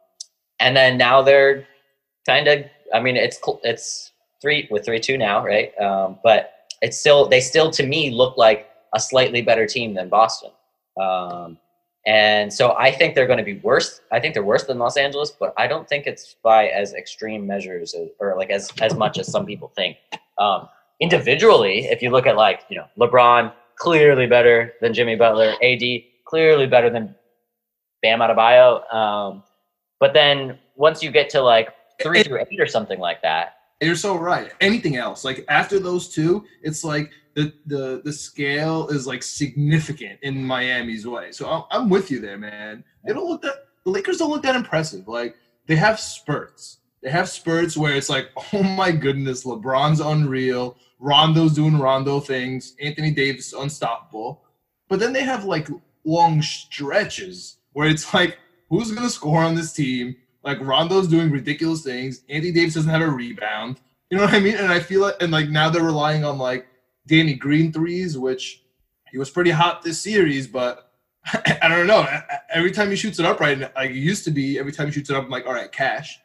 [0.61, 1.67] and then now they're
[2.27, 2.65] kind of.
[2.93, 5.79] I mean, it's it's three with three two now, right?
[5.79, 10.09] Um, but it's still they still to me look like a slightly better team than
[10.09, 10.51] Boston.
[11.01, 11.59] Um,
[12.09, 14.01] and so I think they're going to be worse.
[14.11, 17.47] I think they're worse than Los Angeles, but I don't think it's by as extreme
[17.47, 19.99] measures or like as, as much as some people think.
[20.39, 20.71] Um,
[21.01, 25.83] individually, if you look at like, you know, LeBron, clearly better than Jimmy Butler, AD,
[26.25, 27.15] clearly better than
[28.01, 28.91] Bam Adebayo.
[28.91, 29.43] Um,
[30.01, 33.58] but then once you get to like three through eight or something like that.
[33.81, 34.53] You're so right.
[34.61, 40.19] Anything else, like after those two, it's like the the the scale is like significant
[40.23, 41.31] in Miami's way.
[41.31, 42.83] So I'm, I'm with you there, man.
[43.05, 45.07] They don't look that the Lakers don't look that impressive.
[45.07, 45.37] Like
[45.67, 46.79] they have spurts.
[47.03, 50.77] They have spurts where it's like, oh my goodness, LeBron's unreal.
[50.99, 52.75] Rondo's doing Rondo things.
[52.81, 54.43] Anthony Davis unstoppable.
[54.89, 55.69] But then they have like
[56.05, 58.39] long stretches where it's like,
[58.69, 60.17] who's gonna score on this team?
[60.49, 62.23] Like Rondo's doing ridiculous things.
[62.31, 63.81] Andy Davis doesn't have a rebound.
[64.09, 64.55] You know what I mean?
[64.55, 66.67] And I feel like, and like now they're relying on like
[67.07, 68.63] Danny Green threes, which
[69.13, 70.91] he was pretty hot this series, but
[71.63, 72.07] I don't know.
[72.49, 74.93] Every time he shoots it up right, like it used to be, every time he
[74.95, 76.19] shoots it up, I'm like, all right, cash.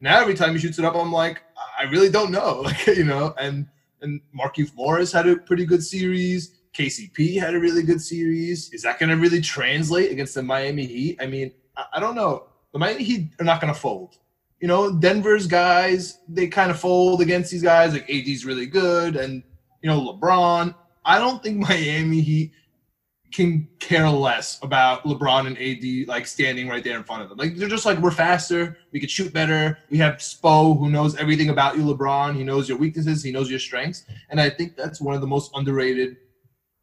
[0.00, 1.42] Now every time he shoots it up, I'm like,
[1.78, 2.62] I really don't know.
[2.64, 3.68] Like, you know, and
[4.00, 6.58] and Markieff Morris had a pretty good series.
[6.76, 8.72] KCP had a really good series.
[8.72, 11.18] Is that going to really translate against the Miami Heat?
[11.20, 12.48] I mean, I, I don't know.
[12.72, 14.16] The Miami Heat are not going to fold.
[14.60, 17.92] You know, Denver's guys, they kind of fold against these guys.
[17.92, 19.42] Like AD's really good, and
[19.82, 20.74] you know, LeBron.
[21.04, 22.52] I don't think Miami Heat
[23.32, 27.38] can care less about LeBron and AD like standing right there in front of them.
[27.38, 29.78] Like they're just like we're faster, we could shoot better.
[29.90, 32.36] We have Spo who knows everything about you, LeBron.
[32.36, 35.26] He knows your weaknesses, he knows your strengths, and I think that's one of the
[35.26, 36.18] most underrated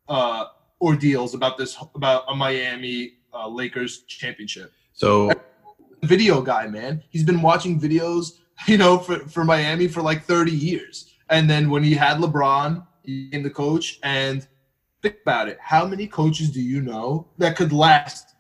[0.09, 0.45] uh,
[0.81, 4.73] ordeals about this about a Miami uh, Lakers championship.
[4.93, 5.31] So,
[6.03, 10.51] video guy, man, he's been watching videos, you know, for for Miami for like 30
[10.51, 14.47] years, and then when he had LeBron, became the coach and
[15.01, 15.57] think about it.
[15.61, 18.35] How many coaches do you know that could last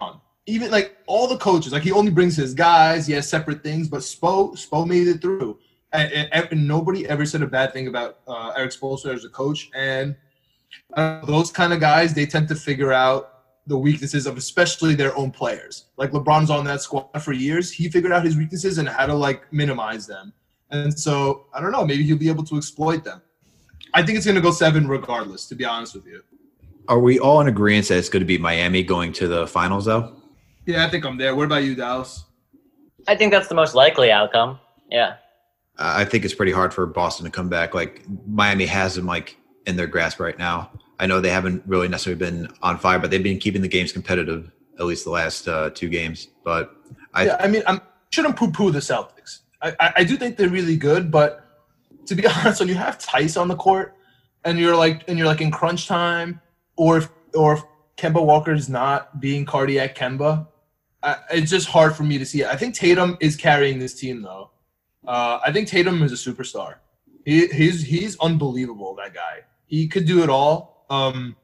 [0.00, 0.20] on?
[0.46, 3.06] Even like all the coaches, like he only brings his guys.
[3.06, 5.58] He has separate things, but Spo Spo made it through,
[5.92, 9.28] and, and, and nobody ever said a bad thing about uh, Erik Spoelstra as a
[9.28, 9.70] coach.
[9.74, 10.14] And
[10.94, 13.35] uh, those kind of guys, they tend to figure out
[13.66, 15.86] the weaknesses of especially their own players.
[15.96, 17.70] Like LeBron's on that squad for years.
[17.70, 20.32] He figured out his weaknesses and how to like minimize them.
[20.70, 23.22] And so I don't know, maybe he'll be able to exploit them.
[23.94, 25.48] I think it's going to go seven regardless.
[25.48, 26.22] To be honest with you.
[26.88, 29.86] Are we all in agreement that it's going to be Miami going to the finals,
[29.86, 30.14] though?
[30.66, 31.34] Yeah, I think I'm there.
[31.34, 32.24] What about you, Dallas?
[33.08, 34.60] I think that's the most likely outcome.
[34.90, 35.16] Yeah.
[35.78, 37.74] I think it's pretty hard for Boston to come back.
[37.74, 39.36] Like Miami has them like
[39.66, 40.70] in their grasp right now.
[40.98, 43.92] I know they haven't really necessarily been on fire, but they've been keeping the games
[43.92, 46.28] competitive at least the last uh, two games.
[46.44, 46.74] But
[47.14, 49.40] I, yeah, I mean, I shouldn't poo-poo the Celtics.
[49.62, 51.44] I, I, I do think they're really good, but
[52.06, 53.96] to be honest, when you have Theis on the court
[54.44, 56.40] and you're like and you're like in crunch time,
[56.76, 57.62] or if or if
[57.96, 60.46] Kemba Walker's not being cardiac Kemba,
[61.02, 62.48] I, it's just hard for me to see it.
[62.48, 64.50] I think Tatum is carrying this team though.
[65.06, 66.76] Uh, I think Tatum is a superstar.
[67.24, 68.94] He, he's he's unbelievable.
[68.94, 69.44] That guy.
[69.66, 70.75] He could do it all.
[70.90, 71.36] Um,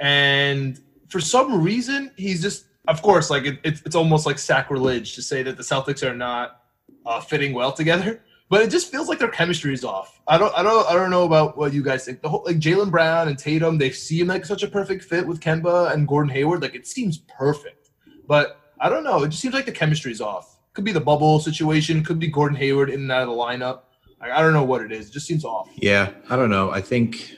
[0.00, 2.66] and for some reason, he's just.
[2.88, 6.16] Of course, like it, it's it's almost like sacrilege to say that the Celtics are
[6.16, 6.62] not
[7.06, 8.20] uh, fitting well together
[8.52, 10.20] but it just feels like their chemistry is off.
[10.28, 12.20] I don't, I don't, I don't know about what you guys think.
[12.20, 15.40] The whole like Jaylen Brown and Tatum, they seem like such a perfect fit with
[15.40, 16.60] Kemba and Gordon Hayward.
[16.60, 17.92] Like it seems perfect,
[18.28, 19.22] but I don't know.
[19.22, 20.58] It just seems like the chemistry is off.
[20.74, 22.04] Could be the bubble situation.
[22.04, 23.84] Could be Gordon Hayward in and out of the lineup.
[24.20, 25.08] Like, I don't know what it is.
[25.08, 25.70] It just seems off.
[25.76, 26.70] Yeah, I don't know.
[26.70, 27.34] I think,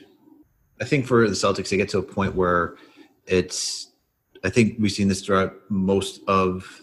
[0.81, 2.75] I think for the Celtics, they get to a point where
[3.25, 3.91] it's.
[4.43, 6.81] I think we've seen this throughout most of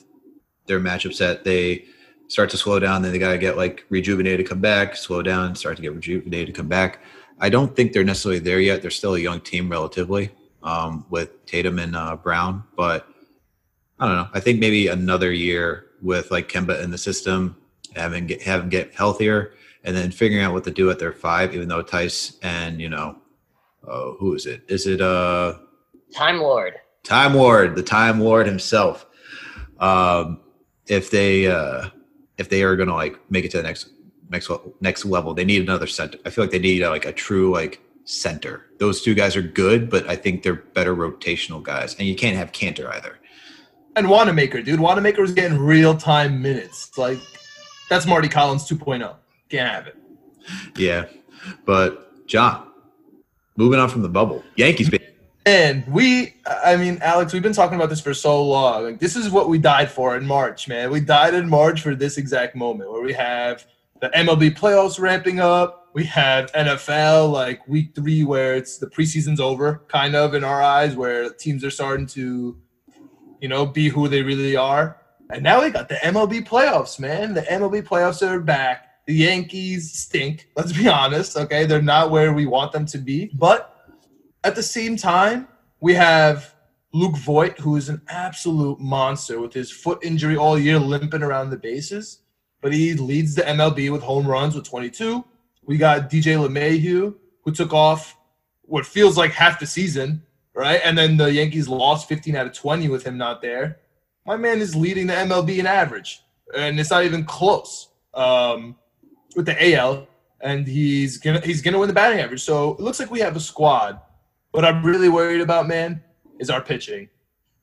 [0.67, 1.85] their matchups that they
[2.33, 5.23] start to slow down, then they got to get like rejuvenated, to come back, slow
[5.23, 7.01] down, start to get rejuvenated, to come back.
[7.39, 8.81] I don't think they're necessarily there yet.
[8.81, 10.31] They're still a young team relatively
[10.63, 13.07] um, with Tatum and uh, Brown, but
[13.99, 14.29] I don't know.
[14.33, 17.57] I think maybe another year with like Kemba in the system,
[17.95, 19.53] having get having get healthier,
[19.85, 21.55] and then figuring out what to do at their five.
[21.55, 23.19] Even though Theis and you know,
[23.87, 24.63] uh, who is it?
[24.69, 25.55] Is it uh
[26.15, 26.75] Time Lord?
[27.05, 29.07] Time Lord, the Time Lord himself.
[29.79, 30.41] Um,
[30.87, 31.89] if they uh,
[32.39, 33.91] if they are going to like make it to the next
[34.31, 34.51] next
[34.81, 36.19] next level, they need another center.
[36.25, 38.67] I feel like they need a, like a true like center.
[38.79, 42.37] Those two guys are good, but I think they're better rotational guys, and you can't
[42.37, 43.19] have Kanter either.
[43.95, 46.97] And Wanamaker, dude, Wanamaker was getting real time minutes.
[46.97, 47.19] Like
[47.89, 49.15] that's Mardy Collins 2.0.
[49.49, 49.97] Can't have it.
[50.77, 51.05] Yeah,
[51.65, 52.72] but John,
[53.57, 54.91] moving on from the bubble, Yankees.
[55.45, 58.85] And we, I mean, Alex, we've been talking about this for so long.
[58.85, 60.91] Like, this is what we died for in March, man.
[60.91, 63.67] We died in March for this exact moment where we have
[64.01, 65.91] the MLB playoffs ramping up.
[65.95, 70.63] We have NFL like week three, where it's the preseason's over, kind of in our
[70.63, 72.57] eyes, where teams are starting to,
[73.41, 74.97] you know, be who they really are.
[75.31, 77.35] And now we got the MLB playoffs, man.
[77.35, 78.92] The MLB playoffs are back.
[79.07, 80.49] The Yankees stink.
[80.57, 81.37] Let's be honest.
[81.37, 83.91] Okay, they're not where we want them to be, but
[84.45, 85.49] at the same time,
[85.81, 86.55] we have
[86.93, 91.51] Luke Voit, who is an absolute monster with his foot injury all year, limping around
[91.51, 92.19] the bases.
[92.61, 95.25] but he leads the MLB with home runs with 22.
[95.65, 97.13] We got DJ LeMahieu,
[97.45, 98.17] who took off
[98.63, 100.23] what feels like half the season,
[100.55, 100.81] right?
[100.85, 103.81] And then the Yankees lost 15 out of 20 with him not there.
[104.25, 106.23] My man is leading the MLB in average,
[106.55, 108.77] and it's not even close um,
[109.35, 110.07] with the AL.
[110.41, 112.43] And he's gonna he's gonna win the batting average.
[112.43, 114.01] So it looks like we have a squad.
[114.51, 116.03] What I'm really worried about, man,
[116.41, 117.09] is our pitching.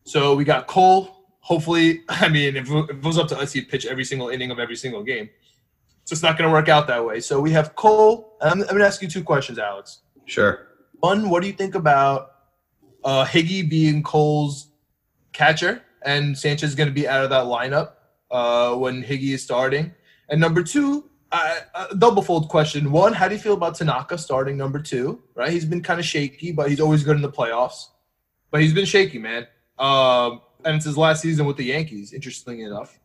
[0.06, 1.16] So we got Cole.
[1.42, 4.52] Hopefully, I mean, if, if it was up to us, he'd pitch every single inning
[4.52, 5.30] of every single game.
[6.06, 7.20] So it's not going to work out that way.
[7.20, 8.36] So we have Cole.
[8.42, 10.00] I'm, I'm going to ask you two questions, Alex.
[10.26, 10.70] Sure.
[11.02, 12.32] One, what do you think about
[13.04, 14.72] uh, Higgy being Cole's
[15.34, 17.92] catcher and Sanchez is going to be out of that lineup
[18.32, 19.94] uh, when Higgy is starting?
[20.30, 22.92] And number two, uh, double fold question.
[22.92, 25.22] One, how do you feel about Tanaka starting number two?
[25.36, 27.86] Right, he's been kind of shaky, but he's always good in the playoffs.
[28.52, 29.48] But he's been shaky, man.
[29.78, 32.14] Um, and it's his last season with the Yankees.
[32.14, 33.00] Interestingly enough.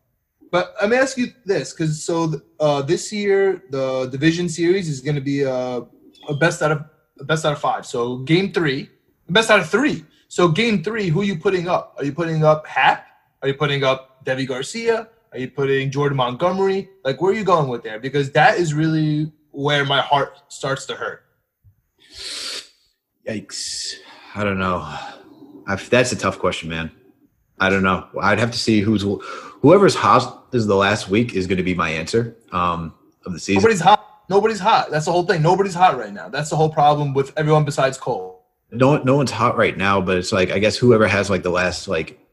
[0.50, 5.00] But let me ask you this, because so uh, this year the division series is
[5.00, 5.82] going to be a,
[6.28, 6.84] a best out of
[7.20, 7.84] a best out of five.
[7.84, 8.88] So game three,
[9.28, 10.04] best out of three.
[10.28, 11.94] So game three, who are you putting up?
[11.98, 13.06] Are you putting up Happ?
[13.42, 15.08] Are you putting up Deivi Garcia?
[15.34, 16.88] Are you putting Jordan Montgomery?
[17.04, 17.98] Like, where are you going with there?
[17.98, 21.24] Because that is really where my heart starts to hurt.
[23.28, 23.94] Yikes!
[24.36, 24.96] I don't know.
[25.66, 26.92] I've, that's a tough question, man.
[27.58, 28.06] I don't know.
[28.22, 31.74] I'd have to see who's whoever's hot is the last week is going to be
[31.74, 32.94] my answer um,
[33.26, 33.60] of the season.
[33.60, 34.06] Nobody's hot.
[34.28, 34.92] Nobody's hot.
[34.92, 35.42] That's the whole thing.
[35.42, 36.28] Nobody's hot right now.
[36.28, 38.46] That's the whole problem with everyone besides Cole.
[38.70, 41.50] No, no one's hot right now, but it's like I guess whoever has like the
[41.50, 42.23] last like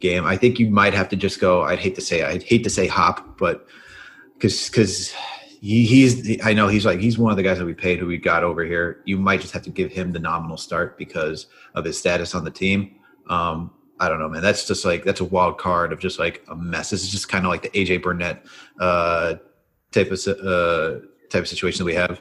[0.00, 0.24] game.
[0.24, 1.62] I think you might have to just go.
[1.62, 2.22] I'd hate to say.
[2.22, 3.66] I'd hate to say Happ, but
[4.34, 5.14] because because
[5.60, 8.06] he, he's I know he's like he's one of the guys that we paid who
[8.06, 9.02] we got over here.
[9.04, 12.44] You might just have to give him the nominal start because of his status on
[12.44, 12.96] the team.
[13.28, 13.70] Um,
[14.00, 14.40] I don't know, man.
[14.42, 16.90] That's just like that's a wild card of just like a mess.
[16.90, 18.46] This is just kind of like the AJ Burnett
[18.80, 19.34] uh,
[19.92, 22.20] type of uh, type of situation that we have.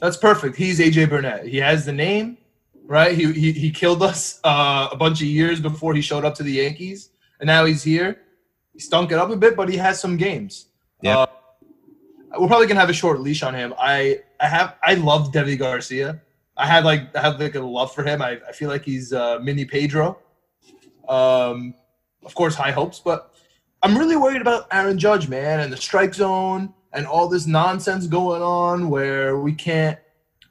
[0.00, 0.56] That's perfect.
[0.56, 1.46] He's AJ Burnett.
[1.46, 2.38] He has the name,
[2.84, 3.16] right?
[3.16, 6.42] He he, he killed us uh, a bunch of years before he showed up to
[6.42, 7.10] the Yankees,
[7.40, 8.20] and now he's here.
[8.72, 10.66] He stunk it up a bit, but he has some games.
[11.02, 11.18] Yeah.
[11.18, 11.26] Uh,
[12.38, 13.74] we're probably gonna have a short leash on him.
[13.78, 16.20] I I have I love Deivi Garcia.
[16.56, 18.22] I had like I have like a love for him.
[18.22, 20.18] I, I feel like he's uh, mini Pedro.
[21.08, 21.74] Um,
[22.24, 23.34] of course, high hopes, but
[23.82, 28.06] I'm really worried about Aaron Judge, man, and the strike zone and all this nonsense
[28.06, 29.98] going on where we can't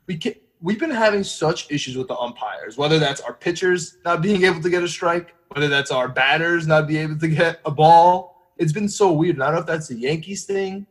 [0.08, 4.22] we can't we've been having such issues with the umpires, whether that's our pitchers not
[4.22, 7.60] being able to get a strike, whether that's our batters not being able to get
[7.66, 8.54] a ball.
[8.58, 9.36] It's been so weird.
[9.36, 10.86] And I don't know if that's a Yankees thing,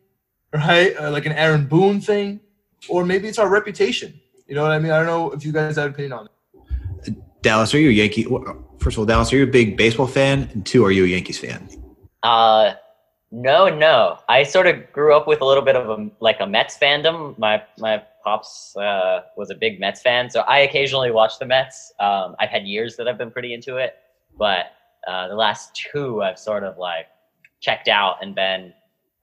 [0.53, 0.97] right?
[0.99, 2.41] Uh, like an Aaron Boone thing,
[2.89, 4.19] or maybe it's our reputation.
[4.47, 4.93] You know what I mean?
[4.93, 7.15] I don't know if you guys have an opinion on it.
[7.43, 8.25] Dallas, are you a Yankee?
[8.79, 10.49] First of all, Dallas, are you a big baseball fan?
[10.53, 11.69] And two, are you a Yankees fan?
[12.23, 12.73] Uh,
[13.31, 14.19] no, no.
[14.29, 17.39] I sort of grew up with a little bit of a like a Mets fandom.
[17.39, 21.93] My my pops uh, was a big Mets fan, so I occasionally watch the Mets.
[21.99, 23.95] Um, I've had years that I've been pretty into it,
[24.39, 24.67] but
[25.07, 27.07] uh, the last two I've sort of like
[27.61, 28.75] checked out and been.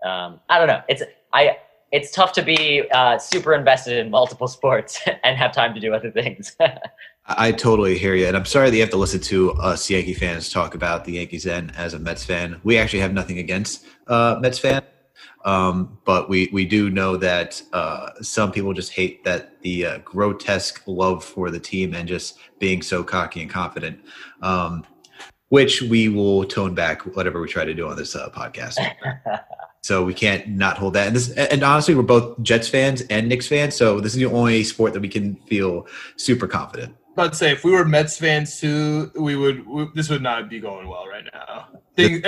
[0.04, 0.82] Um, I don't know.
[0.90, 1.04] It's
[1.34, 1.58] I.
[1.92, 5.94] It's tough to be uh, super invested in multiple sports and have time to do
[5.94, 6.58] other things.
[7.28, 10.16] I totally hear you, and I'm sorry that you have to listen to us Yankee
[10.16, 11.46] fans talk about the Yankees.
[11.46, 14.82] And as a Mets fan, we actually have nothing against uh, Mets fan,
[15.46, 19.98] um, but we we do know that uh, some people just hate that the uh,
[20.00, 24.00] grotesque love for the team and just being so cocky and confident,
[24.42, 24.84] um,
[25.50, 28.80] which we will tone back whatever we try to do on this uh, podcast.
[29.82, 31.08] so we can't not hold that.
[31.08, 34.26] And this, and honestly, we're both Jets fans and Knicks fans, so this is the
[34.26, 35.86] only sport that we can feel
[36.18, 40.10] super confident about to say if we were Mets fans too, we would we, this
[40.10, 41.70] would not be going well right now.
[41.96, 42.22] Thing,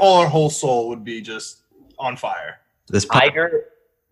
[0.00, 1.62] all our whole soul would be just
[1.98, 2.60] on fire.
[2.88, 3.62] This I grew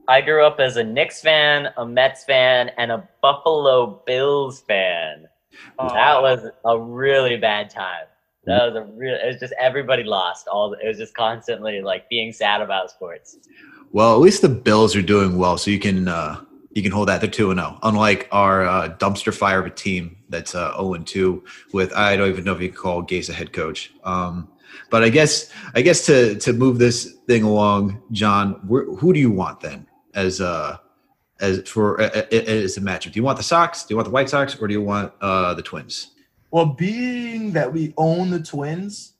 [0.08, 5.26] I grew up as a Knicks fan, a Mets fan, and a Buffalo Bills fan.
[5.78, 5.88] Oh.
[5.92, 8.04] That was a really bad time.
[8.44, 9.14] That was a real.
[9.14, 10.46] It was just everybody lost.
[10.46, 13.38] All it was just constantly like being sad about sports.
[13.90, 17.08] Well, at least the Bills are doing well, so you can uh, you can hold
[17.08, 17.20] that.
[17.20, 17.78] They're two and zero.
[17.82, 17.88] Oh.
[17.88, 21.42] Unlike our uh, dumpster fire of a team that's uh, zero and two
[21.72, 23.92] with I don't even know if you can call Gase a head coach.
[24.04, 24.48] Um,
[24.90, 29.30] but I guess I guess to to move this thing along, John, who do you
[29.30, 30.78] want then as uh
[31.40, 33.12] as for uh, as a matchup?
[33.12, 33.84] Do you want the Sox?
[33.84, 36.12] Do you want the White Sox, or do you want uh, the Twins?
[36.50, 39.14] Well, being that we own the Twins,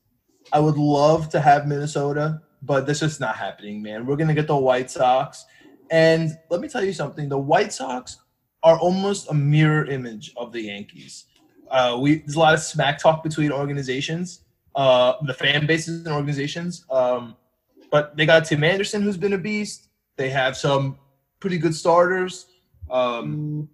[0.53, 4.07] I would love to have Minnesota, but this is not happening, man.
[4.07, 5.45] We're gonna get the White Sox
[5.91, 8.19] and let me tell you something: the White Sox
[8.63, 11.27] are almost a mirror image of the Yankees.
[11.71, 14.41] Uh, we there's a lot of smack talk between organizations,
[14.77, 16.85] uh, the fan bases and organizations.
[16.91, 17.35] Um,
[17.91, 19.89] but they got Tim Anderson, who's been a beast.
[20.17, 20.99] They have some
[21.41, 22.47] pretty good starters.
[22.91, 23.69] Um,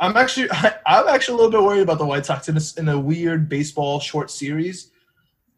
[0.00, 0.48] I'm actually
[0.86, 3.48] I'm actually a little bit worried about the White Sox in a, in a weird
[3.48, 4.90] baseball short series.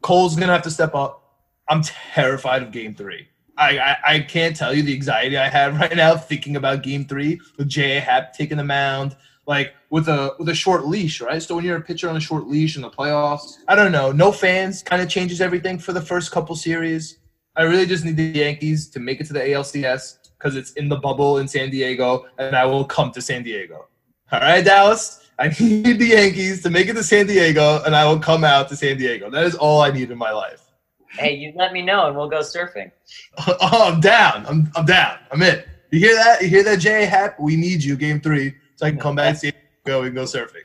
[0.03, 1.23] Cole's gonna have to step up.
[1.69, 3.29] I'm terrified of Game Three.
[3.57, 7.07] I, I, I can't tell you the anxiety I have right now thinking about Game
[7.07, 8.01] Three with J.A.
[8.01, 9.17] Happ taking the mound,
[9.47, 11.41] like with a with a short leash, right?
[11.41, 14.11] So when you're a pitcher on a short leash in the playoffs, I don't know.
[14.11, 17.19] No fans kind of changes everything for the first couple series.
[17.55, 20.89] I really just need the Yankees to make it to the ALCS because it's in
[20.89, 23.87] the bubble in San Diego, and I will come to San Diego.
[24.33, 25.31] All right, Dallas.
[25.39, 28.69] I need the Yankees to make it to San Diego, and I will come out
[28.71, 29.31] to San Diego.
[29.31, 30.73] That is all I need in my life.
[31.11, 32.91] Hey, you let me know, and we'll go surfing.
[33.47, 34.45] oh, I'm down.
[34.47, 35.19] I'm, I'm down.
[35.31, 35.63] I'm in.
[35.93, 36.43] You hear that?
[36.43, 37.39] You hear that, Jay Happ?
[37.39, 39.53] We need you, game three, so I can come back, see
[39.85, 40.63] go, and go surfing.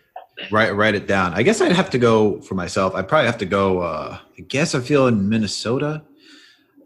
[0.52, 1.34] Write write it down.
[1.34, 2.96] I guess I'd have to go for myself.
[2.96, 3.80] I'd probably have to go.
[3.80, 6.02] Uh, I guess I feel in Minnesota.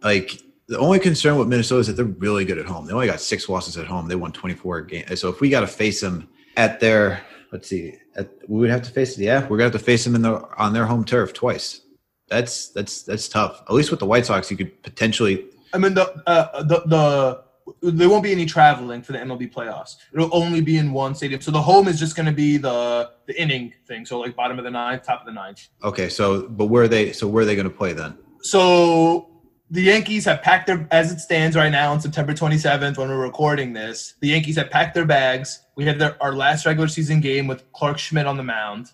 [0.01, 2.87] Like the only concern with Minnesota is that they're really good at home.
[2.87, 4.07] They only got six losses at home.
[4.07, 5.19] They won 24 games.
[5.19, 6.27] So if we got to face them
[6.57, 9.17] at their, let's see, at, we would have to face.
[9.17, 11.81] Yeah, we're gonna have to face them in the on their home turf twice.
[12.29, 13.61] That's that's that's tough.
[13.67, 15.45] At least with the White Sox, you could potentially.
[15.73, 17.43] I mean the uh, the the
[17.81, 19.95] there won't be any traveling for the MLB playoffs.
[20.13, 21.41] It'll only be in one stadium.
[21.41, 24.05] So the home is just going to be the the inning thing.
[24.05, 25.67] So like bottom of the ninth, top of the ninth.
[25.83, 27.11] Okay, so but where are they?
[27.11, 28.17] So where are they going to play then?
[28.41, 29.29] So
[29.69, 33.17] the Yankees have packed their as it stands right now on September 27th when we're
[33.17, 34.15] recording this.
[34.19, 35.61] The Yankees have packed their bags.
[35.75, 38.91] We have their our last regular season game with Clarke Schmidt on the mound,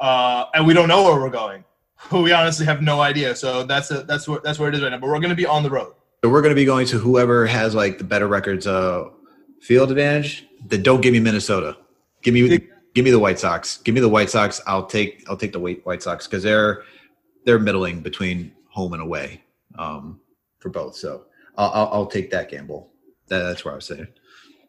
[0.00, 1.64] uh, and we don't know where we're going.
[2.10, 3.36] We honestly have no idea.
[3.36, 4.98] So that's a, that's where that's where it is right now.
[4.98, 5.94] But we're going to be on the road.
[6.24, 9.08] So we're going to be going to whoever has like the better records, uh,
[9.60, 10.46] field advantage.
[10.64, 11.76] Then don't give me Minnesota.
[12.22, 12.60] Give me
[12.94, 13.78] give me the White Sox.
[13.78, 14.60] Give me the White Sox.
[14.66, 16.84] I'll take I'll take the White Sox because they're
[17.44, 19.42] they're middling between home and away
[19.76, 20.20] um,
[20.60, 20.94] for both.
[20.94, 21.24] So
[21.56, 22.92] I'll, I'll, I'll take that gamble.
[23.26, 24.06] That, that's where I was saying.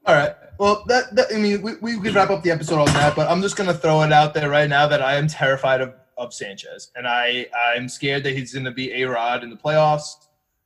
[0.06, 0.36] All right.
[0.58, 3.30] Well, that, that I mean, we, we could wrap up the episode on that, but
[3.30, 6.34] I'm just gonna throw it out there right now that I am terrified of, of
[6.34, 10.14] Sanchez, and I I'm scared that he's gonna be A-Rod in the playoffs,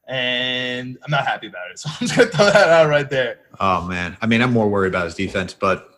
[0.07, 1.79] and I'm not happy about it.
[1.79, 3.39] So I'm just gonna throw that out right there.
[3.59, 5.89] Oh man, I mean, I'm more worried about his defense, but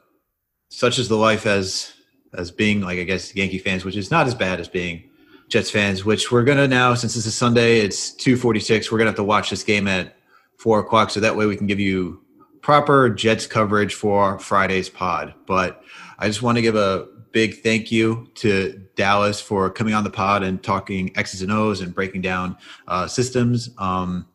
[0.70, 1.94] such is the life as
[2.34, 5.10] as being like I guess Yankee fans, which is not as bad as being
[5.48, 6.04] Jets fans.
[6.04, 8.92] Which we're gonna now, since this is Sunday, it's 2:46.
[8.92, 10.16] We're gonna have to watch this game at
[10.58, 12.22] four o'clock, so that way we can give you
[12.62, 15.34] proper Jets coverage for Friday's pod.
[15.46, 15.82] But
[16.18, 20.10] I just want to give a big thank you to Dallas for coming on the
[20.10, 23.70] pod and talking X's and O's and breaking down uh, systems.
[23.78, 24.28] Um,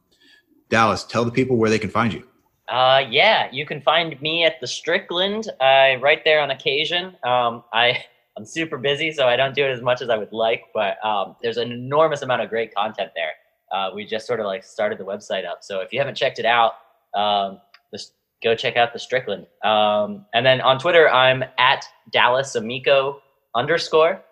[0.71, 2.27] Dallas, tell the people where they can find you.
[2.71, 5.51] Uh, yeah, you can find me at the Strickland.
[5.61, 7.15] I right there on occasion.
[7.23, 8.03] Um, I
[8.39, 10.65] I'm super busy, so I don't do it as much as I would like.
[10.73, 13.33] But um, there's an enormous amount of great content there.
[13.71, 16.39] Uh, we just sort of like started the website up, so if you haven't checked
[16.39, 16.73] it out,
[17.15, 17.61] um,
[17.93, 19.47] just go check out the Strickland.
[19.63, 23.21] Um, and then on Twitter, I'm at Dallas Amico
[23.55, 24.25] underscore.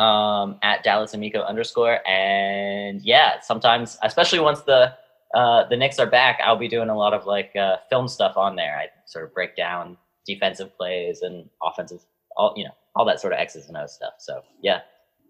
[0.00, 2.00] Um, at Dallas Amico underscore.
[2.08, 4.94] And yeah, sometimes, especially once the
[5.34, 8.38] uh, the Knicks are back, I'll be doing a lot of like uh, film stuff
[8.38, 8.78] on there.
[8.78, 12.00] I sort of break down defensive plays and offensive,
[12.34, 14.14] all you know, all that sort of X's and O's stuff.
[14.18, 14.80] So yeah.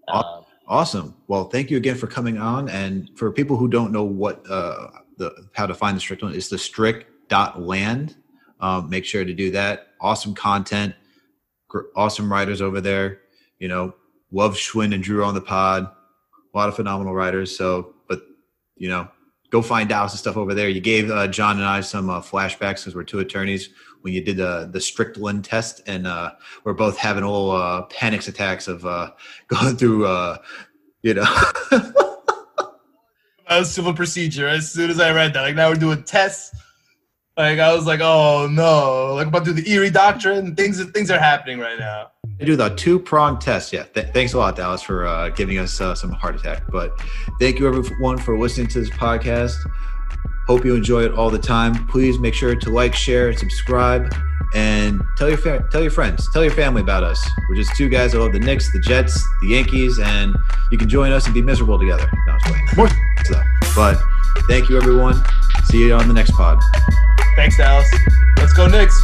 [0.07, 1.17] Um, awesome.
[1.27, 2.69] Well, thank you again for coming on.
[2.69, 4.87] And for people who don't know what uh,
[5.17, 8.17] the how to find the strict one, it's the strict dot land.
[8.61, 9.89] Um, make sure to do that.
[10.01, 10.95] Awesome content,
[11.67, 13.23] gr- awesome writers over there.
[13.59, 13.95] You know,
[14.33, 15.85] love Schwinn and Drew on the pod.
[16.53, 17.57] A lot of phenomenal writers.
[17.57, 18.23] So, but
[18.77, 19.09] you know,
[19.51, 20.69] go find Dallas and stuff over there.
[20.69, 23.71] You gave uh, John and I some uh, flashbacks because we're two attorneys
[24.03, 26.33] when you did the the Strickland test, and uh,
[26.65, 29.11] we're both having little uh, panics attacks of uh,
[29.49, 30.39] going through, uh,
[31.03, 31.27] you know.
[33.65, 34.47] civil procedure.
[34.47, 36.55] As soon as I read that, like now we're doing tests.
[37.41, 40.55] Like I was like, oh no, like about to do the Erie doctrine.
[40.55, 42.11] Things things are happening right now.
[42.39, 43.73] They do the two prong test.
[43.73, 43.85] Yeah.
[43.85, 46.65] Th- thanks a lot, Dallas, for uh, giving us uh, some heart attack.
[46.71, 47.01] But
[47.41, 49.57] thank you, everyone, for listening to this podcast.
[50.49, 51.87] Hope you enjoy it all the time.
[51.87, 54.15] Please make sure to like, share, subscribe,
[54.55, 57.27] and tell your fa- tell your friends, tell your family about us.
[57.49, 60.37] We're just two guys that love the Knicks, the Jets, the Yankees, and
[60.71, 62.07] you can join us and be miserable together.
[62.27, 62.37] No,
[62.77, 62.89] More
[63.25, 63.47] stuff.
[63.75, 63.99] But
[64.47, 65.23] thank you, everyone.
[65.65, 66.59] See you on the next pod.
[67.37, 67.89] Thanks, Dallas.
[68.39, 68.99] Let's go, Knicks.